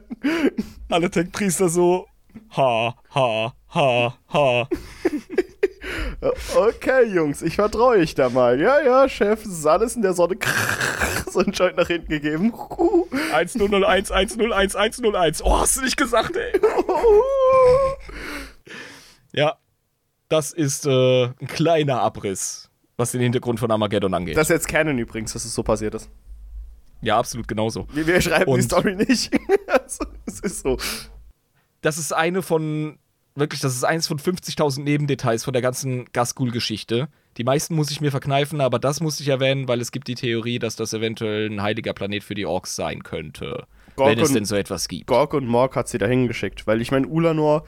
[0.88, 2.08] Alle Tech-Priester so,
[2.56, 4.68] ha, ha, ha, ha.
[6.56, 8.60] Okay, Jungs, ich vertraue euch da mal.
[8.60, 10.34] Ja, ja, Chef, es ist alles in der Sonne.
[11.30, 12.52] so ein Joint nach hinten gegeben.
[13.32, 15.42] 1001, 101, 101.
[15.44, 16.60] Oh, hast du nicht gesagt, ey.
[19.32, 19.56] Ja,
[20.30, 24.36] das ist äh, ein kleiner Abriss, was den Hintergrund von Armageddon angeht.
[24.36, 26.08] Das ist jetzt Canon übrigens, dass es so passiert ist.
[27.02, 27.86] ja, absolut genauso.
[27.92, 29.30] Wir, wir schreiben die Und- Story nicht.
[29.68, 30.78] Also, es ist so.
[31.80, 32.98] Das ist eine von
[33.36, 37.08] wirklich, das ist eins von 50.000 Nebendetails von der ganzen Gasgul-Geschichte.
[37.36, 40.16] Die meisten muss ich mir verkneifen, aber das muss ich erwähnen, weil es gibt die
[40.16, 43.64] Theorie, dass das eventuell ein heiliger Planet für die Orks sein könnte.
[43.96, 45.06] Gork wenn es denn so etwas gibt.
[45.06, 47.64] Gork und Mork hat sie da hingeschickt, weil ich meine, Ulanor,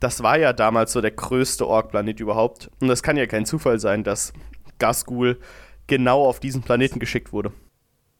[0.00, 2.70] das war ja damals so der größte Ork-Planet überhaupt.
[2.80, 4.32] Und das kann ja kein Zufall sein, dass
[4.78, 5.40] Gasgul
[5.86, 7.52] genau auf diesen Planeten geschickt wurde.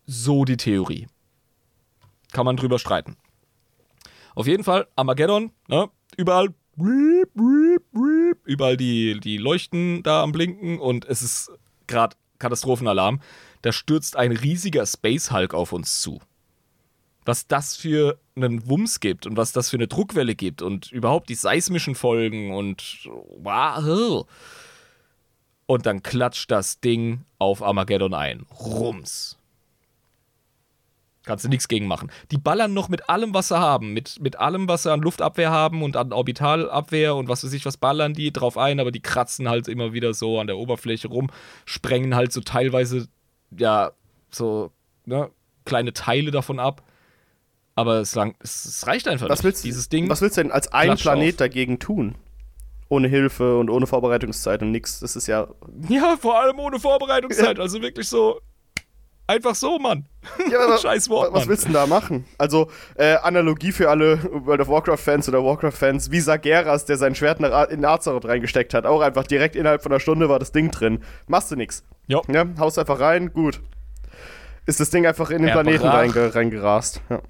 [0.07, 1.07] So die Theorie.
[2.33, 3.17] Kann man drüber streiten.
[4.35, 5.89] Auf jeden Fall, Armageddon, ne?
[6.17, 6.55] Überall.
[8.45, 11.51] Überall die, die Leuchten da am Blinken und es ist
[11.87, 13.21] gerade Katastrophenalarm.
[13.63, 16.21] Da stürzt ein riesiger Space Hulk auf uns zu.
[17.29, 21.29] Was das für einen Wumms gibt und was das für eine Druckwelle gibt und überhaupt
[21.29, 23.07] die seismischen Folgen und
[23.37, 24.27] wow.
[25.67, 28.47] Und dann klatscht das Ding auf Armageddon ein.
[28.59, 29.37] Rums.
[31.25, 32.11] Kannst du nichts gegen machen.
[32.31, 33.93] Die ballern noch mit allem, was sie haben.
[33.93, 37.67] Mit, mit allem, was sie an Luftabwehr haben und an Orbitalabwehr und was weiß ich,
[37.67, 41.09] was ballern die drauf ein, aber die kratzen halt immer wieder so an der Oberfläche
[41.09, 41.29] rum,
[41.67, 43.07] sprengen halt so teilweise,
[43.51, 43.93] ja,
[44.31, 44.73] so,
[45.05, 45.31] ne,
[45.67, 46.88] kleine Teile davon ab.
[47.79, 49.45] Aber es, lang, es, es reicht einfach Was nicht.
[49.45, 50.09] willst, Dieses Ding.
[50.11, 51.37] was willst du denn als ein Planet auf.
[51.39, 52.17] dagegen tun?
[52.89, 54.99] Ohne Hilfe und ohne Vorbereitungszeit und nix.
[54.99, 55.47] Das ist ja.
[55.89, 57.61] Ja, vor allem ohne Vorbereitungszeit.
[57.61, 58.41] Also wirklich so.
[59.29, 60.07] Einfach so, Mann.
[60.51, 61.49] ja aber Scheiß Wort, Was Mann.
[61.51, 62.25] willst du denn da machen?
[62.39, 67.39] Also, äh, Analogie für alle World of Warcraft-Fans oder Warcraft-Fans, wie Sageras, der sein Schwert
[67.71, 68.87] in Azeroth reingesteckt hat.
[68.87, 71.05] Auch einfach direkt innerhalb von einer Stunde war das Ding drin.
[71.27, 71.85] Machst du nix.
[72.07, 72.23] Ja.
[72.33, 73.61] Ja, haust einfach rein, gut.
[74.67, 77.03] Ist das Ding einfach in den Er Planeten reinge reingerast.
[77.11, 77.21] Ja.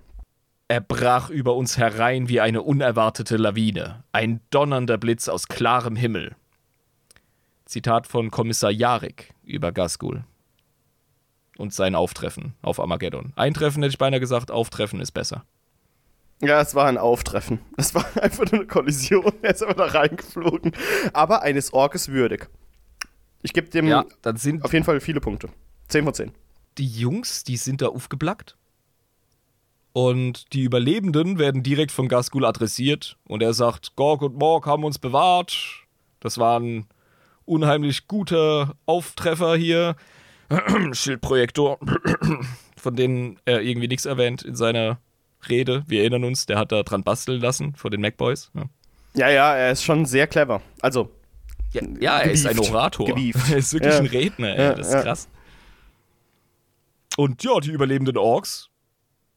[0.70, 6.36] Er brach über uns herein wie eine unerwartete Lawine, ein donnernder Blitz aus klarem Himmel.
[7.64, 10.24] Zitat von Kommissar Jarek über Gasgul.
[11.56, 13.32] Und sein Auftreffen auf Armageddon.
[13.34, 15.44] Eintreffen hätte ich beinahe gesagt, Auftreffen ist besser.
[16.40, 17.60] Ja, es war ein Auftreffen.
[17.78, 19.32] Es war einfach nur eine Kollision.
[19.40, 20.72] Er ist einfach da reingeflogen.
[21.14, 22.48] Aber eines Orkes würdig.
[23.40, 25.48] Ich gebe dem Ja, dann sind auf jeden Fall viele Punkte.
[25.88, 26.32] 10 von 10.
[26.76, 28.57] die Jungs, die sind da aufgeblackt.
[29.98, 33.16] Und die Überlebenden werden direkt von Gasgul adressiert.
[33.26, 35.56] Und er sagt, Gorg und Morg haben uns bewahrt.
[36.20, 36.86] Das war ein
[37.46, 39.96] unheimlich guter Auftreffer hier.
[40.92, 41.80] Schildprojektor,
[42.76, 45.00] von denen er irgendwie nichts erwähnt in seiner
[45.48, 45.82] Rede.
[45.88, 48.52] Wir erinnern uns, der hat da dran basteln lassen vor den MacBoys.
[48.54, 48.66] Ja,
[49.14, 50.62] Ja, ja, er ist schon sehr clever.
[50.80, 51.10] Also,
[51.72, 52.56] ja, ja er ist ein.
[52.60, 53.04] Orator.
[53.04, 53.50] Gewieft.
[53.50, 53.98] Er ist wirklich Ja.
[53.98, 54.76] ein Redner, ey.
[54.76, 55.28] Das ist krass.
[57.16, 58.70] Und ja, die überlebenden Orks,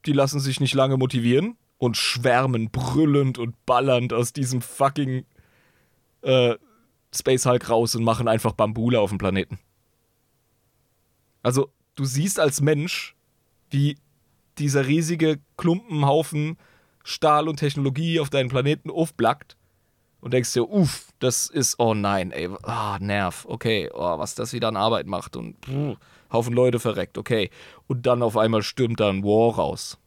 [0.06, 5.26] die lassen sich nicht lange motivieren und schwärmen brüllend und ballernd aus diesem fucking
[6.22, 6.56] äh,
[7.14, 9.60] Space Hulk raus und machen einfach Bambule auf dem Planeten.
[11.44, 13.15] Also, du siehst als Mensch,
[13.69, 13.98] wie
[14.57, 16.57] dieser riesige Klumpenhaufen
[17.03, 19.57] Stahl und Technologie auf deinen Planeten aufblackt
[20.19, 24.53] und denkst dir, uff, das ist, oh nein, ey, ah, Nerv, okay, oh, was das
[24.53, 25.98] wieder an Arbeit macht und pff,
[26.32, 27.49] Haufen Leute verreckt, okay.
[27.88, 29.98] Und dann auf einmal stürmt da ein War raus.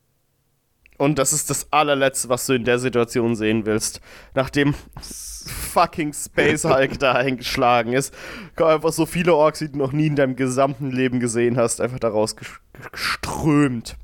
[0.98, 4.01] und das ist das allerletzte, was du in der Situation sehen willst.
[4.34, 8.14] Nachdem fucking Space Hulk da eingeschlagen ist,
[8.56, 11.80] kommen einfach so viele Orks, die du noch nie in deinem gesamten Leben gesehen hast,
[11.80, 13.96] einfach da rausgeströmt.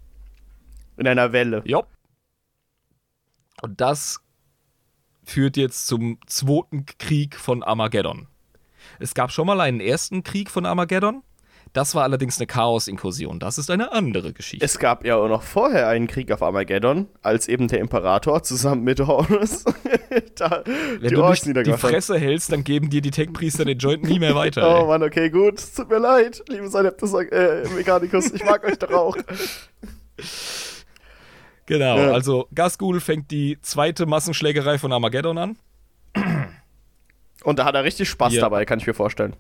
[0.97, 1.63] In einer Welle.
[1.65, 1.85] Ja.
[3.63, 4.21] Und das
[5.25, 8.27] führt jetzt zum zweiten Krieg von Armageddon.
[8.99, 11.23] Es gab schon mal einen ersten Krieg von Armageddon.
[11.73, 13.39] Das war allerdings eine Chaos-Inkursion.
[13.39, 14.65] Das ist eine andere Geschichte.
[14.65, 18.83] Es gab ja auch noch vorher einen Krieg auf Armageddon, als eben der Imperator zusammen
[18.83, 19.65] mit Horus
[20.35, 21.73] da Wenn die du Orks nicht die.
[21.75, 24.63] Fresse hältst, dann geben dir die Tech-Priester den Joint nie mehr weiter.
[24.69, 24.87] Oh ey.
[24.89, 25.59] Mann, okay, gut.
[25.61, 28.33] Es tut mir leid, liebes Adeptus äh, Mechanicus.
[28.33, 29.17] Ich mag euch doch auch.
[31.67, 32.11] Genau, Ja.
[32.11, 35.57] also Gasgul fängt die zweite Massenschlägerei von Armageddon an.
[37.45, 38.41] Und da hat er richtig Spaß Ja.
[38.41, 39.37] dabei, kann ich mir vorstellen.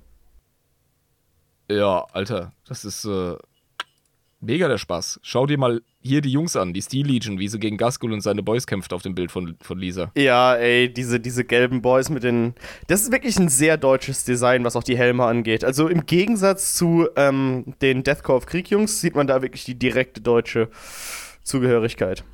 [1.70, 3.36] Ja, Alter, das ist äh,
[4.40, 5.20] mega der Spaß.
[5.22, 8.22] Schau dir mal hier die Jungs an, die Steel Legion, wie sie gegen Gasgul und
[8.22, 10.10] seine Boys kämpft auf dem Bild von, von Lisa.
[10.16, 12.54] Ja, ey, diese, diese gelben Boys mit den.
[12.88, 15.62] Das ist wirklich ein sehr deutsches Design, was auch die Helme angeht.
[15.62, 20.20] Also im Gegensatz zu ähm, den Deathcore of Krieg-Jungs sieht man da wirklich die direkte
[20.20, 20.70] deutsche
[21.44, 22.24] Zugehörigkeit.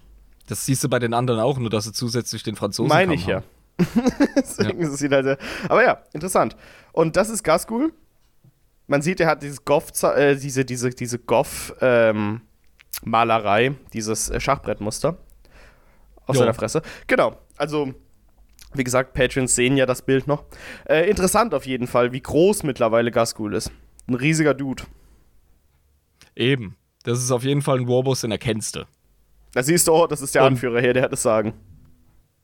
[0.47, 3.27] Das siehst du bei den anderen auch, nur dass sie zusätzlich den Franzosen Meine ich
[3.27, 3.37] ja.
[3.37, 3.45] haben.
[4.37, 5.37] Deswegen ist es wieder sehr.
[5.69, 6.57] Aber ja, interessant.
[6.93, 7.93] Und das ist Gasgul.
[8.89, 12.41] Man sieht, er hat dieses Goff, äh, diese, diese, diese Goff-Malerei,
[13.93, 15.19] dieses äh, Schachbrettmuster
[16.27, 16.41] auf Ja.
[16.41, 16.83] seiner Fresse.
[17.07, 17.37] Genau.
[17.57, 17.93] Also,
[18.75, 20.45] wie gesagt, Patrons sehen ja das Bild noch.
[20.89, 23.71] Äh, interessant auf jeden Fall, wie groß mittlerweile Gasgul ist.
[24.09, 24.85] Ein riesiger Dude.
[26.35, 26.77] Eben.
[27.03, 28.85] Das ist auf jeden Fall ein Warboss, den erkennst du.
[29.53, 31.55] Da siehst du, oh, das ist der Und- Anführer hier, der hat es sagen.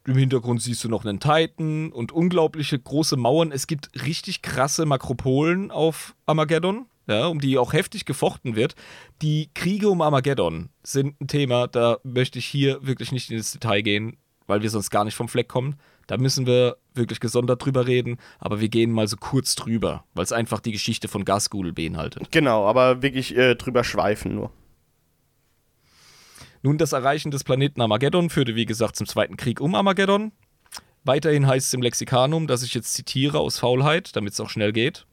[0.04, 3.52] Im Hintergrund siehst du noch einen Titan und unglaubliche große Mauern.
[3.52, 8.74] Es gibt richtig krasse Makropolen auf Armageddon, ja, um die auch heftig gefochten wird.
[9.22, 13.82] Die Kriege um Armageddon sind ein Thema, da möchte ich hier wirklich nicht ins Detail
[13.82, 14.16] gehen,
[14.48, 15.76] weil wir sonst gar nicht vom Fleck kommen.
[16.08, 20.24] Da müssen wir wirklich gesondert drüber reden, aber wir gehen mal so kurz drüber, weil
[20.24, 22.32] es einfach die Geschichte von Gasgul beinhaltet.
[22.32, 24.50] Genau, aber wirklich äh, drüber schweifen nur.
[26.62, 30.32] Nun, das Erreichen des Planeten Armageddon führte, wie gesagt, zum Zweiten Krieg um Armageddon.
[31.04, 34.72] Weiterhin heißt es im Lexikanum, dass ich jetzt zitiere aus Faulheit, damit es auch schnell
[34.72, 35.04] geht.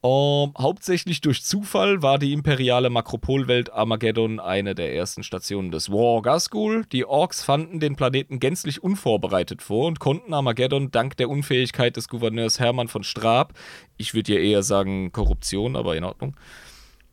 [0.00, 6.22] Um, hauptsächlich durch Zufall war die imperiale Makropolwelt Armageddon eine der ersten Stationen des War
[6.22, 6.84] Gasgul.
[6.92, 12.08] Die Orks fanden den Planeten gänzlich unvorbereitet vor und konnten Armageddon dank der Unfähigkeit des
[12.08, 13.54] Gouverneurs Hermann von Straab,
[13.96, 16.36] ich würde ja eher sagen Korruption, aber in Ordnung.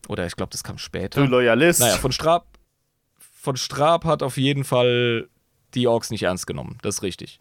[0.06, 1.20] Oder ich glaube, das kam später.
[1.20, 1.80] Du Loyalist.
[1.80, 2.46] Naja, von Straab,
[3.46, 5.28] von Straab hat auf jeden Fall
[5.74, 6.78] die Orks nicht ernst genommen.
[6.82, 7.38] Das ist richtig.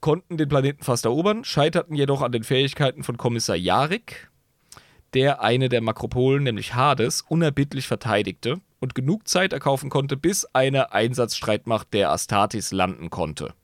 [0.00, 4.30] Konnten den Planeten fast erobern, scheiterten jedoch an den Fähigkeiten von Kommissar Yarik,
[5.12, 10.92] der eine der Makropolen, nämlich Hades, unerbittlich verteidigte und genug Zeit erkaufen konnte, bis eine
[10.92, 13.54] Einsatzstreitmacht der Astartes landen konnte.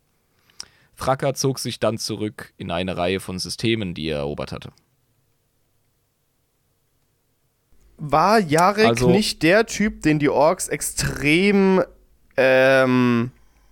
[0.96, 4.72] Fracker zog sich dann zurück in eine Reihe von Systemen, die er erobert hatte.
[7.98, 11.82] War Jarek Also- nicht der Typ, den die Orks extrem
[12.36, 13.30] ähm,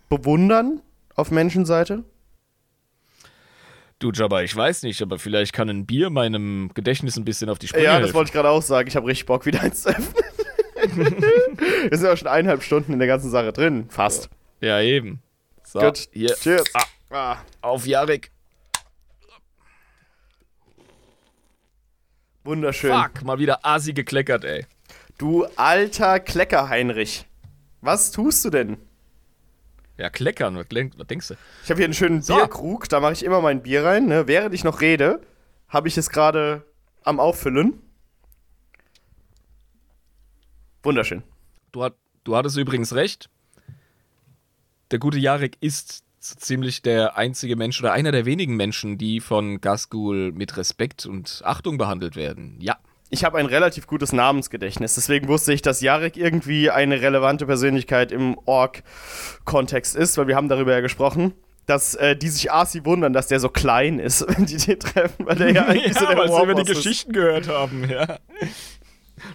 [0.09, 0.81] bewundern
[1.15, 2.03] auf Menschenseite?
[3.99, 7.59] Du Jabba, ich weiß nicht, aber vielleicht kann ein Bier meinem Gedächtnis ein bisschen auf
[7.59, 8.15] die Sprünge Ja, das helfen.
[8.15, 8.89] wollte ich gerade auch sagen.
[8.89, 10.15] Ich habe richtig Bock, wieder eins zu öffnen.
[11.89, 13.87] Wir sind ja schon eineinhalb Stunden in der ganzen Sache drin.
[13.89, 14.29] Fast.
[14.61, 15.21] Ja, eben.
[15.65, 16.09] So, Gut.
[16.13, 16.35] hier.
[16.35, 16.65] Cheers.
[16.75, 17.37] Ah, Ah.
[17.63, 18.31] auf Jarek.
[22.47, 22.93] Wunderschön.
[22.93, 24.67] Fuck, mal wieder Asi gekleckert, ey.
[25.19, 27.27] Du alter Klecker, Heinrich.
[27.81, 28.77] Was tust du denn?
[29.99, 31.35] Ja, kleckern, was, denk, was denkst du?
[31.65, 32.37] Ich habe hier einen schönen So.
[32.37, 34.07] Bierkrug, da mache ich immer mein Bier rein.
[34.07, 34.29] Ne?
[34.29, 35.21] Während ich noch rede,
[35.69, 36.65] habe ich es gerade
[37.03, 37.83] am Auffüllen.
[40.83, 41.25] Wunderschön.
[41.73, 43.29] Du, hat, du hattest übrigens recht.
[44.93, 49.21] Der gute Jarek ist so ziemlich der einzige Mensch oder einer der wenigen Menschen, die
[49.21, 52.57] von Gasgul mit Respekt und Achtung behandelt werden.
[52.61, 52.77] Ja.
[53.09, 58.11] Ich habe ein relativ gutes Namensgedächtnis, deswegen wusste ich, dass Jarek irgendwie eine relevante Persönlichkeit
[58.11, 61.33] im Org-Kontext ist, weil wir haben darüber ja gesprochen,
[61.67, 65.25] dass äh, die sich Asi wundern, dass der so klein ist, wenn die den treffen,
[65.25, 66.77] weil der ja eigentlich so der weil sie über die ist.
[66.77, 68.19] Geschichten gehört haben, ja.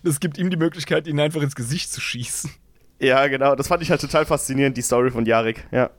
[0.03, 2.51] Das gibt ihm die Möglichkeit, ihn einfach ins Gesicht zu schießen.
[2.99, 5.89] Ja, genau, das fand ich halt total faszinierend, die Story von Jarek, ja.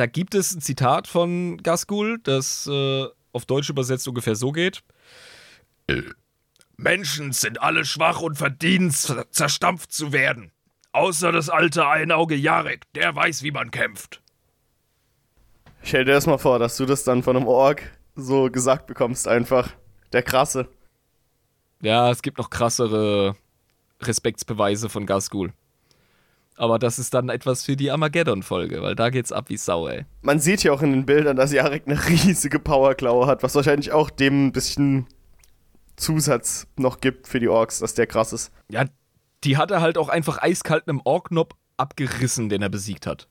[0.00, 4.82] Da gibt es ein Zitat von Gasgul, das äh, auf Deutsch übersetzt ungefähr so geht.
[6.78, 10.52] Menschen sind alle schwach und verdienen zer- zerstampft zu werden.
[10.92, 14.22] Außer das alte Einauge Jarek, der weiß, wie man kämpft.
[15.82, 17.82] Stell dir das mal vor, dass du das dann von einem Org
[18.16, 19.70] so gesagt bekommst, einfach.
[20.14, 20.66] Der krasse.
[21.82, 23.36] Ja, es gibt noch krassere
[24.00, 25.52] Respektsbeweise von Gasgul.
[26.56, 30.04] Aber das ist dann etwas für die Armageddon-Folge, weil da geht's ab wie Sau, ey.
[30.22, 33.92] Man sieht ja auch in den Bildern, dass Jarek eine riesige Powerklaue hat, was wahrscheinlich
[33.92, 35.06] auch dem ein bisschen
[35.96, 38.52] Zusatz noch gibt für die Orks, dass der krass ist.
[38.70, 38.84] Ja,
[39.44, 43.28] die hat er halt auch einfach eiskalt einem Orknob abgerissen, den er besiegt hat.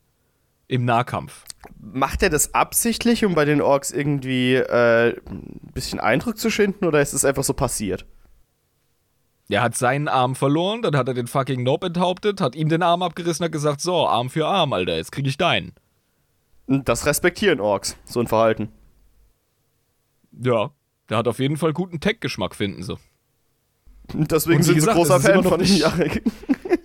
[0.67, 1.45] Im Nahkampf.
[1.79, 6.85] Macht er das absichtlich, um bei den Orks irgendwie äh, ein bisschen Eindruck zu schinden,
[6.85, 8.05] oder ist es einfach so passiert?
[9.51, 12.83] Er hat seinen Arm verloren, dann hat er den fucking Nob enthauptet, hat ihm den
[12.83, 15.73] Arm abgerissen, hat gesagt, so, Arm für Arm, Alter, jetzt krieg ich deinen.
[16.67, 18.69] Und Das respektieren Orks, so ein Verhalten.
[20.39, 20.69] Ja,
[21.09, 22.95] der hat auf jeden Fall guten Tech-Geschmack, finden sie.
[24.13, 26.23] Deswegen sind sie gesagt, großer es ist immer Fan von nicht- Jarek.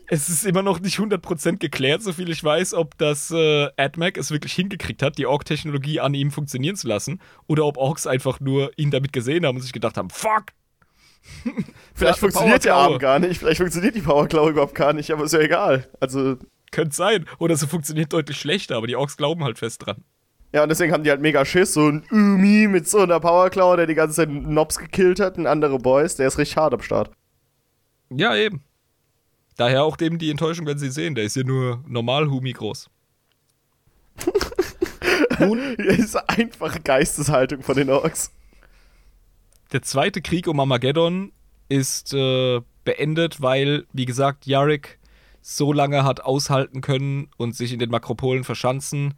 [0.06, 4.30] Es ist immer noch nicht 100% geklärt, soviel ich weiß, ob das äh, AdMac es
[4.30, 8.70] wirklich hingekriegt hat, die Ork-Technologie an ihm funktionieren zu lassen, oder ob Orks einfach nur
[8.76, 10.44] ihn damit gesehen haben und sich gedacht haben, fuck!
[11.94, 12.74] Vielleicht funktioniert der.
[12.74, 15.86] Arm gar nicht, vielleicht funktioniert die Powerklaue überhaupt gar nicht, aber ist ja egal.
[16.00, 16.36] Also,
[16.70, 17.26] Könnte sein.
[17.38, 20.02] Oder sie funktioniert deutlich schlechter, aber die Orks glauben halt fest dran.
[20.52, 21.74] ja, und deswegen haben die halt mega Schiss.
[21.74, 25.46] So ein Umi mit so einer Powerklaue, der die ganze Zeit Nobs gekillt hat, und
[25.46, 27.10] andere Boys, der ist richtig hart am Start.
[28.10, 28.64] Ja, eben.
[29.56, 32.90] Daher auch dem die Enttäuschung, wenn sie sehen, der ist ja nur normal Humi groß.
[35.38, 38.32] Nun, ist einfache Geisteshaltung von den Orks.
[39.72, 41.32] Der zweite Krieg um Armageddon
[41.68, 44.98] ist äh, beendet, weil, wie gesagt, Yarrick
[45.40, 49.14] so lange hat aushalten können und sich in den Makropolen verschanzen,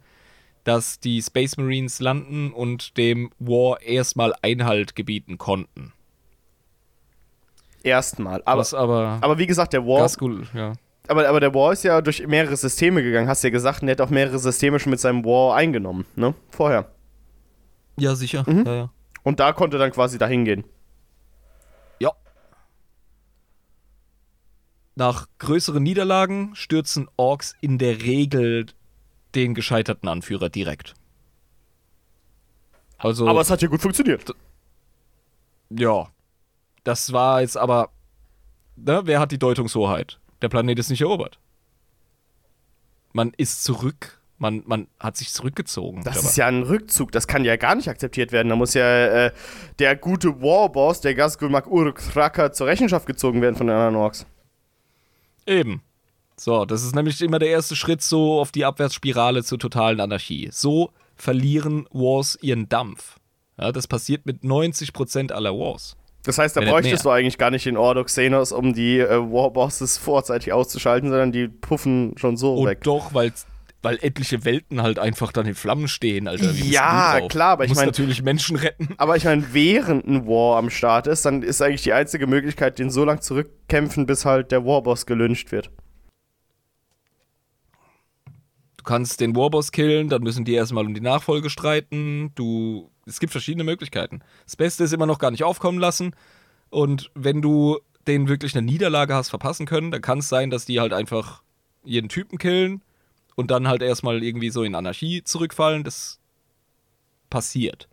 [0.63, 5.93] dass die Space Marines landen und dem War erstmal Einhalt gebieten konnten.
[7.83, 8.41] Erstmal.
[8.43, 10.73] Aber, Was aber, aber wie gesagt, der War, Gasgul, ja.
[11.07, 13.87] Aber, aber der War ist ja durch mehrere Systeme gegangen, hast du ja gesagt, und
[13.87, 16.33] er hat auch mehrere Systeme schon mit seinem War eingenommen, ne?
[16.49, 16.91] Vorher.
[17.97, 18.43] Ja, sicher.
[18.45, 18.65] Mhm.
[18.65, 18.89] Ja, ja.
[19.23, 20.63] Und da konnte dann quasi dahin gehen.
[21.99, 22.11] Ja.
[24.95, 28.67] Nach größeren Niederlagen stürzen Orks in der Regel
[29.35, 30.95] den gescheiterten Anführer direkt.
[32.97, 34.33] Also, Aber es hat ja gut funktioniert.
[35.69, 36.07] ja.
[36.83, 37.89] Das war jetzt aber.
[38.77, 40.19] Ne, wer hat die Deutungshoheit?
[40.41, 41.37] Der Planet ist nicht erobert.
[43.11, 44.16] Man ist zurück.
[44.39, 46.03] Man, man hat sich zurückgezogen.
[46.03, 46.27] Das dabei.
[46.27, 48.49] ist ja ein Rückzug, das kann ja gar nicht akzeptiert werden.
[48.49, 49.31] Da muss ja äh,
[49.79, 54.27] der gute Warboss, der Gasgul Uruk Thraka, zur Rechenschaft gezogen werden von den anderen Orks.
[55.47, 55.81] Eben.
[56.39, 60.49] So, das ist nämlich immer der erste Schritt so auf die Abwärtsspirale zur totalen Anarchie.
[60.51, 63.15] So verlieren Wars ihren Dampf.
[63.59, 65.97] Ja, das passiert mit 90% aller Wars.
[66.23, 69.17] Das heißt, da Wenn bräuchtest du eigentlich gar nicht den Ordo Xenos, um die äh,
[69.17, 72.83] Warbosses vorzeitig auszuschalten, sondern die puffen schon so Und weg.
[72.83, 73.31] doch, weil,
[73.81, 76.51] weil etliche Welten halt einfach dann in Flammen stehen, Alter.
[76.51, 78.89] Ja, klar, aber ich Du musst mein- natürlich Menschen retten.
[78.97, 82.79] Aber ich meine, während ein War am Start ist, dann ist eigentlich die einzige Möglichkeit,
[82.79, 85.69] den so lang zurückkämpfen, bis halt der Warboss gelyncht wird.
[88.77, 92.31] Du kannst den Warboss killen, dann müssen die erstmal um die Nachfolge streiten.
[92.35, 92.89] Du.
[93.05, 94.21] Es gibt verschiedene Möglichkeiten.
[94.45, 96.15] Das Beste ist immer noch gar nicht aufkommen lassen.
[96.69, 100.65] Und wenn du denen wirklich eine Niederlage hast verpassen können, dann kann es sein, dass
[100.65, 101.43] die halt einfach
[101.83, 102.81] jeden Typen killen
[103.37, 105.83] und dann halt erstmal irgendwie so in Anarchie zurückfallen.
[105.83, 106.19] Das
[107.29, 107.87] passiert.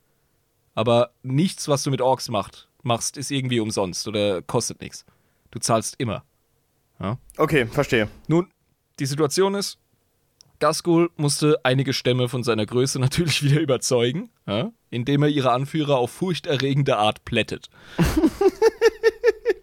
[0.74, 5.04] Aber nichts, was du mit Orks macht, machst, ist irgendwie umsonst oder kostet nichts.
[5.50, 6.24] Du zahlst immer.
[7.36, 8.08] Okay, verstehe.
[8.26, 8.50] Nun,
[8.98, 9.78] die Situation ist,
[10.60, 15.98] Gasgul musste einige Stämme von seiner Größe natürlich wieder überzeugen, ja, indem er ihre Anführer
[15.98, 17.68] auf furchterregende Art plättet.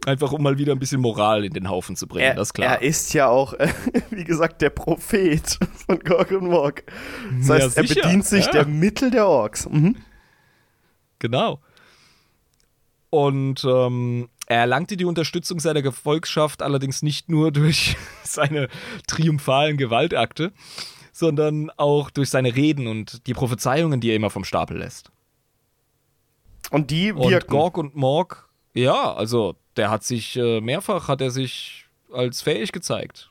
[0.06, 2.54] Einfach um mal wieder ein bisschen Moral in den Haufen zu bringen, Er, das ist
[2.54, 2.74] klar.
[2.76, 3.70] er ist ja auch, äh,
[4.10, 6.84] wie gesagt, der Prophet von Gorg und Morg.
[7.40, 8.52] Das Ja, heißt, er sicher, bedient sich ja.
[8.52, 9.70] der Mittel der Orks.
[9.70, 9.96] Mhm.
[11.20, 11.60] Genau.
[13.12, 18.70] Und ähm, er erlangte die Unterstützung seiner Gefolgschaft allerdings nicht nur durch seine
[19.08, 20.52] triumphalen Gewaltakte,
[21.14, 25.12] sondern auch durch seine Reden und die Prophezeiungen, die er immer vom Stapel lässt.
[26.72, 27.50] Und die Und wirken.
[27.52, 32.72] Gorg und Morg, ja, also der hat sich äh, mehrfach hat er sich als fähig
[32.72, 33.30] gezeigt.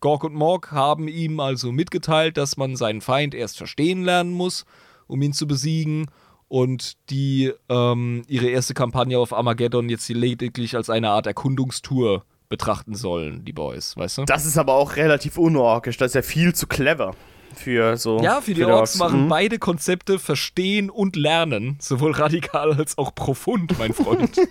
[0.00, 4.64] Gorg und Morg haben ihm also mitgeteilt, dass man seinen Feind erst verstehen lernen muss,
[5.06, 6.06] um ihn zu besiegen.
[6.48, 12.96] Und die ähm, ihre erste Kampagne auf Armageddon jetzt lediglich als eine Art Erkundungstour betrachten
[12.96, 14.24] sollen, die Boys, weißt du?
[14.24, 15.96] Das ist aber auch relativ unorkisch.
[15.96, 17.14] Das ist ja viel zu clever
[17.54, 18.20] für so.
[18.20, 23.78] Ja, für die Orks machen beide Konzepte verstehen und lernen, sowohl radikal als auch profund,
[23.78, 24.36] mein Freund.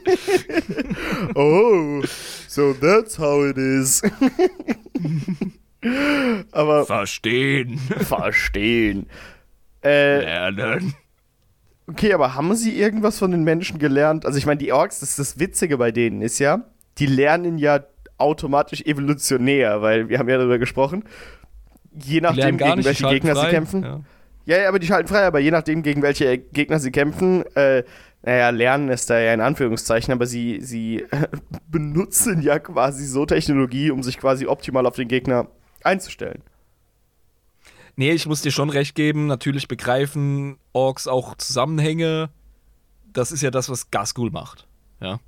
[1.35, 2.01] Oh,
[2.47, 4.01] so that's how it is.
[6.51, 9.07] aber verstehen, verstehen.
[9.83, 10.93] Äh, lernen.
[11.87, 14.25] okay, aber haben sie irgendwas von den Menschen gelernt?
[14.25, 16.63] Also ich meine, die Orks, das ist das Witzige bei denen ist ja,
[16.97, 17.81] die lernen ja
[18.17, 21.03] automatisch evolutionär, weil wir haben ja darüber gesprochen.
[22.03, 23.49] Je nachdem, gegen welche Gegner sie frei.
[23.51, 23.83] kämpfen.
[23.83, 24.01] Ja.
[24.45, 27.83] Ja, aber die schalten frei, aber je nachdem, gegen welche Gegner sie kämpfen, äh,
[28.23, 31.05] naja, lernen ist da ja in Anführungszeichen, aber sie, sie
[31.69, 35.47] benutzen ja quasi so Technologie, um sich quasi optimal auf den Gegner
[35.83, 36.41] einzustellen.
[37.95, 42.29] Nee, ich muss dir schon recht geben, natürlich begreifen Orks auch Zusammenhänge.
[43.13, 44.67] Das ist ja das, was Gasgul macht.
[45.01, 45.19] Ja.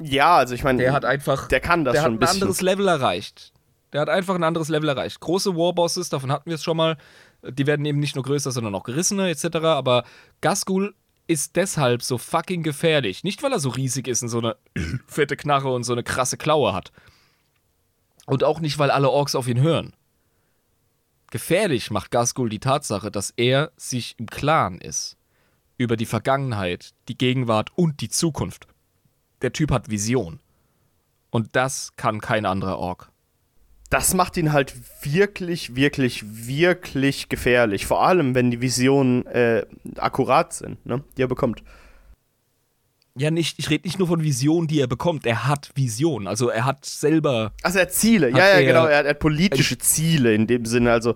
[0.00, 1.48] Ja, also ich meine, Der hat einfach.
[1.48, 2.42] der kann das der schon hat ein ein bisschen.
[2.42, 3.52] anderes Level erreicht.
[3.92, 5.20] Der hat einfach ein anderes Level erreicht.
[5.20, 6.96] Große Warbosses, davon hatten wir es schon mal,
[7.42, 9.56] die werden eben nicht nur größer, sondern auch gerissener etc.
[9.64, 10.04] Aber
[10.40, 10.94] Gasgul
[11.26, 13.24] ist deshalb so fucking gefährlich.
[13.24, 14.56] Nicht, weil er so riesig ist und so eine
[15.06, 16.92] fette Knarre und so eine krasse Klaue hat.
[18.26, 19.94] Und auch nicht, weil alle Orks auf ihn hören.
[21.30, 25.16] Gefährlich macht Gasgul die Tatsache, dass er sich im Klaren ist.
[25.78, 28.66] Über die Vergangenheit, die Gegenwart und die Zukunft.
[29.40, 30.40] Der Typ hat Vision.
[31.30, 33.11] Und das kann kein anderer Ork.
[33.92, 37.84] Das macht ihn halt wirklich, wirklich, wirklich gefährlich.
[37.84, 39.66] Vor allem, wenn die Visionen äh,
[39.98, 41.04] akkurat sind, ne?
[41.16, 41.62] die er bekommt.
[43.14, 45.26] Ja, nicht, ich rede nicht nur von Visionen, die er bekommt.
[45.26, 46.26] Er hat Visionen.
[46.26, 47.52] Also er hat selber.
[47.62, 50.34] Also er hat Ziele, Hat ja, ja, er- genau, er hat, er hat politische Ziele
[50.34, 51.14] in dem Sinne, also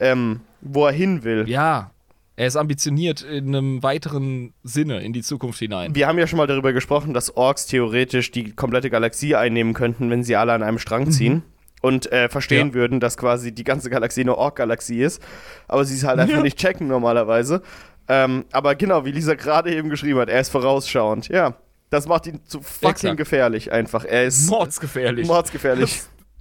[0.00, 1.44] ähm, wo er hin will.
[1.46, 1.90] Ja,
[2.36, 5.94] er ist ambitioniert in einem weiteren Sinne in die Zukunft hinein.
[5.94, 10.08] Wir haben ja schon mal darüber gesprochen, dass Orks theoretisch die komplette Galaxie einnehmen könnten,
[10.08, 11.42] wenn sie alle an einem Strang ziehen.
[11.84, 12.68] Und äh, verstehen.
[12.68, 12.74] Ja.
[12.74, 15.22] würden, dass quasi die ganze Galaxie eine Ork-Galaxie ist.
[15.68, 16.42] Aber sie es halt einfach Ja.
[16.42, 17.62] nicht checken normalerweise.
[18.08, 21.28] Ähm, aber genau, wie Lisa gerade eben geschrieben hat, er ist vorausschauend.
[21.28, 21.56] Ja,
[21.90, 23.16] das macht ihn zu fucking Exakt.
[23.16, 24.04] gefährlich einfach.
[24.04, 25.26] Er ist Mordsgefährlich.
[25.26, 25.90] mordsgefährlich.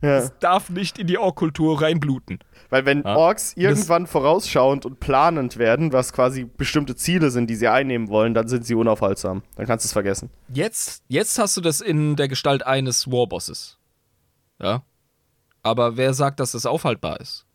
[0.02, 0.18] Das, Ja.
[0.18, 2.40] Es darf nicht in die Ork-Kultur reinbluten.
[2.70, 3.16] Weil wenn Ja.
[3.16, 8.34] Orks irgendwann vorausschauend und planend werden, was quasi bestimmte Ziele sind, die sie einnehmen wollen,
[8.34, 9.44] dann sind sie unaufhaltsam.
[9.56, 10.30] Dann kannst du es vergessen.
[10.50, 13.78] Jetzt, jetzt hast du das in der Gestalt eines Warbosses.
[14.62, 14.84] Ja.
[15.64, 17.46] Aber wer sagt, dass das aufhaltbar ist?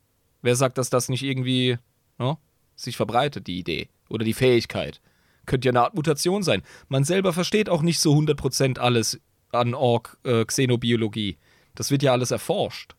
[0.43, 1.79] Wer sagt, dass das nicht irgendwie
[2.19, 2.39] ne,
[2.75, 5.01] sich verbreitet, die Idee oder die Fähigkeit?
[5.47, 6.63] Könnte ja eine Art Mutation sein.
[6.89, 9.21] Man selber versteht auch nicht so 100% alles
[9.53, 11.39] an Ork-Xenobiologie.
[11.75, 12.95] das wird ja alles erforscht.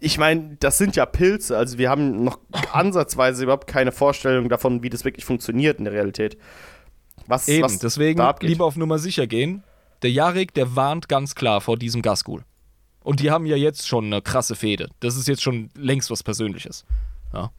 [0.00, 2.38] Ich meine, das sind ja Pilze, also wir haben noch
[2.72, 6.36] ansatzweise überhaupt keine Vorstellung davon, wie das wirklich funktioniert in der Realität.
[7.26, 9.62] Was, Eben, was deswegen lieber auf Nummer sicher gehen.
[10.02, 12.44] Der Jarek, der warnt ganz klar vor diesem Gasgul.
[13.02, 14.88] Und die haben ja jetzt schon eine krasse Fehde.
[15.00, 16.84] Das ist jetzt schon längst was Persönliches.
[17.32, 17.50] Ja.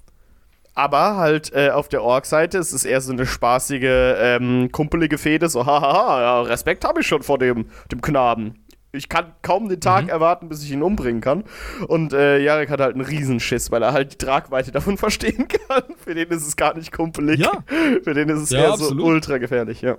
[0.76, 3.84] Aber halt äh, auf der Ork-Seite ist es eher so eine spaßige,
[4.18, 8.60] ähm, kumpelige Fehde, so hahaha, ja, Respekt habe ich schon vor dem, dem Knaben.
[8.96, 11.44] Ich kann kaum den Tag erwarten, bis ich ihn umbringen kann.
[11.88, 15.84] Und äh, Jarek hat halt einen Riesenschiss, weil er halt die Tragweite davon verstehen kann.
[15.98, 17.40] Für den ist es gar nicht kumpelig.
[17.40, 17.64] Ja.
[18.04, 19.00] Für den ist es Ja, eher absolut.
[19.00, 19.98] so ultra gefährlich, ja.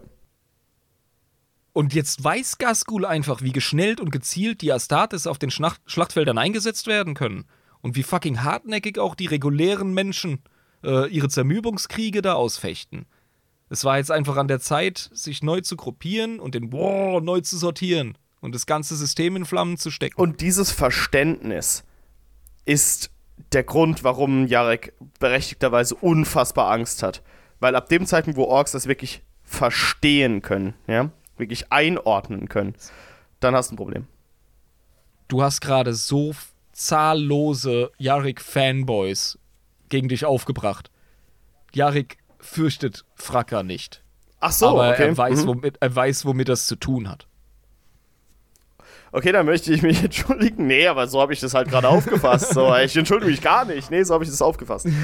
[1.74, 6.38] Und jetzt weiß Gasgul einfach, wie geschnellt und gezielt die Astartes auf den Schlacht Schlachtfeldern
[6.38, 7.46] eingesetzt werden können.
[7.82, 10.44] Und wie fucking hartnäckig auch die regulären Menschen
[10.84, 13.06] äh, ihre Zermürbungskriege da ausfechten.
[13.70, 17.40] Es war jetzt einfach an der Zeit, sich neu zu gruppieren und den War neu
[17.40, 20.14] zu sortieren und das ganze System in Flammen zu stecken.
[20.20, 21.82] Und dieses Verständnis
[22.64, 23.10] ist
[23.52, 27.24] der Grund, warum Jarek berechtigterweise unfassbar Angst hat.
[27.58, 32.74] Weil ab dem Zeitpunkt, wo Orks das wirklich verstehen können, ja, wirklich einordnen können,
[33.40, 34.06] dann hast du ein Problem.
[35.28, 36.34] du hast gerade so
[36.72, 39.38] zahllose Jarek-Fanboys
[39.88, 40.90] gegen dich aufgebracht.
[41.72, 44.02] Jarek fürchtet Fracker nicht.
[44.40, 45.08] Ach so, aber okay.
[45.08, 45.46] er, weiß, mhm.
[45.48, 47.26] womit, er weiß, womit das zu tun hat.
[49.12, 50.66] Okay, dann möchte ich mich entschuldigen.
[50.66, 52.52] Nee, aber so habe ich das halt gerade aufgefasst.
[52.52, 53.90] So, ich entschuldige mich gar nicht.
[53.90, 54.86] Nee, so habe ich das aufgefasst.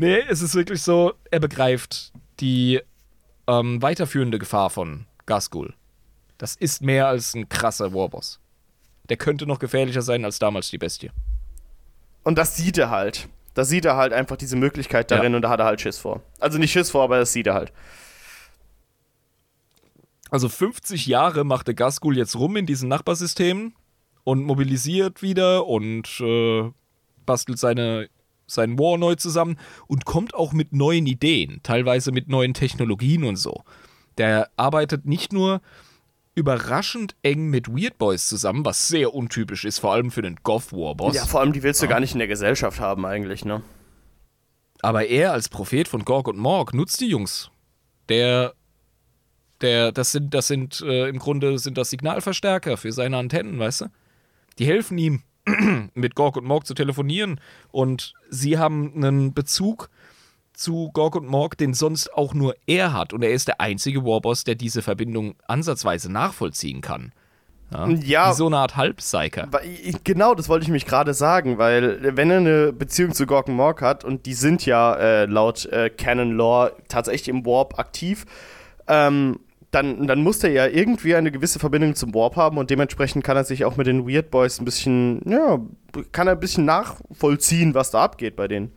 [0.00, 2.80] Nee, es ist wirklich so, er begreift die
[3.50, 5.74] ähm, weiterführende Gefahr von Gasgul.
[6.38, 8.40] Das ist mehr als ein krasser Warboss.
[9.08, 11.10] Der könnte noch gefährlicher sein als damals die Bestie.
[12.22, 13.28] Und das sieht er halt.
[13.54, 15.36] Da sieht er halt einfach diese Möglichkeit darin Ja.
[15.36, 16.22] und da hat er halt Schiss vor.
[16.38, 17.72] Also nicht Schiss vor, aber das sieht er halt.
[20.30, 23.74] Also 50 Jahre machte Gasgul jetzt rum in diesen Nachbarsystemen
[24.22, 26.70] und mobilisiert wieder und äh,
[27.26, 28.08] bastelt seine,
[28.50, 29.56] seinen War neu zusammen
[29.86, 33.62] und kommt auch mit neuen Ideen, teilweise mit neuen Technologien und so.
[34.18, 35.60] Der arbeitet nicht nur
[36.34, 40.72] überraschend eng mit Weird Boys zusammen, was sehr untypisch ist, vor allem für den Goth
[40.72, 41.14] Warboss.
[41.14, 43.62] Ja, vor allem, die willst du gar nicht in der Gesellschaft haben eigentlich, ne?
[44.82, 47.50] Aber er als Prophet von Gorg und Morg nutzt die Jungs.
[48.08, 48.54] Der,
[49.60, 53.82] der, das sind, das sind, äh, im Grunde sind das Signalverstärker für seine Antennen, weißt
[53.82, 53.86] du?
[54.58, 55.22] Die helfen ihm,
[55.94, 57.40] mit Gorg und Morg zu telefonieren
[57.70, 59.90] und sie haben einen Bezug
[60.52, 63.12] zu Gorg und Morg, den sonst auch nur er hat.
[63.12, 67.12] Und er ist der einzige Warboss, der diese Verbindung ansatzweise nachvollziehen kann.
[67.72, 68.32] Ja, Ja.
[68.34, 69.48] So eine Art Halbpsyker.
[70.04, 73.80] Genau, das wollte ich mich gerade sagen, weil wenn er eine Beziehung zu Gorgon Morg
[73.80, 78.26] hat und die sind ja äh, laut äh, Canon Lore tatsächlich im Warp aktiv,
[78.88, 79.38] ähm,
[79.70, 83.36] dann, dann muss er ja irgendwie eine gewisse Verbindung zum Warp haben und dementsprechend kann
[83.36, 85.60] er sich auch mit den Weird Boys ein bisschen, ja,
[86.12, 88.72] kann er ein bisschen nachvollziehen, was da abgeht bei denen.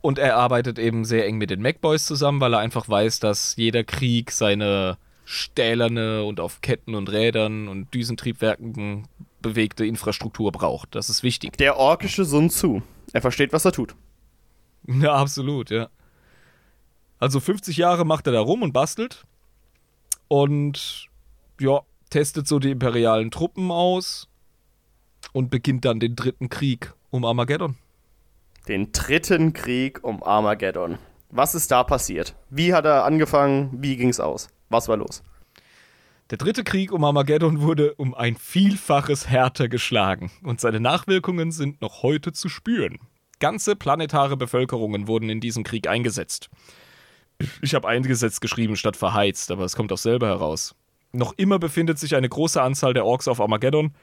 [0.00, 3.56] Und er arbeitet eben sehr eng mit den MacBoys zusammen, weil er einfach weiß, dass
[3.56, 9.08] jeder Krieg seine stählerne und auf Ketten und Rädern und Düsentriebwerken
[9.42, 10.94] bewegte Infrastruktur braucht.
[10.94, 11.56] Das ist wichtig.
[11.58, 12.82] Der orkische Sun Tzu.
[13.12, 13.94] Er versteht, was er tut.
[14.86, 15.90] Ja, absolut, ja.
[17.18, 19.24] Also 50 Jahre macht er da rum und bastelt.
[20.28, 21.06] Und
[21.60, 21.80] ja,
[22.10, 24.28] testet so die imperialen Truppen aus
[25.32, 27.76] und beginnt dann den dritten Krieg um Armageddon.
[28.68, 30.98] Den dritten Krieg um Armageddon.
[31.30, 32.34] Was ist da passiert?
[32.50, 33.70] Wie hat er angefangen?
[33.72, 34.48] Wie ging's aus?
[34.68, 35.22] Was war los?
[36.30, 41.80] Der dritte Krieg um Armageddon wurde um ein Vielfaches härter geschlagen und seine Nachwirkungen sind
[41.80, 42.98] noch heute zu spüren.
[43.40, 46.50] Ganze planetare Bevölkerungen wurden in diesem Krieg eingesetzt.
[47.62, 50.74] Ich habe eingesetzt geschrieben statt verheizt, aber es kommt auch selber heraus.
[51.12, 53.94] Noch immer befindet sich eine große Anzahl der Orks auf Armageddon.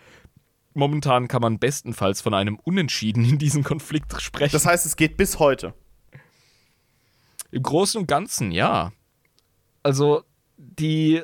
[0.73, 4.53] Momentan kann man bestenfalls von einem Unentschieden in diesem Konflikt sprechen.
[4.53, 5.73] Das heißt, es geht bis heute.
[7.51, 8.91] Im Großen und Ganzen, ja.
[9.83, 10.23] Also,
[10.57, 11.21] die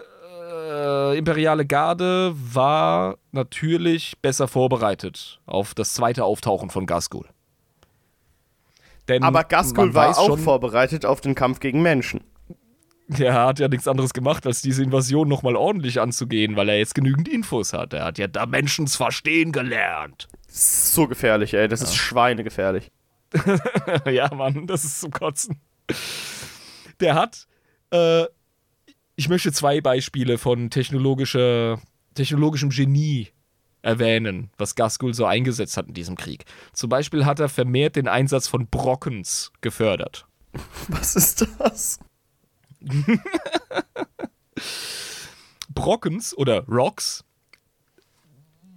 [0.72, 7.28] äh, imperiale Garde war natürlich besser vorbereitet auf das zweite Auftauchen von Gasgul.
[9.08, 12.22] Denn Aber Gaskul war auch schon, vorbereitet auf den Kampf gegen Menschen.
[13.08, 16.96] der hat ja nichts anderes gemacht, als diese Invasion nochmal ordentlich anzugehen, weil er jetzt
[16.96, 17.94] genügend Infos hat.
[17.94, 20.28] Er hat ja da Menschens verstehen gelernt.
[20.48, 21.68] So gefährlich, ey.
[21.68, 22.92] Das ist schweinegefährlich.
[24.06, 25.62] ja, Mann, das ist zum Kotzen.
[27.00, 27.48] Der hat,
[27.92, 28.26] äh,
[29.16, 31.80] ich möchte zwei Beispiele von technologischer,
[32.16, 33.30] technologischem Genie
[33.82, 36.46] erwähnen, was Gaskul so eingesetzt hat in diesem Krieg.
[36.74, 40.26] Zum Beispiel hat er vermehrt den Einsatz von Brockens gefördert.
[40.90, 42.00] Was ist das?
[45.70, 47.24] Brockens oder Rocks,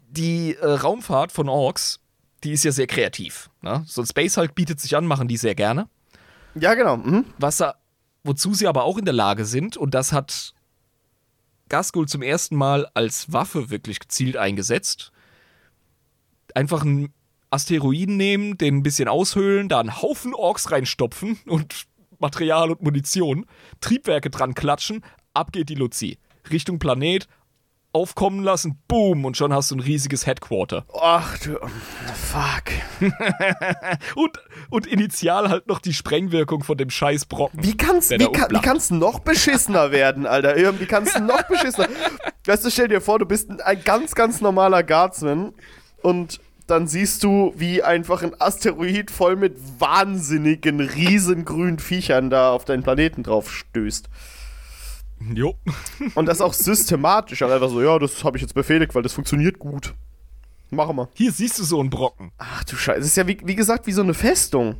[0.08, 2.00] die äh, Raumfahrt von Orks,
[2.44, 3.50] die ist ja sehr kreativ.
[3.62, 3.82] Ne?
[3.86, 5.88] So ein Space Hulk bietet sich an, machen die sehr gerne.
[6.54, 6.96] Ja, genau.
[6.98, 7.24] Mhm.
[7.38, 7.62] Was
[8.22, 10.53] wozu sie aber auch in der Lage sind, und das hat
[11.68, 15.12] Gaskul zum ersten Mal als Waffe wirklich gezielt eingesetzt,
[16.54, 17.12] einfach einen
[17.50, 21.86] Asteroiden nehmen, den ein bisschen aushöhlen, da einen Haufen Orks reinstopfen und
[22.18, 23.46] Material und Munition,
[23.80, 26.18] Triebwerke dran klatschen, ab geht die Luzi.
[26.50, 27.26] Richtung Planet,
[27.94, 30.84] aufkommen lassen, boom, und schon hast du ein riesiges Headquarter.
[31.00, 31.56] Ach du.
[32.14, 32.74] Fuck.
[34.16, 34.38] Und,
[34.70, 37.62] und initial halt noch die Sprengwirkung von dem scheiß Brocken.
[37.62, 40.56] Wie kann's, wie, kann, wie kann's noch beschissener werden, Alter?
[40.56, 41.88] Irgendwie kann's noch beschissener.
[42.46, 45.52] Weißt du, stell dir vor, du bist ein, ein ganz, ganz normaler Guardsman
[46.02, 52.64] und dann siehst du, wie einfach ein Asteroid voll mit wahnsinnigen, riesengrünen Viechern da auf
[52.64, 54.08] deinen Planeten drauf stößt.
[55.32, 55.54] Jo.
[56.14, 57.42] Und das auch systematisch.
[57.42, 59.94] Auch einfach so, ja, das habe ich jetzt befehligt, weil das funktioniert gut.
[60.70, 61.08] Machen wir.
[61.14, 62.32] Hier siehst du so einen Brocken.
[62.38, 63.00] Ach du Scheiße.
[63.00, 64.76] Es ist ja, wie, wie gesagt, wie so eine Festung.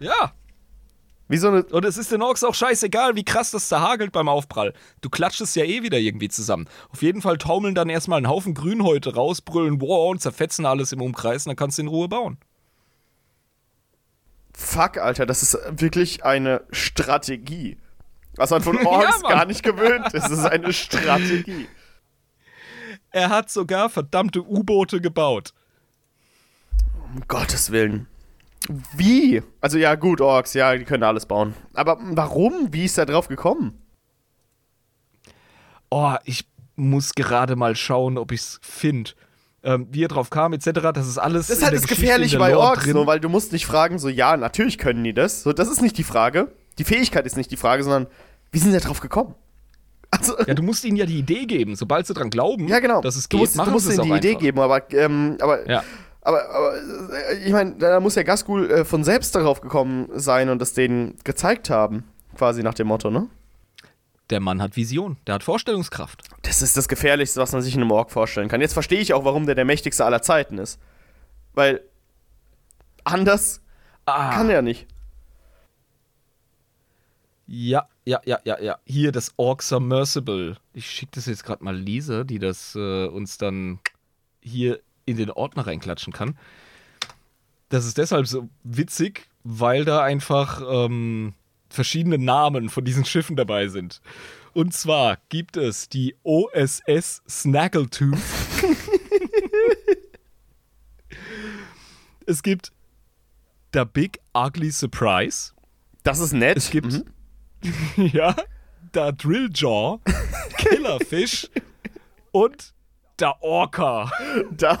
[0.00, 0.32] Ja.
[1.28, 1.64] Wie so eine.
[1.64, 4.74] Und es ist den Orks auch scheißegal, wie krass das zerhagelt beim Aufprall.
[5.00, 6.68] Du klatscht es ja eh wieder irgendwie zusammen.
[6.90, 10.92] Auf jeden Fall taumeln dann erstmal einen Haufen Grünhäute raus, brüllen wow und zerfetzen alles
[10.92, 12.36] im Umkreis und dann kannst du in Ruhe bauen.
[14.52, 17.78] Fuck, Alter, das ist wirklich eine Strategie.
[18.36, 19.32] Was man von Orks Mann.
[19.32, 20.24] gar nicht gewöhnt ist.
[20.24, 21.68] Es ist eine Strategie.
[23.10, 25.52] Er hat sogar verdammte U-Boote gebaut.
[27.14, 28.08] Um Gottes Willen.
[28.96, 29.42] Wie?
[29.60, 31.54] Also ja, gut, Orks, ja, die können alles bauen.
[31.74, 32.72] Aber warum?
[32.72, 33.80] Wie ist er drauf gekommen?
[35.90, 36.46] Oh, ich
[36.76, 39.12] muss gerade mal schauen, ob ich es finde.
[39.62, 41.46] Ähm, wie er drauf kam, etc., das ist alles.
[41.46, 44.08] Das ist halt das Gefährliche der bei Orks, so, weil du musst nicht fragen, so,
[44.08, 45.42] ja, natürlich können die das.
[45.42, 46.52] So, das ist nicht die Frage.
[46.78, 48.06] Die Fähigkeit ist nicht die Frage, sondern
[48.52, 49.34] wie sind sie da drauf gekommen?
[50.10, 51.74] Also, Ja, du musst ihnen ja die Idee geben.
[51.76, 53.00] Sobald sie dran glauben, ja, genau.
[53.00, 54.40] dass es du geht, musst, du musst sie es ihnen die auch Idee einfach.
[54.40, 55.82] geben, aber, ähm, aber, Ja.
[56.20, 56.74] aber, aber
[57.30, 60.72] äh, ich meine, da muss ja Gaskul äh, von selbst darauf gekommen sein und das
[60.72, 62.04] denen gezeigt haben.
[62.36, 63.28] Quasi nach dem Motto, ne?
[64.30, 66.22] Der Mann hat Vision, der hat Vorstellungskraft.
[66.42, 68.60] Das ist das Gefährlichste, was man sich in einem Ork vorstellen kann.
[68.60, 70.78] Jetzt verstehe ich auch, warum der der mächtigste aller Zeiten ist.
[71.54, 71.82] Weil
[73.04, 73.60] anders
[74.06, 74.86] Ah, kann er nicht.
[77.56, 78.78] Ja, ja, ja, ja, ja.
[78.84, 80.56] Hier das Orc Submersible.
[80.72, 83.78] Ich schicke das jetzt gerade mal Lisa, die das äh, uns dann
[84.40, 86.36] hier in den Ordner reinklatschen kann.
[87.68, 91.34] Das ist deshalb so witzig, weil da einfach ähm,
[91.68, 94.00] verschiedene Namen von diesen Schiffen dabei sind.
[94.52, 98.18] Und zwar gibt es die OSS Snaggletooth.
[102.26, 102.72] es gibt
[103.72, 105.52] der Big Ugly Surprise.
[106.02, 106.56] Das ist nett.
[106.56, 107.13] Es gibt Mhm.
[107.96, 108.34] ja,
[108.94, 110.00] der Drilljaw,
[110.58, 111.50] Killerfish
[112.32, 112.72] und
[113.18, 114.10] der Orca.
[114.50, 114.80] Da,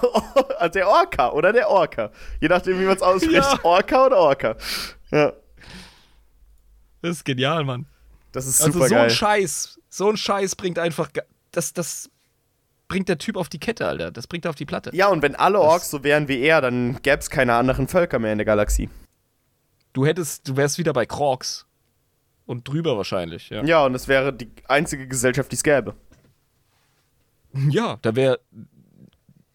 [0.58, 2.10] also der Orca oder der Orca.
[2.40, 3.34] Je nachdem, wie man es ausspricht.
[3.34, 3.58] Ja.
[3.64, 4.56] Orca oder Orca.
[5.10, 5.32] Ja,
[7.02, 7.86] Das ist genial, Mann.
[8.32, 9.10] das ist Also super so ein.
[9.10, 11.10] Scheiß, so ein Scheiß bringt einfach,
[11.52, 12.10] das, das
[12.88, 14.10] bringt der Typ auf die Kette, Alter.
[14.10, 14.90] Das bringt er auf die Platte.
[14.94, 18.18] Ja, und wenn alle Orks so wären wie er, dann gäbe es keine anderen Völker
[18.18, 18.88] mehr in der Galaxie.
[19.92, 21.66] Du hättest, du wärst wieder bei Crocs.
[22.46, 23.62] Und drüber wahrscheinlich, ja.
[23.64, 25.94] Ja, und es wäre die einzige Gesellschaft, die es gäbe.
[27.70, 28.40] Ja, da wäre,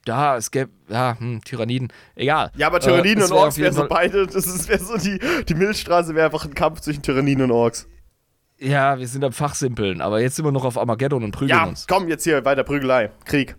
[0.05, 2.49] da, es gäbe, ja, hm, Tyranniden, egal.
[2.55, 5.19] Ja, aber Tyranniden Äh, und wär Orks wären so beide, das ist- wäre so die,
[5.47, 7.87] die Milchstraße wäre einfach ein Kampf zwischen Tyranniden und Orks.
[8.57, 11.65] Ja, wir sind am Fachsimpeln, aber jetzt sind wir noch auf Armageddon und prügeln Ja,
[11.65, 11.87] uns.
[11.87, 13.11] komm, jetzt hier weiter Prügelei.
[13.25, 13.55] Krieg.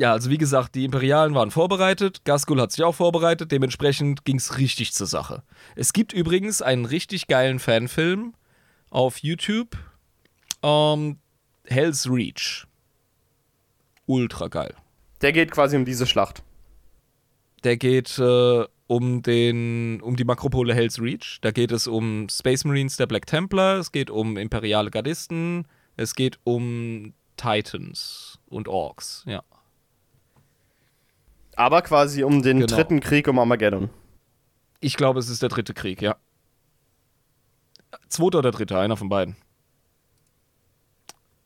[0.00, 4.36] Ja, also wie gesagt, die Imperialen waren vorbereitet, Gaskul hat sich auch vorbereitet, dementsprechend ging
[4.36, 5.42] es richtig zur Sache.
[5.76, 8.32] Es gibt übrigens einen richtig geilen Fanfilm
[8.88, 9.76] auf YouTube,
[10.62, 11.18] ähm,
[11.66, 12.66] Hell's Reach.
[14.06, 14.74] Ultra geil.
[15.20, 16.42] Der geht quasi um diese Schlacht.
[17.62, 21.40] Der geht äh, um den, um die Makropole Hell's Reach.
[21.42, 25.68] Da geht es um Space Marines der Black Templar, es geht um imperiale Gardisten,
[25.98, 29.42] es geht um Titans und Orks, ja.
[31.56, 32.74] Aber quasi um den Genau.
[32.74, 33.90] dritten Krieg um Armageddon.
[34.80, 36.16] Ich glaube, es ist der dritte Krieg, ja.
[38.08, 39.36] zweiter oder dritter, einer von beiden.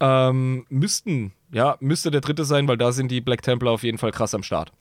[0.01, 3.99] Ähm, müssten, ja, müsste der dritte sein, weil da sind die Black Templar auf jeden
[3.99, 4.73] Fall krass am Start.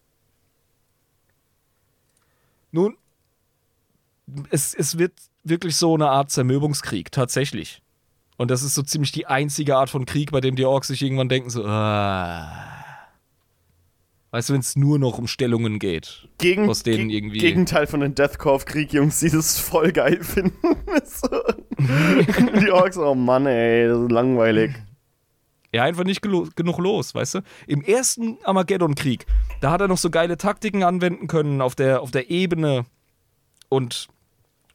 [2.72, 2.98] Nun,
[4.50, 5.14] es, es wird
[5.44, 7.82] wirklich so eine Art Zermürbungskrieg, tatsächlich.
[8.38, 11.02] Und das ist so ziemlich die einzige Art von Krieg, bei dem die Orks sich
[11.02, 12.83] irgendwann denken so, ah.
[14.34, 16.28] Weißt du, wenn es nur noch um Stellungen geht.
[16.40, 17.38] Gegen, aus denen ge irgendwie.
[17.38, 20.58] Gegenteil von den Deathcore-Krieg-Jungs, die das voll geil finden.
[21.06, 21.28] so.
[22.60, 24.72] die Orks, oh Mann, ey, das ist langweilig.
[25.72, 27.40] Ja, einfach nicht genug los, weißt du?
[27.68, 29.28] Im ersten Armageddon-Krieg,
[29.62, 32.88] da hat er noch so geile Taktiken anwenden können auf der, auf der Ebene
[33.70, 34.08] und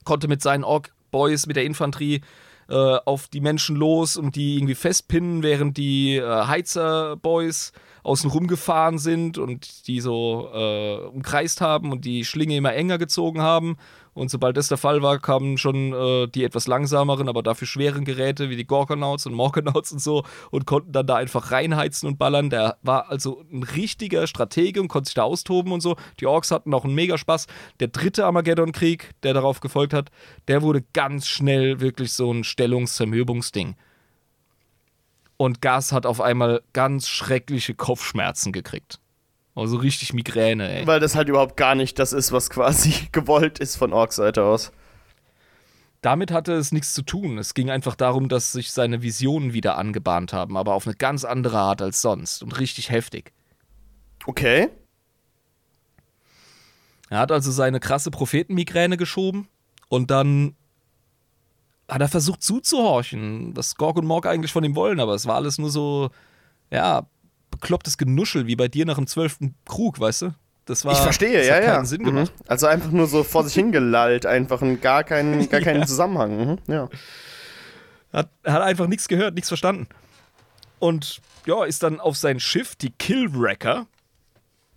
[0.04, 2.20] konnte mit seinen Ork-Boys, mit der Infanterie
[2.68, 7.72] äh, auf die Menschen los und die irgendwie festpinnen, während die äh, Heizer-Boys
[8.02, 13.40] außen rumgefahren sind und die so äh, umkreist haben und die Schlinge immer enger gezogen
[13.42, 13.76] haben.
[14.18, 18.04] Und sobald das der Fall war, kamen schon äh, die etwas langsameren, aber dafür schweren
[18.04, 22.18] Geräte wie die Gorkonauts und Morkonauts und so und konnten dann da einfach reinheizen und
[22.18, 22.50] ballern.
[22.50, 25.96] Der war also ein richtiger Stratege und konnte sich da austoben und so.
[26.18, 27.46] Die Orks hatten auch einen Megaspaß.
[27.78, 30.10] Der dritte Armageddon-Krieg, der darauf gefolgt hat,
[30.48, 33.76] der wurde ganz schnell wirklich so ein Stellungszermürbungsding.
[35.38, 38.98] Und Gas hat auf einmal ganz schreckliche Kopfschmerzen gekriegt.
[39.54, 40.86] Also richtig Migräne, ey.
[40.86, 44.44] Weil das halt überhaupt gar nicht das ist, was quasi gewollt ist von Orks Seite
[44.44, 44.72] aus.
[46.02, 47.38] Damit hatte es nichts zu tun.
[47.38, 51.24] Es ging einfach darum, dass sich seine Visionen wieder angebahnt haben, aber auf eine ganz
[51.24, 53.32] andere Art als sonst und richtig heftig.
[54.26, 54.68] Okay.
[57.10, 59.48] Er hat also seine krasse Prophetenmigräne geschoben
[59.88, 60.54] und dann
[61.88, 65.36] hat er versucht zuzuhorchen, was Gorg und Morg eigentlich von ihm wollen, aber es war
[65.36, 66.10] alles nur so,
[66.70, 67.06] ja,
[67.50, 70.34] beklopptes Genuschel, wie bei dir nach dem zwölften Krug, weißt du?
[70.66, 71.82] Das war, Ich verstehe, ja, ja.
[71.86, 72.28] Sinn Mhm.
[72.46, 76.36] Also einfach nur so vor sich hingelallt, einfach und gar keinen, gar keinen Zusammenhang.
[76.36, 76.58] Mhm.
[76.66, 76.88] Ja.
[78.12, 79.86] Hat, hat einfach nichts gehört, nichts verstanden.
[80.78, 83.86] Und ja, ist dann auf sein Schiff, die Killwrecker,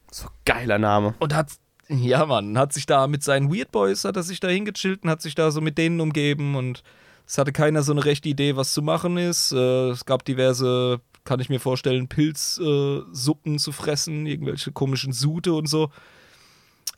[0.09, 1.13] So geiler Name.
[1.19, 1.49] und hat,
[1.89, 5.09] ja Mann, hat sich da mit seinen Weird Boys, hat er sich da hingechillt und
[5.09, 6.83] hat sich da so mit denen umgeben und
[7.25, 9.51] es hatte keiner so eine rechte Idee, was zu machen ist.
[9.51, 15.53] Äh, es gab diverse, kann ich mir vorstellen, Pilzsuppen Suppen zu fressen, irgendwelche komischen Sute
[15.53, 15.89] und so.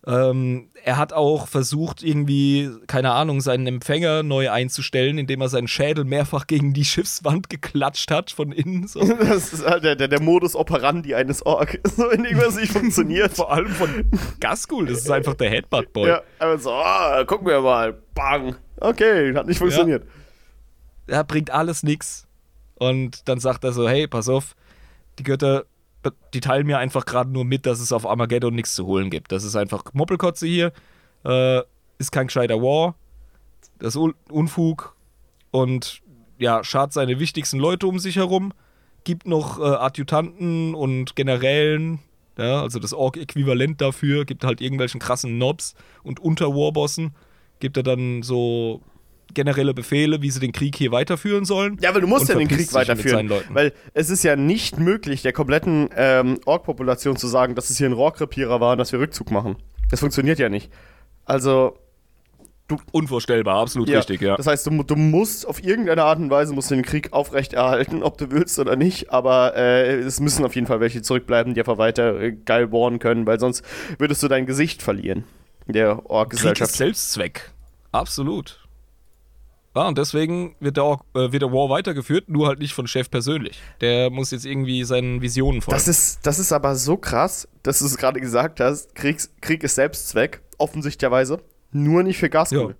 [0.05, 5.69] Ähm, er hat auch versucht, irgendwie, keine Ahnung, seinen Empfänger neu einzustellen, indem er seinen
[5.69, 8.87] Schädel mehrfach gegen die Schiffswand geklatscht hat von innen.
[8.87, 8.99] So.
[9.23, 11.79] Das ist halt der, der, der Modus operandi eines Ork.
[11.95, 13.33] So, in dem es nicht funktioniert.
[13.33, 14.05] Vor allem von
[14.39, 16.09] Gaskul, das ist einfach der Headbutt-Boy.
[16.09, 17.93] Ja, aber so, ah, gucken wir mal.
[18.13, 18.57] Bang.
[18.83, 20.05] Okay, hat nicht funktioniert.
[21.07, 22.27] er bringt alles nix.
[22.75, 24.55] Und dann sagt er so, hey, pass auf,
[25.17, 25.65] die Götter,
[26.33, 29.31] die teilen mir einfach gerade nur mit, dass es auf Armageddon nichts zu holen gibt.
[29.31, 30.73] Das ist einfach Moppelkotze hier,
[31.23, 31.61] äh,
[31.97, 32.95] ist kein gescheiter War,
[33.79, 34.95] das ist Un Unfug
[35.51, 36.01] und
[36.39, 38.51] ja, schart seine wichtigsten Leute um sich herum,
[39.05, 41.99] gibt noch äh, Adjutanten und Generälen,
[42.37, 47.13] ja, also das Org-Äquivalent dafür, gibt halt irgendwelchen krassen Nobs und unter Warbossen
[47.63, 48.81] gibt er dann so
[49.33, 51.77] generelle Befehle, wie sie den Krieg hier weiterführen sollen.
[51.81, 53.31] Ja, aber du musst ja den Krieg weiterführen.
[53.49, 57.87] Weil es ist ja nicht möglich, der kompletten ähm, Ork-Population zu sagen, dass es hier
[57.87, 59.55] ein Rohrkrepierer war und dass wir Rückzug machen.
[59.89, 60.71] Das funktioniert ja nicht.
[61.23, 61.77] Also,
[62.91, 64.35] Unvorstellbar, absolut richtig, ja.
[64.35, 68.03] Das heißt, du, du musst auf irgendeine Art und Weise musst du den Krieg aufrechterhalten,
[68.03, 69.11] ob du willst oder nicht.
[69.11, 72.99] Aber äh, es müssen auf jeden Fall welche zurückbleiben, die einfach weiter äh, geil bohren
[72.99, 73.63] können, weil sonst
[73.99, 75.23] würdest du dein Gesicht verlieren.
[75.67, 76.75] Der Krieg ist Ork-Gesellschaft.
[76.75, 77.52] Selbstzweck.
[77.93, 78.59] Absolut.
[79.75, 82.85] Ja, und deswegen wird der, Ork- äh, wird der War weitergeführt, nur halt nicht von
[82.85, 83.59] Chef persönlich.
[83.81, 85.77] Der muss jetzt irgendwie seinen Visionen folgen.
[85.77, 88.93] Das ist, das ist aber so krass, dass du es gerade gesagt hast.
[88.93, 91.41] Kriegs, Krieg ist Selbstzweck, offensichtlicherweise.
[91.71, 92.69] Nur nicht für Gaskul.
[92.71, 92.75] Ja.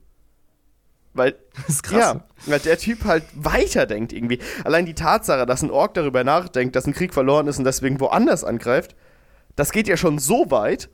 [1.16, 2.00] Weil, Das ist krass.
[2.16, 4.38] ja, weil der Typ halt weiterdenkt irgendwie.
[4.64, 8.00] Allein die Tatsache, dass ein Ork darüber nachdenkt, dass ein Krieg verloren ist und deswegen
[8.00, 8.96] woanders angreift,
[9.56, 10.90] das geht ja schon so weit,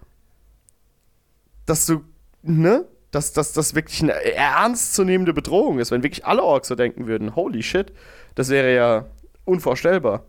[1.65, 2.03] dass du,
[2.41, 7.35] ne, dass das wirklich eine ernstzunehmende Bedrohung ist, wenn wirklich alle Orks so denken würden.
[7.35, 7.91] Holy shit,
[8.35, 9.05] das wäre ja
[9.45, 10.23] unvorstellbar.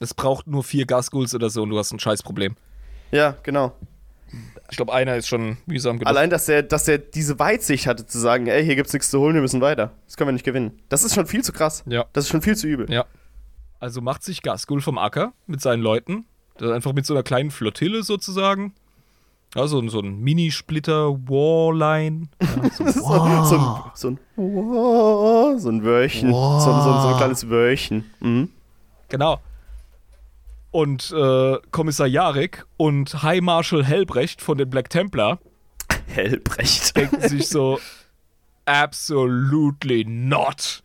[0.00, 2.56] Es braucht nur vier Gasguls oder so und du hast ein Scheißproblem.
[3.12, 3.72] Ja, genau.
[4.68, 6.08] Ich glaube, einer ist schon mühsam genug.
[6.08, 9.20] Allein, dass er, dass er diese Weitsicht hatte, zu sagen, ey, hier gibt's nichts zu
[9.20, 9.92] holen, wir müssen weiter.
[10.06, 10.82] Das können wir nicht gewinnen.
[10.88, 11.84] Das ist schon viel zu krass.
[11.86, 12.06] Ja.
[12.12, 12.90] Das ist schon viel zu übel.
[12.90, 13.06] Ja.
[13.78, 16.26] Also macht sich Gasgul vom Acker mit seinen Leuten.
[16.60, 18.74] Einfach mit so einer kleinen Flottille sozusagen.
[19.56, 22.28] Ja, so, so ein Minisplitter Warline.
[22.42, 23.44] Ja, so, ist so, ein,
[23.94, 26.30] so ein, wow, so ein Wörchen.
[26.30, 28.04] So, so, so ein kleines Wörchen.
[28.20, 28.50] Mhm.
[29.08, 29.40] genau.
[30.72, 35.38] Und äh, Kommissar Jarek und High Marshal Helbrecht von den Black Templar
[36.06, 36.94] Hellbrecht.
[36.94, 37.78] denken sich so,
[38.66, 40.82] absolutely not.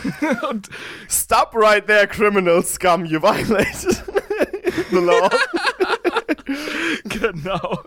[0.50, 0.68] Und
[1.08, 4.04] Stop right there, criminal scum, you violated
[4.90, 5.30] the law.
[7.04, 7.80] genau.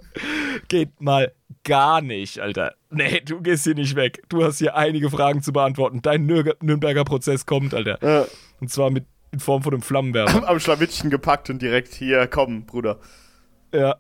[0.68, 2.76] Geht mal gar nicht, Alter.
[2.90, 4.24] Nee, du gehst hier nicht weg.
[4.30, 6.02] Du hast hier einige Fragen zu beantworten.
[6.02, 7.98] Dein Nürnberger Prozess kommt, Alter.
[8.02, 8.26] Ja.
[8.60, 10.38] Und zwar mit in Form von einem Flammenwerfer.
[10.38, 13.00] Am, am Schlawittchen gepackt und direkt hier, komm, Bruder.
[13.74, 13.96] Ja.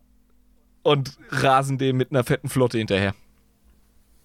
[0.84, 3.16] Und rasen dem mit einer fetten Flotte hinterher.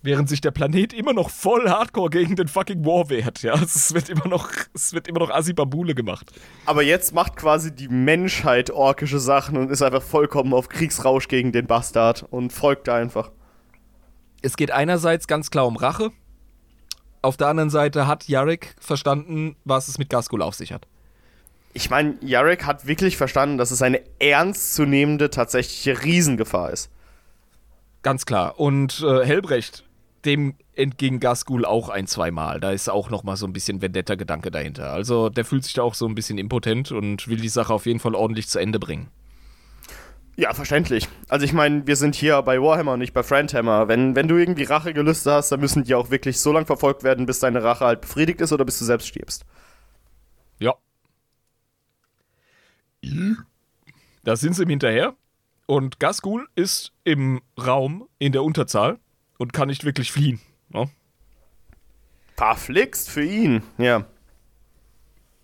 [0.08, 3.52] Während sich der Planet immer noch voll hardcore gegen den fucking War wehrt, ja.
[3.62, 6.32] Es wird immer noch, es wird immer noch Asibabule gemacht.
[6.64, 11.52] Aber jetzt macht quasi die Menschheit orkische Sachen und ist einfach vollkommen auf Kriegsrausch gegen
[11.52, 13.32] den Bastard und folgt einfach.
[14.40, 16.10] Es geht einerseits ganz klar um Rache.
[17.20, 20.88] Auf der anderen Seite hat Jarek verstanden, was es mit Gaskul auf sich hat.
[21.74, 26.90] Ich meine, Jarek hat wirklich verstanden, dass es eine ernstzunehmende, tatsächliche Riesengefahr ist.
[28.00, 28.58] Ganz klar.
[28.58, 29.84] Und äh, Helbrecht
[30.24, 32.60] dem entging Gaskul auch ein, zweimal.
[32.60, 34.92] Da ist auch nochmal so ein bisschen Vendetta-Gedanke dahinter.
[34.92, 37.86] Also der fühlt sich da auch so ein bisschen impotent und will die Sache auf
[37.86, 39.08] jeden Fall ordentlich zu Ende bringen.
[40.36, 41.08] Ja, verständlich.
[41.28, 43.88] Also ich meine, wir sind hier bei Warhammer und nicht bei Friendhammer.
[43.88, 47.26] Wenn, wenn du irgendwie Rachegelüste hast, dann müssen die auch wirklich so lange verfolgt werden,
[47.26, 49.44] bis deine Rache halt befriedigt ist oder bis du selbst stirbst.
[50.60, 50.74] Ja.
[54.22, 55.16] Da sind sie ihm hinterher.
[55.66, 58.98] Und Gaskul ist im Raum in der Unterzahl
[59.38, 60.40] und kann nicht wirklich fliehen.
[60.68, 60.90] Ne?
[62.36, 64.04] Verflixt für ihn, ja.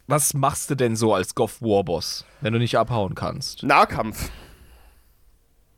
[0.07, 3.63] Was machst du denn so als Goff Warboss, wenn du nicht abhauen kannst?
[3.63, 4.31] Nahkampf.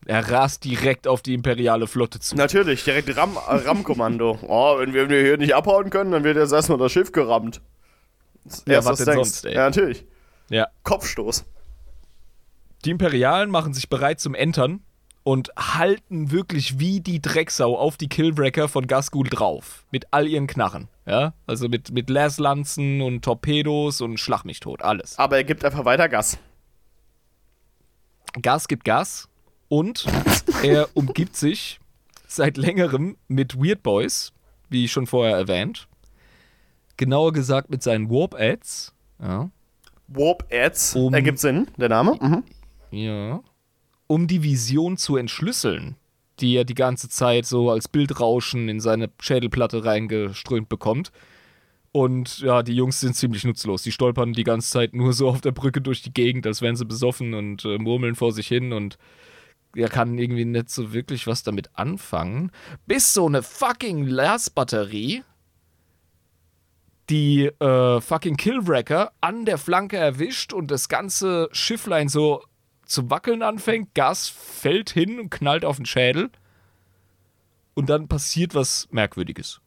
[0.05, 2.37] Er rast direkt auf die imperiale Flotte zu.
[2.37, 4.39] Natürlich, direkt Ram äh, Rammkommando.
[4.43, 7.61] oh, wenn wir hier nicht abhauen können, dann wird jetzt erstmal das Schiff gerammt.
[8.67, 9.55] Ja, was denn sonst, ey?
[9.55, 10.05] Ja, natürlich.
[10.49, 10.69] Ja.
[10.85, 11.45] Kopfstoß.
[12.85, 14.81] Die Imperialen machen sich bereit zum Entern
[15.27, 19.85] und halten wirklich wie die Drecksau auf die Killbreaker von Gasgul drauf.
[19.91, 20.87] Mit all ihren Knarren.
[21.05, 21.35] Ja?
[21.49, 24.83] Also mit, mit Laslanzen und Torpedos und Schlag mich tot.
[24.83, 25.19] Alles.
[25.19, 26.39] Aber er gibt einfach weiter Gas.
[28.41, 29.29] Gas gibt Gas.
[29.67, 30.07] Und
[30.63, 31.81] er umgibt sich
[32.29, 34.33] seit längerem mit Weird Boys,
[34.69, 35.89] wie schon vorher erwähnt.
[36.99, 38.95] Genauer gesagt mit seinen Warp-Ads.
[39.21, 39.51] Ja.
[40.07, 42.17] Warp-Ads um, ergibt Sinn, der Name.
[42.21, 42.45] Mhm.
[42.93, 43.41] Ja
[44.07, 45.97] um die Vision zu entschlüsseln,
[46.41, 51.13] die er die ganze Zeit so als Bildrauschen in seine Schädelplatte reingeströmt bekommt.
[51.93, 53.83] Und ja, die Jungs sind ziemlich nutzlos.
[53.83, 56.77] Die stolpern die ganze Zeit nur so auf der Brücke durch die Gegend, als wären
[56.77, 58.99] sie besoffen und äh, murmeln vor sich hin und
[59.75, 62.51] er kann irgendwie nicht so wirklich was damit anfangen.
[62.87, 65.23] Bis so eine fucking Lars-Batterie
[67.09, 72.43] die äh, fucking Killwrecker an der Flanke erwischt und das ganze Schifflein so
[72.87, 76.31] zu wackeln anfängt, Gas fällt hin und knallt auf den Schädel.
[77.75, 79.61] Und dann passiert was Merkwürdiges.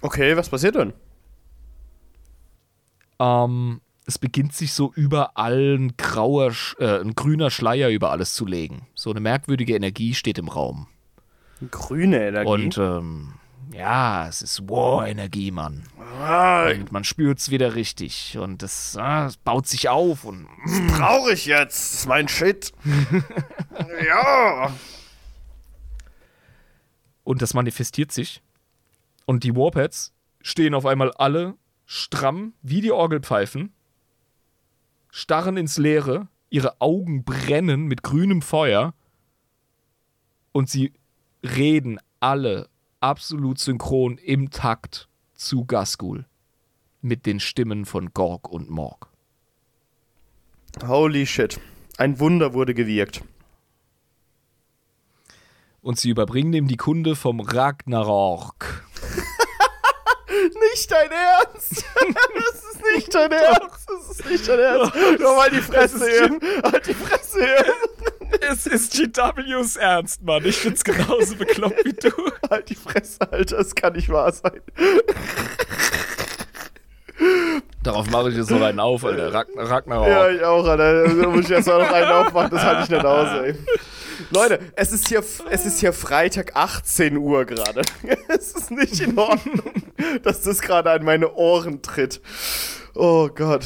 [0.00, 0.94] Okay, was passiert denn?
[3.18, 8.46] Ähm, es beginnt sich so überall ein grauer, äh, ein grüner Schleier über alles zu
[8.46, 8.86] legen.
[8.94, 10.86] So eine merkwürdige Energie steht im Raum.
[11.70, 12.50] Grüne Energie?
[12.50, 13.34] Und ähm,
[13.72, 15.84] ja, es ist War-Energie, Mann.
[15.96, 18.36] Und man spürt es wieder richtig.
[18.38, 20.24] Und es, ah, es baut sich auf.
[20.24, 21.92] Und das brauche ich jetzt.
[21.92, 22.72] Das ist mein Shit.
[24.06, 24.72] ja.
[27.24, 28.42] Und das manifestiert sich.
[29.26, 31.54] Und die Warpads stehen auf einmal alle
[31.84, 33.72] stramm wie die Orgelpfeifen,
[35.10, 38.94] starren ins Leere, ihre Augen brennen mit grünem Feuer
[40.52, 40.92] und sie
[41.42, 42.68] reden alle
[43.00, 46.26] absolut synchron im Takt zu Gaskul
[47.00, 49.08] mit den Stimmen von Gorg und Morg.
[50.86, 51.60] Holy shit.
[51.96, 53.22] Ein Wunder wurde gewirkt.
[55.80, 58.84] Und sie überbringen ihm die Kunde vom Ragnarok.
[60.28, 61.84] nicht dein Ernst!
[62.34, 63.88] das ist nicht dein Ernst!
[63.88, 64.94] Das ist nicht dein Ernst!
[65.20, 66.38] Nur mal die Fresse!
[66.62, 68.07] Halt die Fresse hören!
[68.40, 70.44] Es ist GWs Ernst, Mann.
[70.44, 72.10] Ich find's genauso bekloppt wie du.
[72.50, 73.56] Halt die Fresse, Alter.
[73.56, 74.60] Das kann nicht wahr sein.
[77.82, 79.32] Darauf mache ich jetzt noch einen auf, Alter.
[79.32, 80.08] Ragnar Ragnarok.
[80.08, 81.08] Ja, ich auch, Alter.
[81.08, 82.50] Da muss ich jetzt noch einen aufmachen.
[82.50, 83.54] Das halte ich nicht aus, ey.
[84.30, 87.82] Leute, es ist hier, es ist hier Freitag 18 Uhr gerade.
[88.28, 89.72] Es ist nicht in Ordnung,
[90.22, 92.20] dass das gerade an meine Ohren tritt.
[92.94, 93.64] Oh Gott.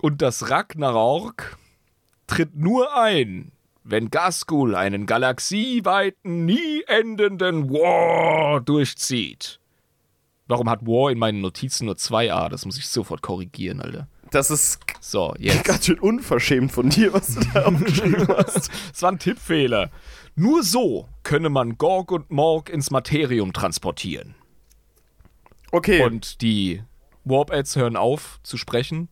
[0.00, 1.56] Und das Ragnarok
[2.26, 3.52] tritt nur ein,
[3.84, 9.60] wenn Gaskul einen galaxieweiten, nie endenden War durchzieht.
[10.48, 12.48] Warum hat War in meinen Notizen nur zwei A?
[12.48, 14.08] Das muss ich sofort korrigieren, Alter.
[14.30, 15.64] Das ist So, jetzt.
[15.64, 18.70] ganz schön unverschämt von dir, was du da aufgeschrieben hast.
[18.92, 19.90] Es war ein Tippfehler.
[20.34, 24.34] Nur so könne man Gorg und Morg ins Materium transportieren.
[25.72, 26.02] Okay.
[26.02, 26.82] Und die
[27.24, 29.08] Warp-Ads hören auf zu sprechen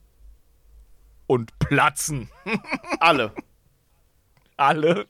[1.27, 2.31] und platzen.
[3.01, 3.33] alle.
[4.57, 5.07] Alle.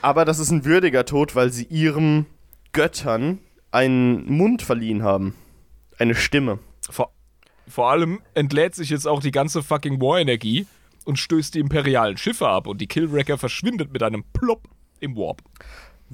[0.00, 2.26] Aber das ist ein würdiger Tod, weil sie ihren
[2.72, 3.38] Göttern
[3.70, 5.34] einen Mund verliehen haben.
[5.98, 6.58] Eine Stimme.
[6.88, 7.12] Vor,
[7.68, 10.66] vor allem entlädt sich jetzt auch die ganze fucking War-Energie
[11.04, 14.68] und stößt die imperialen Schiffe ab und die Killwrecker verschwindet mit einem Plopp
[15.00, 15.42] im Warp.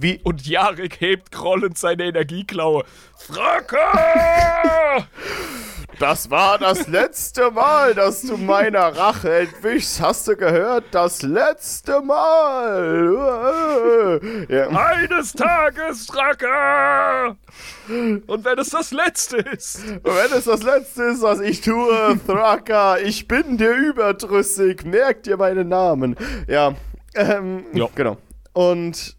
[0.01, 2.85] Wie, Und Jarek hebt grollend seine Energieklaue.
[3.17, 3.89] Fracker!
[5.99, 10.01] Das war das letzte Mal, dass du meiner Rache entwischst.
[10.01, 10.85] Hast du gehört?
[10.93, 14.21] Das letzte Mal.
[14.49, 14.69] Ja.
[14.69, 17.37] Eines Tages, Fracker!
[17.89, 19.81] Und wenn es das letzte ist.
[19.89, 24.85] Und wenn es das letzte ist, was ich tue, Thracker, ich bin dir überdrüssig.
[24.85, 26.15] Merkt dir meinen Namen.
[26.47, 26.75] Ja,
[27.17, 27.87] ähm, Ja.
[27.97, 28.19] genau.
[28.53, 29.17] Und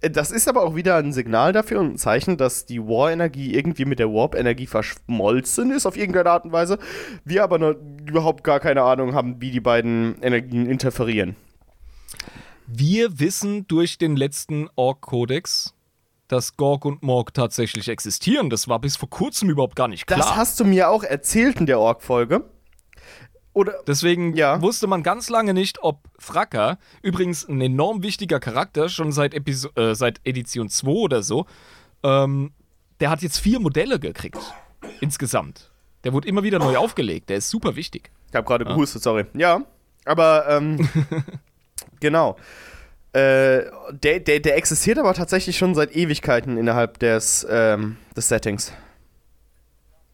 [0.00, 3.84] das ist aber auch wieder ein Signal dafür und ein Zeichen, dass die War-Energie irgendwie
[3.84, 6.78] mit der Warp-Energie verschmolzen ist auf irgendeine Art und Weise.
[7.24, 7.74] Wir aber noch
[8.06, 11.36] überhaupt gar keine Ahnung haben, wie die beiden Energien interferieren.
[12.66, 15.74] Wir wissen durch den letzten Ork-Kodex,
[16.28, 18.48] dass Gorg und Morg tatsächlich existieren.
[18.48, 20.20] Das war bis vor kurzem überhaupt gar nicht klar.
[20.20, 22.44] Das hast du mir auch erzählt in der Org-Folge.
[23.52, 24.62] Oder Deswegen Ja.
[24.62, 29.70] wusste man ganz lange nicht, ob Fracker, übrigens ein enorm wichtiger Charakter, schon seit, Episo
[29.74, 31.46] äh, seit Edition 2 oder so,
[32.02, 32.52] ähm,
[33.00, 34.38] der hat jetzt vier Modelle gekriegt.
[35.00, 35.70] Insgesamt.
[36.04, 37.28] Der wurde immer wieder neu aufgelegt.
[37.28, 38.10] Der ist super wichtig.
[38.28, 39.24] Ich habe gerade gehustet, sorry.
[39.34, 39.62] Ja,
[40.04, 40.88] aber ähm,
[42.00, 42.36] genau.
[43.12, 48.72] Äh, der, der, der existiert aber tatsächlich schon seit Ewigkeiten innerhalb des, ähm, des Settings.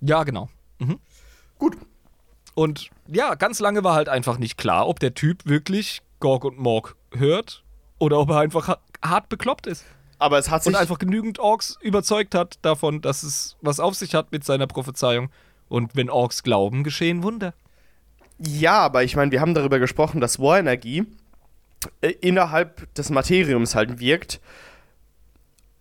[0.00, 0.48] Ja, genau.
[0.78, 0.98] Mhm.
[1.58, 1.76] Gut.
[2.56, 6.58] Und ja, ganz lange war halt einfach nicht klar, ob der Typ wirklich Gorg und
[6.58, 7.62] Morg hört
[7.98, 9.84] oder ob er einfach ha hart bekloppt ist.
[10.18, 10.72] Aber es hat sich.
[10.72, 14.66] und einfach genügend Orks überzeugt hat davon, dass es was auf sich hat mit seiner
[14.66, 15.28] Prophezeiung.
[15.68, 17.52] Und wenn Orks glauben, geschehen Wunder.
[18.38, 21.04] ja, aber ich meine, wir haben darüber gesprochen, dass War-Energie
[22.00, 24.40] äh, innerhalb des Materiums halt wirkt.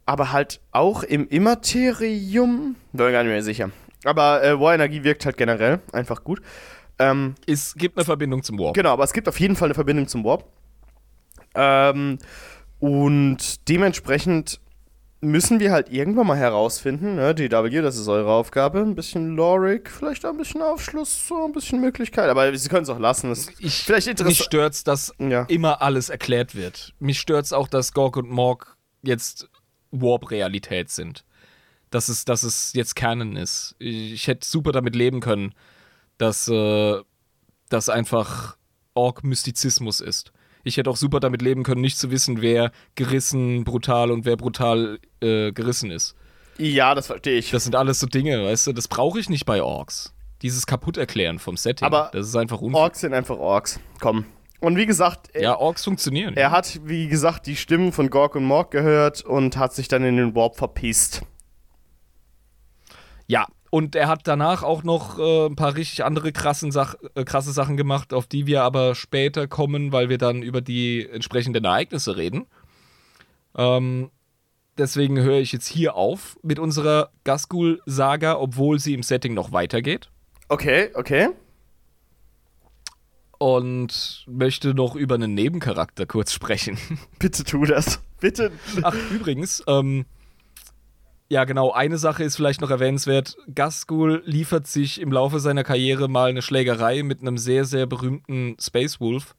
[0.05, 2.75] Aber halt auch im Immaterium.
[2.91, 3.71] Bin mir gar nicht mehr sicher.
[4.05, 6.41] Aber äh, War-Energie wirkt halt generell einfach gut.
[6.99, 8.73] Ähm, Es gibt eine Verbindung zum Warp.
[8.75, 10.45] Genau, aber es gibt auf jeden Fall eine Verbindung zum Warp.
[11.55, 12.17] Ähm,
[12.79, 14.59] und dementsprechend
[15.21, 19.89] müssen wir halt irgendwann mal herausfinden, ne, DW, das ist eure Aufgabe, ein bisschen Lorik,
[19.89, 23.29] vielleicht auch ein bisschen Aufschluss, so ein bisschen Möglichkeit, aber sie können es auch lassen.
[23.29, 24.45] Das Ich, vielleicht mich interessant.
[24.45, 25.43] stört's, dass Ja.
[25.47, 26.93] immer alles erklärt wird.
[26.99, 29.49] Mich stört's auch, dass Gorg und Morg jetzt
[29.91, 31.24] Warp-Realität sind.
[31.95, 33.73] Dass es, dass es jetzt Canon ist.
[33.79, 35.53] Ich hätte super damit leben können,
[36.17, 36.95] dass äh,
[37.69, 38.57] das einfach
[38.95, 40.33] Ork-Mystizismus ist.
[40.65, 44.35] Ich hätte auch super damit leben können, nicht zu wissen, wer gerissen, brutal und wer
[44.35, 46.15] brutal äh, gerissen ist.
[46.57, 47.51] Ja, das verstehe ich.
[47.51, 50.13] Das sind alles so Dinge, weißt du, das brauche ich nicht bei Orks.
[50.41, 51.85] Dieses Kaputterklären vom Setting.
[51.85, 52.81] Aber das ist einfach unfair.
[52.81, 53.79] Orks sind einfach Orks.
[54.01, 54.25] Komm.
[54.59, 56.35] Und wie gesagt, er, Ja, Orks funktionieren.
[56.35, 60.03] er hat, wie gesagt, die Stimmen von Gork und Morg gehört und hat sich dann
[60.03, 61.21] in den Warp verpisst.
[63.27, 67.25] Ja, und er hat danach auch noch äh, ein paar richtig andere krassen Sach äh,
[67.25, 71.65] krasse Sachen gemacht, auf die wir aber später kommen, weil wir dann über die entsprechenden
[71.65, 72.45] Ereignisse reden.
[73.57, 74.11] Ähm,
[74.77, 80.09] deswegen höre ich jetzt hier auf mit unserer Gaskul-Saga, obwohl sie im Setting noch weitergeht.
[80.47, 81.29] Okay, okay.
[83.37, 86.77] Und möchte noch über einen Nebencharakter kurz sprechen.
[87.19, 87.99] Bitte tu das.
[88.21, 88.51] Bitte.
[88.83, 90.05] Ach, übrigens, ähm,
[91.35, 93.35] ja genau, eine Sache ist vielleicht noch erwähnenswert.
[93.53, 98.55] Gaskul liefert sich im Laufe seiner Karriere mal eine Schlägerei mit einem sehr, sehr berühmten
[98.57, 99.35] Space Wolf.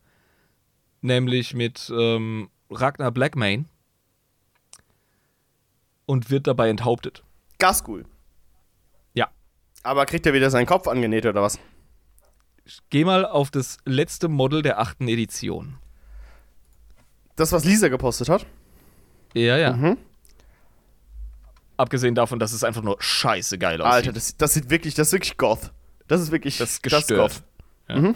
[1.00, 3.64] Nämlich mit ähm, Ragnar Blackmane.
[6.04, 7.24] Und wird dabei enthauptet.
[7.58, 8.04] Gaskul.
[9.14, 9.28] Ja.
[9.82, 11.58] Aber kriegt er wieder seinen Kopf angenäht oder was?
[12.90, 15.78] Geh mal auf das letzte Model der achten Edition.
[17.36, 18.44] Das, was Lisa gepostet hat?
[19.32, 19.72] Ja, ja.
[19.72, 19.96] Mhm.
[21.76, 23.92] Abgesehen davon, dass es einfach nur scheiße geil aussieht.
[23.92, 25.72] Alter, das, das sieht wirklich, das ist wirklich Goth.
[26.08, 27.42] Das ist wirklich Das ist gestört.
[27.88, 27.96] Ja.
[27.96, 28.14] Mhm.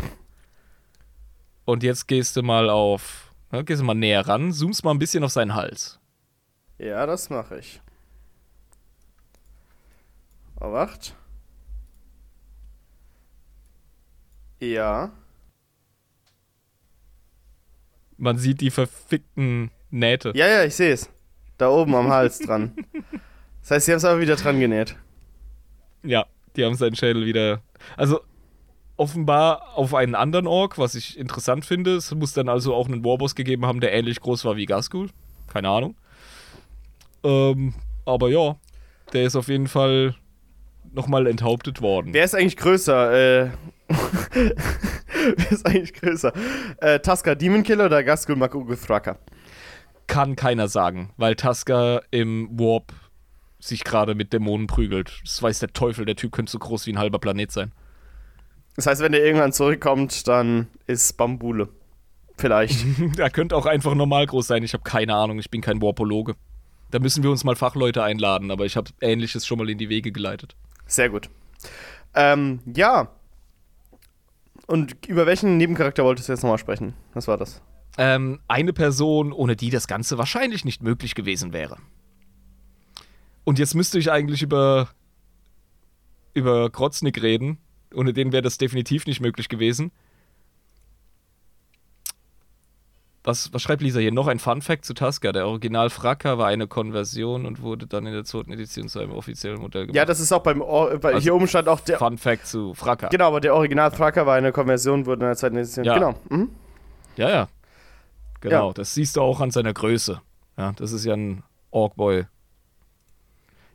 [1.65, 5.23] Und jetzt gehst du mal auf, gehst du mal näher ran, zoomst mal ein bisschen
[5.25, 6.01] auf seinen Hals.
[6.79, 7.81] Ja, das mache ich.
[10.59, 11.15] Oh, wacht.
[14.59, 15.11] Ja.
[18.17, 20.33] Man sieht die verfickten Nähte.
[20.35, 21.09] Ja, ja, ich sehe es.
[21.57, 22.73] Da oben am Hals dran.
[23.71, 24.97] Das heißt, sie haben es aber wieder dran genäht.
[26.03, 26.27] Ja,
[26.57, 27.61] die haben seinen Schädel wieder.
[27.97, 28.19] Also,
[28.97, 31.95] offenbar auf einen anderen Ork, was ich interessant finde.
[31.95, 35.11] Es muss dann also auch einen Warboss gegeben haben, der ähnlich groß war wie Gaskul.
[35.53, 35.95] Keine Ahnung.
[37.23, 37.75] Ähm,
[38.05, 38.57] aber ja,
[39.13, 40.17] der ist auf jeden Fall
[40.93, 42.13] nochmal enthauptet worden.
[42.13, 43.13] Wer ist eigentlich größer?
[43.45, 43.51] Äh,
[44.33, 46.33] Wer ist eigentlich größer?
[46.79, 49.17] Äh, Tusker Demon Killer oder Gaskul Makugu Thraka?
[50.09, 52.93] Kann keiner sagen, weil Tusker im Warp
[53.61, 55.21] sich gerade mit Dämonen prügelt.
[55.25, 57.73] Das weiß der Teufel, der Typ könnte so groß wie ein halber Planet sein.
[58.77, 61.69] Das heißt, wenn er irgendwann zurückkommt, dann ist Bambule.
[62.37, 62.85] Vielleicht.
[63.19, 64.63] er könnte auch einfach normal groß sein.
[64.63, 65.39] Ich habe keine Ahnung.
[65.39, 66.35] Ich bin kein Warpologe.
[66.91, 69.89] Da müssen wir uns mal Fachleute einladen, aber ich habe Ähnliches schon mal in die
[69.89, 70.57] Wege geleitet.
[70.87, 71.31] Sehr gut.
[72.15, 73.11] Ähm, ja.
[74.67, 76.95] Und über welchen Nebencharakter wolltest du jetzt nochmal sprechen?
[77.15, 77.61] Was war das?
[77.99, 81.77] Ähm, eine Person, ohne die das Ganze wahrscheinlich nicht möglich gewesen wäre.
[83.45, 84.89] Und jetzt müsste ich eigentlich über,
[86.35, 87.59] über Krotznik reden.
[87.95, 89.91] Ohne den wäre das definitiv nicht möglich gewesen.
[93.23, 94.13] Was, was schreibt Lisa hier?
[94.13, 95.33] Noch ein Fun Fact zu Tusker.
[95.33, 99.13] Der Original Fracker war eine Konversion und wurde dann in der zweiten Edition zu einem
[99.13, 99.97] offiziellen Modell gemacht.
[99.97, 100.63] Ja, das ist auch beim.
[100.63, 101.99] Or bei, Also, hier oben stand auch der.
[101.99, 103.09] Fun Fact zu Fracker.
[103.11, 105.85] Genau, aber der Original Thracker war eine Konversion, wurde in der zweiten Edition.
[105.85, 105.95] Ja.
[105.95, 106.15] Genau.
[106.31, 106.49] Mhm.
[107.17, 107.49] Ja, ja.
[108.41, 108.73] Genau, Ja.
[108.73, 110.23] das siehst du auch an seiner Größe.
[110.57, 112.25] Ja, das ist ja ein Orkboy.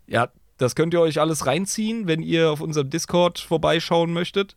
[0.07, 4.56] Ja, das könnt ihr euch alles reinziehen, wenn ihr auf unserem Discord vorbeischauen möchtet.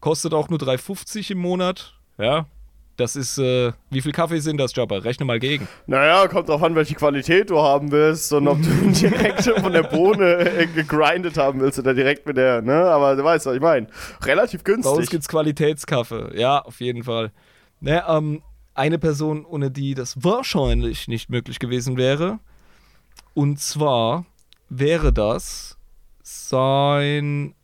[0.00, 1.94] Kostet auch nur 3,50 im Monat.
[2.18, 2.46] Ja,
[2.96, 4.98] das ist, äh, wie viel Kaffee sind das, Jabba?
[4.98, 5.66] Rechne mal gegen.
[5.86, 9.84] Naja, kommt drauf an, welche Qualität du haben willst und ob du direkt von der
[9.84, 12.84] Bohne äh, gegrindet haben willst oder direkt mit der, ne?
[12.84, 13.86] Aber du weißt, was ich meine.
[14.22, 15.10] Relativ Bei uns günstig.
[15.10, 16.38] gibt's Qualitätskaffee.
[16.38, 17.32] Ja, auf jeden Fall.
[17.80, 18.42] Ne, ähm,
[18.74, 22.38] eine Person, ohne die das wahrscheinlich nicht möglich gewesen wäre.
[23.34, 24.26] Und zwar
[24.78, 25.76] wäre das
[26.22, 27.54] sein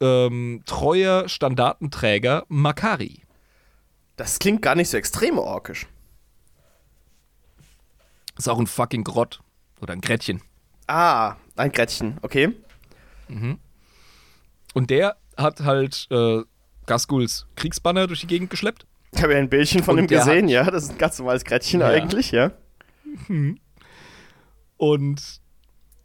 [0.00, 3.22] ähm, treuer Standartenträger Makari.
[4.16, 5.86] Das klingt gar nicht so extrem orkisch.
[8.38, 9.40] Ist auch ein fucking Grott.
[9.80, 10.40] Oder ein Grättchen.
[10.86, 12.54] Ah, ein Gretchen, okay.
[14.72, 16.42] Und der hat halt äh,
[16.86, 18.86] Gaskuls Kriegsbanner durch die Gegend geschleppt.
[19.12, 20.64] Ich habe ja ein Bildchen von Und ihm gesehen, ja.
[20.70, 21.88] Das ist ein ganz normales Gretchen Ja.
[21.88, 22.52] eigentlich, ja.
[24.78, 25.40] Und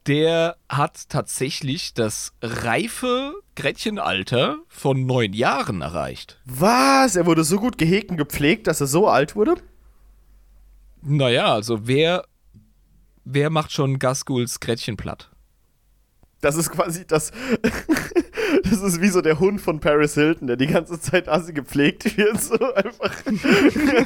[0.07, 6.39] der hat tatsächlich das reife Gretchenalter von neun Jahren erreicht.
[6.45, 7.15] Was?
[7.15, 9.55] Er wurde so gut gehegt und gepflegt, dass er so alt wurde?
[11.01, 12.25] Naja, also wer,
[13.23, 15.29] wer macht schon Gaskuls Gretchen platt?
[16.41, 17.31] Das ist quasi das.
[18.63, 22.17] Das ist wie so der Hund von Paris Hilton, der die ganze Zeit assi gepflegt
[22.17, 22.39] wird.
[22.41, 23.11] So einfach.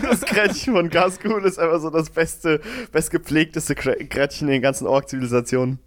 [0.02, 2.62] das Gretchen von Gaskul ist einfach so das beste,
[2.92, 5.80] bestgepflegteste Gre- Gretchen in den ganzen Ork-Zivilisationen.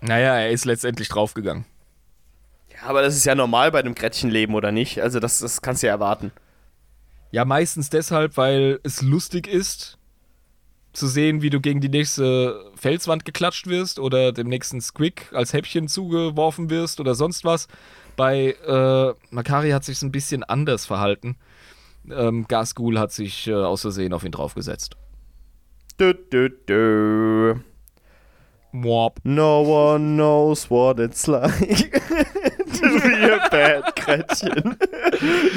[0.00, 1.64] Naja, er ist letztendlich draufgegangen.
[2.72, 5.00] Ja, aber das ist ja normal bei einem Gretchenleben, oder nicht?
[5.02, 6.30] Also, das, das kannst du ja erwarten.
[7.30, 9.97] Ja, meistens deshalb, weil es lustig ist,
[10.98, 15.52] zu sehen, wie du gegen die nächste Felswand geklatscht wirst oder dem nächsten Squig als
[15.52, 17.68] Häppchen zugeworfen wirst oder sonst was.
[18.16, 21.36] Bei äh, Makari hat sich ein bisschen anders verhalten.
[22.10, 24.96] Ähm, Gasgul hat sich äh, aus Versehen auf ihn draufgesetzt.
[26.00, 27.54] Dö, dö, dö.
[28.72, 29.20] Moab.
[29.24, 31.92] No one knows what it's like
[32.72, 34.76] to be a bad Gretchen.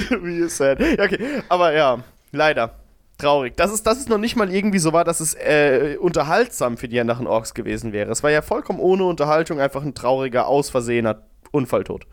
[0.07, 0.79] to be a sad.
[0.79, 2.80] Ja, okay, aber ja, leider.
[3.21, 3.55] Traurig.
[3.55, 6.87] Das ist, das ist noch nicht mal irgendwie so war, dass es äh, unterhaltsam für
[6.87, 8.09] die anderen Orks gewesen wäre.
[8.11, 11.21] Es war ja vollkommen ohne Unterhaltung einfach ein trauriger, ausversehener
[11.51, 12.07] Unfalltod.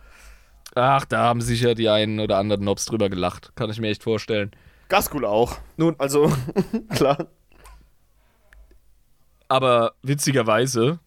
[0.74, 3.52] Ach, da haben sicher die einen oder anderen Nobs drüber gelacht.
[3.56, 4.50] Kann ich mir echt vorstellen.
[4.88, 5.56] Gaskul auch.
[5.78, 6.30] Nun, Also,
[6.94, 7.28] klar.
[9.48, 11.00] Aber witzigerweise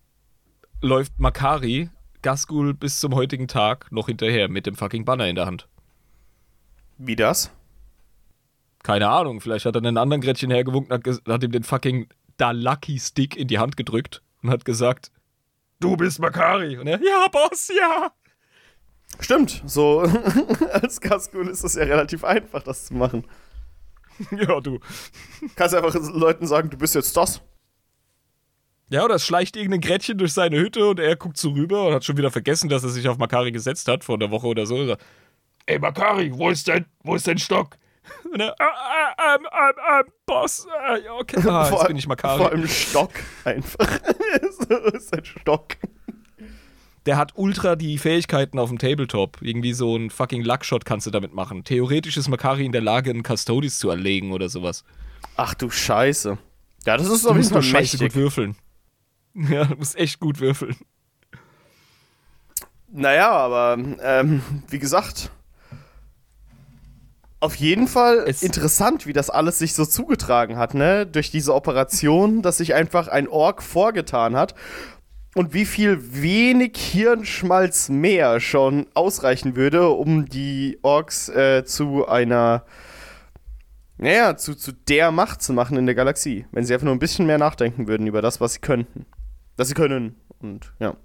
[0.81, 1.89] läuft Makari
[2.23, 5.67] Gasgul bis zum heutigen Tag noch hinterher mit dem fucking Banner in der Hand.
[6.97, 7.51] Wie das?
[8.91, 12.51] Keine Ahnung, vielleicht hat er einen anderen Gretchen hergewunken, hat, hat ihm den fucking Da
[12.51, 15.13] Lucky Stick in die Hand gedrückt und hat gesagt,
[15.79, 16.77] du bist Makari.
[16.77, 18.11] Und er, ja, Boss, ja.
[19.21, 20.01] Stimmt, so
[20.73, 23.25] als Gaskul ist es ja relativ einfach, das zu machen.
[24.31, 24.79] ja, du.
[25.55, 27.39] Kannst einfach Leuten sagen, du bist jetzt das.
[28.89, 31.93] Ja, oder es schleicht irgendein Gretchen durch seine Hütte und er guckt so rüber und
[31.93, 34.65] hat schon wieder vergessen, dass er sich auf Makari gesetzt hat vor einer Woche oder
[34.65, 34.97] so.
[35.65, 37.77] Ey, Makari, wo ist dein, wo ist dein Stock?
[38.31, 41.41] Und er, ah, ähm, ähm, ähm, Boss, äh, ja, okay.
[41.47, 42.37] Ah, jetzt bin ich Makari.
[42.37, 43.11] Vor allem Stock
[43.43, 43.87] einfach.
[44.59, 45.77] so ist ein Stock.
[47.05, 49.41] Der hat ultra die Fähigkeiten auf dem Tabletop.
[49.41, 51.63] Irgendwie so ein fucking Luckshot kannst du damit machen.
[51.63, 54.83] Theoretisch ist Makari in der Lage, einen Custodes zu erlegen oder sowas.
[55.35, 56.37] Ach du Scheiße.
[56.85, 58.55] Ja, das ist musst nur Fall scheiße gut würfeln.
[59.33, 60.75] Ja, du musst echt gut würfeln.
[62.91, 65.31] Naja, aber ähm, wie gesagt,
[67.41, 71.05] Auf jeden Fall Es- interessant, wie das alles sich so zugetragen hat, ne?
[71.05, 74.55] Durch diese Operation, dass sich einfach ein Ork vorgetan hat.
[75.33, 82.65] Und wie viel wenig Hirnschmalz mehr schon ausreichen würde, um die Orks äh, zu einer,
[83.97, 86.45] naja, zu, zu der Macht zu machen in der Galaxie.
[86.51, 89.05] Wenn sie einfach nur ein bisschen mehr nachdenken würden über das, was sie könnten.
[89.55, 90.15] Das sie können.
[90.39, 90.73] Und.
[90.79, 90.95] Ja.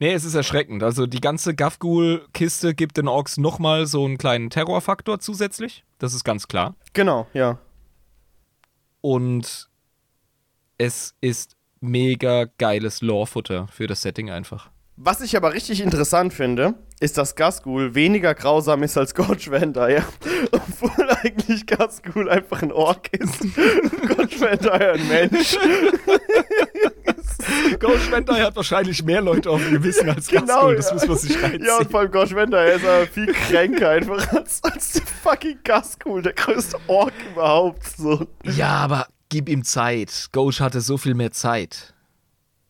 [0.00, 0.82] Nee, es ist erschreckend.
[0.82, 5.84] Also die ganze Gafgul-Kiste gibt den Orks nochmal so einen kleinen Terrorfaktor zusätzlich.
[5.98, 6.76] Das ist ganz klar.
[6.92, 7.58] Genau, ja.
[9.00, 9.68] Und
[10.78, 14.70] es ist mega geiles Lore-Futter für das Setting einfach.
[15.00, 20.02] Was ich aber richtig interessant finde, ist, dass Gasgul weniger grausam ist als Gorge Vandire.
[20.50, 23.40] Obwohl eigentlich Gasgul einfach ein Ork ist.
[24.08, 25.56] Gorge Vandire ein Mensch.
[27.78, 30.76] Ghost Vendor hat wahrscheinlich mehr Leute auf dem Gewissen als Genau, Gazgul.
[30.76, 30.94] Das ja.
[30.94, 31.64] muss man sich reinziehen.
[31.64, 35.60] Ja, und vor allem Gorge Vandire ist aber viel kränker einfach als, als der fucking
[35.62, 37.86] Gasgul, der größte Ork überhaupt.
[37.96, 38.26] So.
[38.42, 40.26] Ja, aber gib ihm Zeit.
[40.32, 41.94] Ghost hatte so viel mehr Zeit.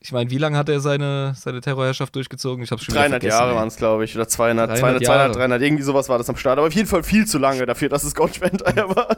[0.01, 2.63] Ich meine, wie lange hat er seine, seine Terrorherrschaft durchgezogen?
[2.63, 4.15] Ich hab's schon wieder 300 vergessen, Jahre waren es, glaube ich.
[4.15, 5.19] Oder 200, 300 200, Jahre.
[5.33, 5.63] 200, 300.
[5.63, 6.59] Irgendwie sowas war das am Start.
[6.59, 9.17] Aber auf jeden Fall viel zu lange dafür, dass es Gorge Vandire war.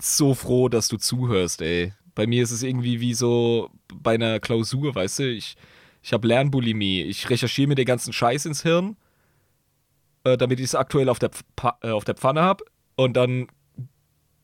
[0.00, 1.92] so froh, dass du zuhörst, ey.
[2.14, 5.30] Bei mir ist es irgendwie wie so bei einer Klausur, weißt du?
[5.30, 5.56] Ich,
[6.02, 7.02] ich habe Lernbulimie.
[7.02, 8.96] Ich recherchiere mir den ganzen Scheiß ins Hirn,
[10.24, 11.44] äh, damit ich es aktuell auf der, Pf
[11.82, 12.64] äh, auf der Pfanne habe.
[12.96, 13.46] Und dann,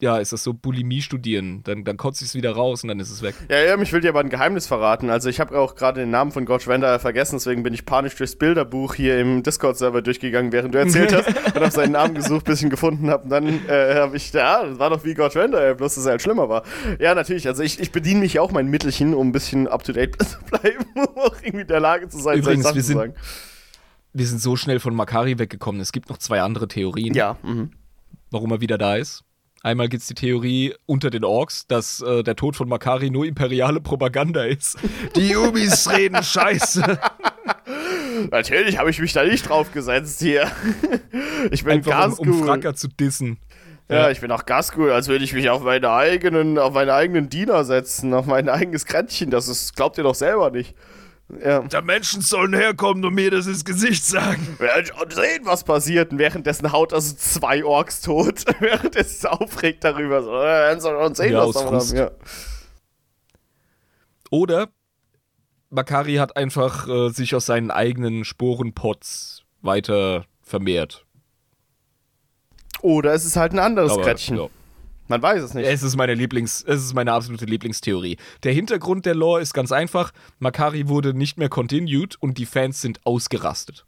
[0.02, 1.62] ja, ist das so Bulimie studieren.
[1.62, 3.36] Dann, dann kotze ich es wieder raus und dann ist es weg.
[3.48, 5.10] Ja, ja, ich will dir aber ein Geheimnis verraten.
[5.10, 8.16] Also ich habe auch gerade den Namen von Gorge Vandire vergessen, deswegen bin ich panisch
[8.16, 12.44] durchs Bilderbuch hier im Discord-Server durchgegangen, während du erzählt hast und habe seinen Namen gesucht,
[12.46, 13.22] bis ich ihn gefunden habe.
[13.22, 16.10] Und dann äh, habe ich, ja, das war doch wie Gorge Vandire, bloß dass er
[16.10, 16.64] halt schlimmer war.
[16.98, 20.38] Ja, natürlich, also ich, ich bediene mich auch mein Mittelchen, um ein bisschen up-to-date zu
[20.50, 22.98] bleiben, um auch irgendwie in der Lage zu sein, Übrigens, solche wir Sachen sind- zu
[23.00, 23.14] sagen.
[24.14, 25.80] Wir sind so schnell von Makari weggekommen.
[25.80, 27.70] Es gibt noch zwei andere Theorien, Ja, mhm.
[28.32, 29.22] warum er wieder da ist.
[29.62, 33.24] Einmal gibt es die Theorie unter den Orks, dass äh, der Tod von Makari nur
[33.24, 34.76] imperiale Propaganda ist.
[35.16, 36.98] Die Ubis reden Scheiße.
[38.30, 40.50] Natürlich habe ich mich da nicht drauf gesetzt hier.
[41.50, 42.46] Ich bin Einfach um, um Gasgul.
[42.46, 43.38] Fracker zu dissen.
[43.88, 47.28] Ja, ich bin auch Gasgul, als würde ich mich auf meine eigenen, auf meine eigenen
[47.28, 49.30] Diener setzen, auf mein eigenes Kränzchen.
[49.30, 50.74] Das ist, glaubt ihr doch selber nicht.
[51.42, 51.60] Ja.
[51.60, 54.56] Da Menschen sollen herkommen und mir das ins Gesicht sagen.
[54.58, 56.12] Wir werden schon sehen, was passiert.
[56.12, 58.44] Und währenddessen haut also zwei Orks tot.
[58.60, 60.22] Während es sich aufregt darüber.
[60.22, 61.96] So, wir werden schon sehen, Ja, was haben.
[61.96, 62.10] Ja.
[64.30, 64.68] Oder
[65.70, 71.06] Makari hat einfach äh, sich aus seinen eigenen Sporenpots weiter vermehrt.
[72.82, 74.36] Oder es ist halt ein anderes Aber, Krätchen.
[74.36, 74.48] ja.
[75.08, 75.66] Man weiß es nicht.
[75.66, 78.16] Es ist meine Lieblings, es ist meine absolute Lieblingstheorie.
[78.44, 80.12] Der Hintergrund der Lore ist ganz einfach.
[80.38, 83.84] Makari wurde nicht mehr continued und die Fans sind ausgerastet.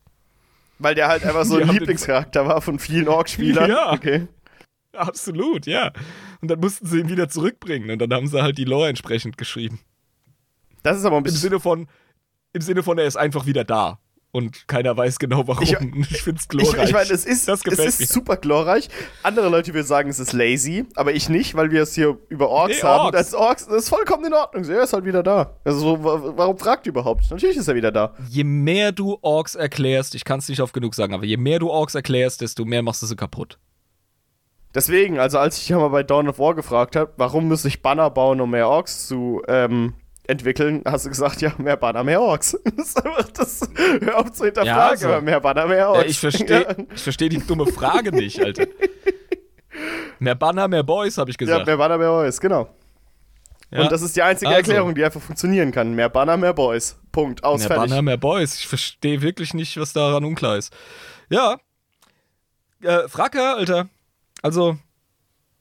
[0.78, 3.70] Weil der halt einfach so ein Lieblingscharakter war von vielen Ork-Spielern.
[3.74, 3.92] Ja.
[3.92, 4.26] Okay.
[4.92, 5.92] Absolut, ja.
[6.40, 9.36] Und dann mussten sie ihn wieder zurückbringen und dann haben sie halt die Lore entsprechend
[9.36, 9.80] geschrieben.
[10.82, 11.40] Das ist aber ein Im bisschen.
[11.40, 11.88] Sinne von,
[12.52, 13.98] im Sinne von, er ist einfach wieder da.
[14.34, 15.62] Und keiner weiß genau warum.
[15.62, 16.88] Ich- Ich, ich find's Ich, glorreich.
[16.88, 18.06] ich meine, es ist, das es ist mir.
[18.06, 18.88] super glorreich.
[19.22, 22.48] Andere Leute würden sagen, es ist lazy, aber ich nicht, weil wir es hier über
[22.48, 23.04] Orks Nee, haben.
[23.04, 23.16] Orks.
[23.16, 24.64] Das, Orks, das ist vollkommen in Ordnung.
[24.64, 25.54] Er ist halt wieder da.
[25.64, 27.30] Also, so, wa- warum fragt ihr überhaupt?
[27.30, 28.12] Natürlich ist er wieder da.
[28.28, 31.60] Je mehr du Orks erklärst, ich kann es nicht oft genug sagen, aber je mehr
[31.60, 33.58] du Orks erklärst, desto mehr machst du sie kaputt.
[34.74, 37.82] Deswegen, also als ich ja mal bei Dawn of War gefragt habe, warum muss ich
[37.82, 39.94] Banner bauen, um mehr Orks zu ähm,
[40.26, 42.58] entwickeln, hast du gesagt, ja, mehr Banner, mehr Orks.
[42.76, 43.60] Das ist einfach das,
[44.00, 45.08] hör auf zu hinterfragen, Ja, also.
[45.08, 46.02] aber mehr Banner, mehr Orks.
[46.04, 48.66] Ja, ich verstehe ich versteh die dumme Frage nicht, Alter.
[50.18, 51.66] Mehr Banner, mehr Boys, habe ich Ja, gesagt.
[51.66, 52.68] mehr Banner, mehr Boys, genau.
[53.70, 53.82] Ja.
[53.82, 54.58] Und das ist die einzige Also.
[54.58, 55.94] Erklärung, die einfach funktionieren kann.
[55.94, 56.96] Mehr Banner, mehr Boys.
[57.10, 57.42] Punkt.
[57.42, 57.90] Aus, mehr fertig.
[57.90, 58.54] Banner, mehr Boys.
[58.60, 60.72] Ich verstehe wirklich nicht, was daran unklar ist.
[61.28, 61.58] Ja.
[62.82, 63.88] Äh, Fracker, Alter.
[64.42, 64.76] Also,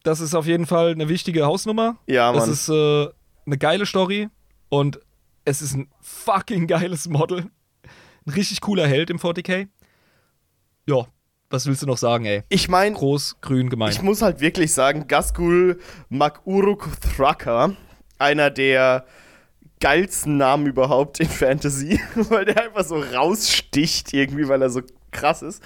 [0.04, 1.96] das ist auf jeden Fall eine wichtige Hausnummer.
[2.06, 2.50] Ja, Mann.
[2.52, 3.08] ist äh,
[3.48, 4.30] eine geile Story
[4.74, 5.00] und
[5.46, 7.46] es ist ein fucking geiles Model.
[8.26, 9.68] Ein richtig cooler Held im 40k.
[10.88, 11.06] Ja,
[11.52, 12.42] was willst du noch sagen, ey?
[12.50, 13.92] Ich meine, Groß, grün, gemein.
[13.92, 15.80] ich muss halt wirklich sagen, Gasgul
[16.10, 17.76] Makuruk Thraka,
[18.18, 19.06] einer der
[19.80, 24.82] geilsten Namen überhaupt in Fantasy, weil der einfach so raussticht irgendwie, weil er so
[25.12, 25.62] krass ist.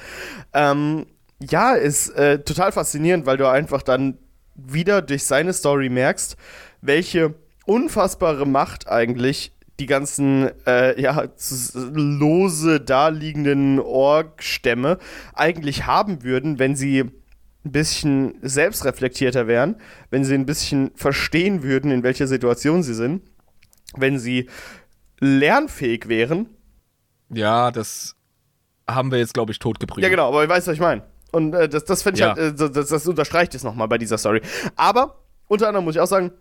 [0.52, 1.06] Ähm,
[1.40, 4.18] ja, ist äh, total faszinierend, weil du einfach dann
[4.56, 6.36] wieder durch seine Story merkst,
[6.82, 7.36] welche
[7.68, 11.28] unfassbare Macht eigentlich die ganzen äh, ja,
[11.76, 14.98] lose daliegenden Org-Stämme
[15.34, 17.02] eigentlich haben würden, wenn sie
[17.66, 19.76] ein bisschen selbstreflektierter wären,
[20.10, 23.22] wenn sie ein bisschen verstehen würden, in welcher Situation sie sind,
[23.96, 24.50] wenn sie
[25.20, 26.48] lernfähig wären.
[27.30, 28.16] ja, das
[28.90, 30.04] haben wir jetzt, glaube ich, totgeprügelt.
[30.04, 31.04] Ja, genau, aber ich weiß, was ich meine.
[31.34, 32.36] Und äh, das, das finde ich Ja.
[32.36, 34.42] halt, äh, das, das unterstreicht es nochmal bei dieser Story.
[34.78, 35.20] Aber
[35.50, 36.32] unter anderem muss ich auch sagen,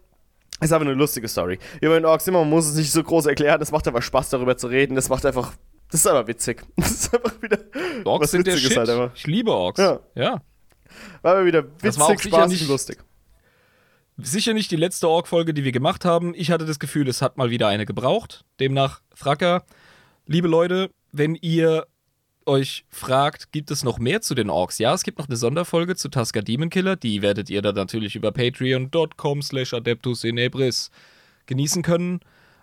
[0.60, 1.58] ist aber eine lustige Story.
[1.80, 4.30] Über den Orks immer, man muss es nicht so groß erklären, es macht einfach Spaß,
[4.30, 4.94] darüber zu reden.
[4.94, 5.52] Das macht einfach,
[5.90, 6.62] das ist einfach witzig.
[6.76, 7.58] Das ist einfach wieder
[8.04, 8.76] Orks was sind der Shit.
[8.76, 9.80] halt ich liebe Orks.
[9.80, 10.00] Ja.
[10.14, 10.42] ja.
[11.22, 11.92] War aber wieder war witzig,
[12.22, 12.98] sicher spaßig nicht- und lustig.
[14.18, 16.32] Sicher nicht die letzte Ork-Folge, die wir gemacht haben.
[16.34, 18.46] Ich hatte das Gefühl, es hat mal wieder eine gebraucht.
[18.60, 19.64] Demnach, Fracker,
[20.24, 21.86] liebe Leute, wenn ihr
[22.46, 24.78] euch fragt, gibt es noch mehr zu den Orks?
[24.78, 26.96] Ja, es gibt noch eine Sonderfolge zu Tusker Demon Killer.
[26.96, 30.90] Die werdet ihr dann natürlich über patreon.com slash adeptus inebris
[31.46, 32.20] genießen können.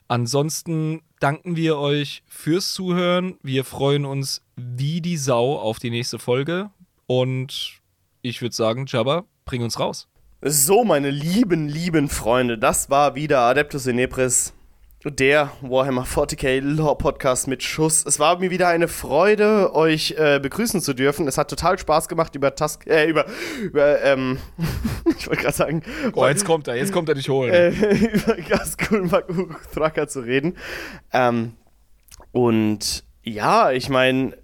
[0.08, 3.38] Ansonsten danken wir euch fürs Zuhören.
[3.42, 6.70] Wir freuen uns wie die Sau auf die nächste Folge.
[7.08, 7.80] Und
[8.22, 10.08] ich würde sagen, Jabba, bring uns raus.
[10.42, 14.54] So, meine lieben, lieben Freunde, das war wieder Adeptus Inepris,
[15.12, 18.06] der Warhammer 40k Lore Podcast mit Schuss.
[18.06, 21.28] Es war mir wieder eine Freude, euch äh, begrüßen zu dürfen.
[21.28, 23.26] Es hat total Spaß gemacht, über Task, äh, über,
[23.62, 24.38] über, ähm,
[25.18, 27.54] ich wollte gerade sagen, Oh, jetzt kommt er, jetzt kommt er dich holen.
[27.54, 29.10] äh, über Gaskul
[29.74, 30.58] Thracker zu reden.
[31.12, 31.54] Ähm,
[32.32, 34.38] und ja, ich meine,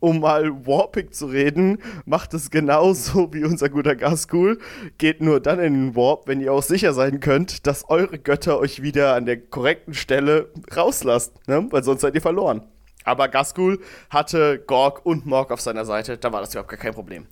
[0.00, 4.58] um mal Warpic zu reden, macht es genauso wie unser guter Gaskul.
[4.98, 8.58] Geht nur dann in den Warp, wenn ihr auch sicher sein könnt, dass eure Götter
[8.58, 11.66] euch wieder an der korrekten Stelle rauslasst, ne?
[11.70, 12.62] weil sonst seid ihr verloren.
[13.04, 16.92] Aber Gaskul hatte Gorg und Morg auf seiner Seite, da war das überhaupt gar kein
[16.94, 17.26] Problem.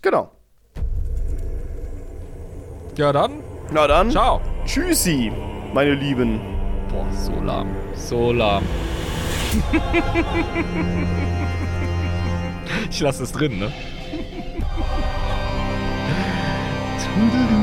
[0.00, 0.32] Genau.
[2.96, 4.40] Ja, dann, Na dann, ciao.
[4.64, 5.30] tschüssi,
[5.72, 6.40] meine Lieben.
[6.90, 7.68] Boah, so lahm.
[7.94, 8.64] So lahm.
[12.90, 13.72] ich lasse es drin, ne?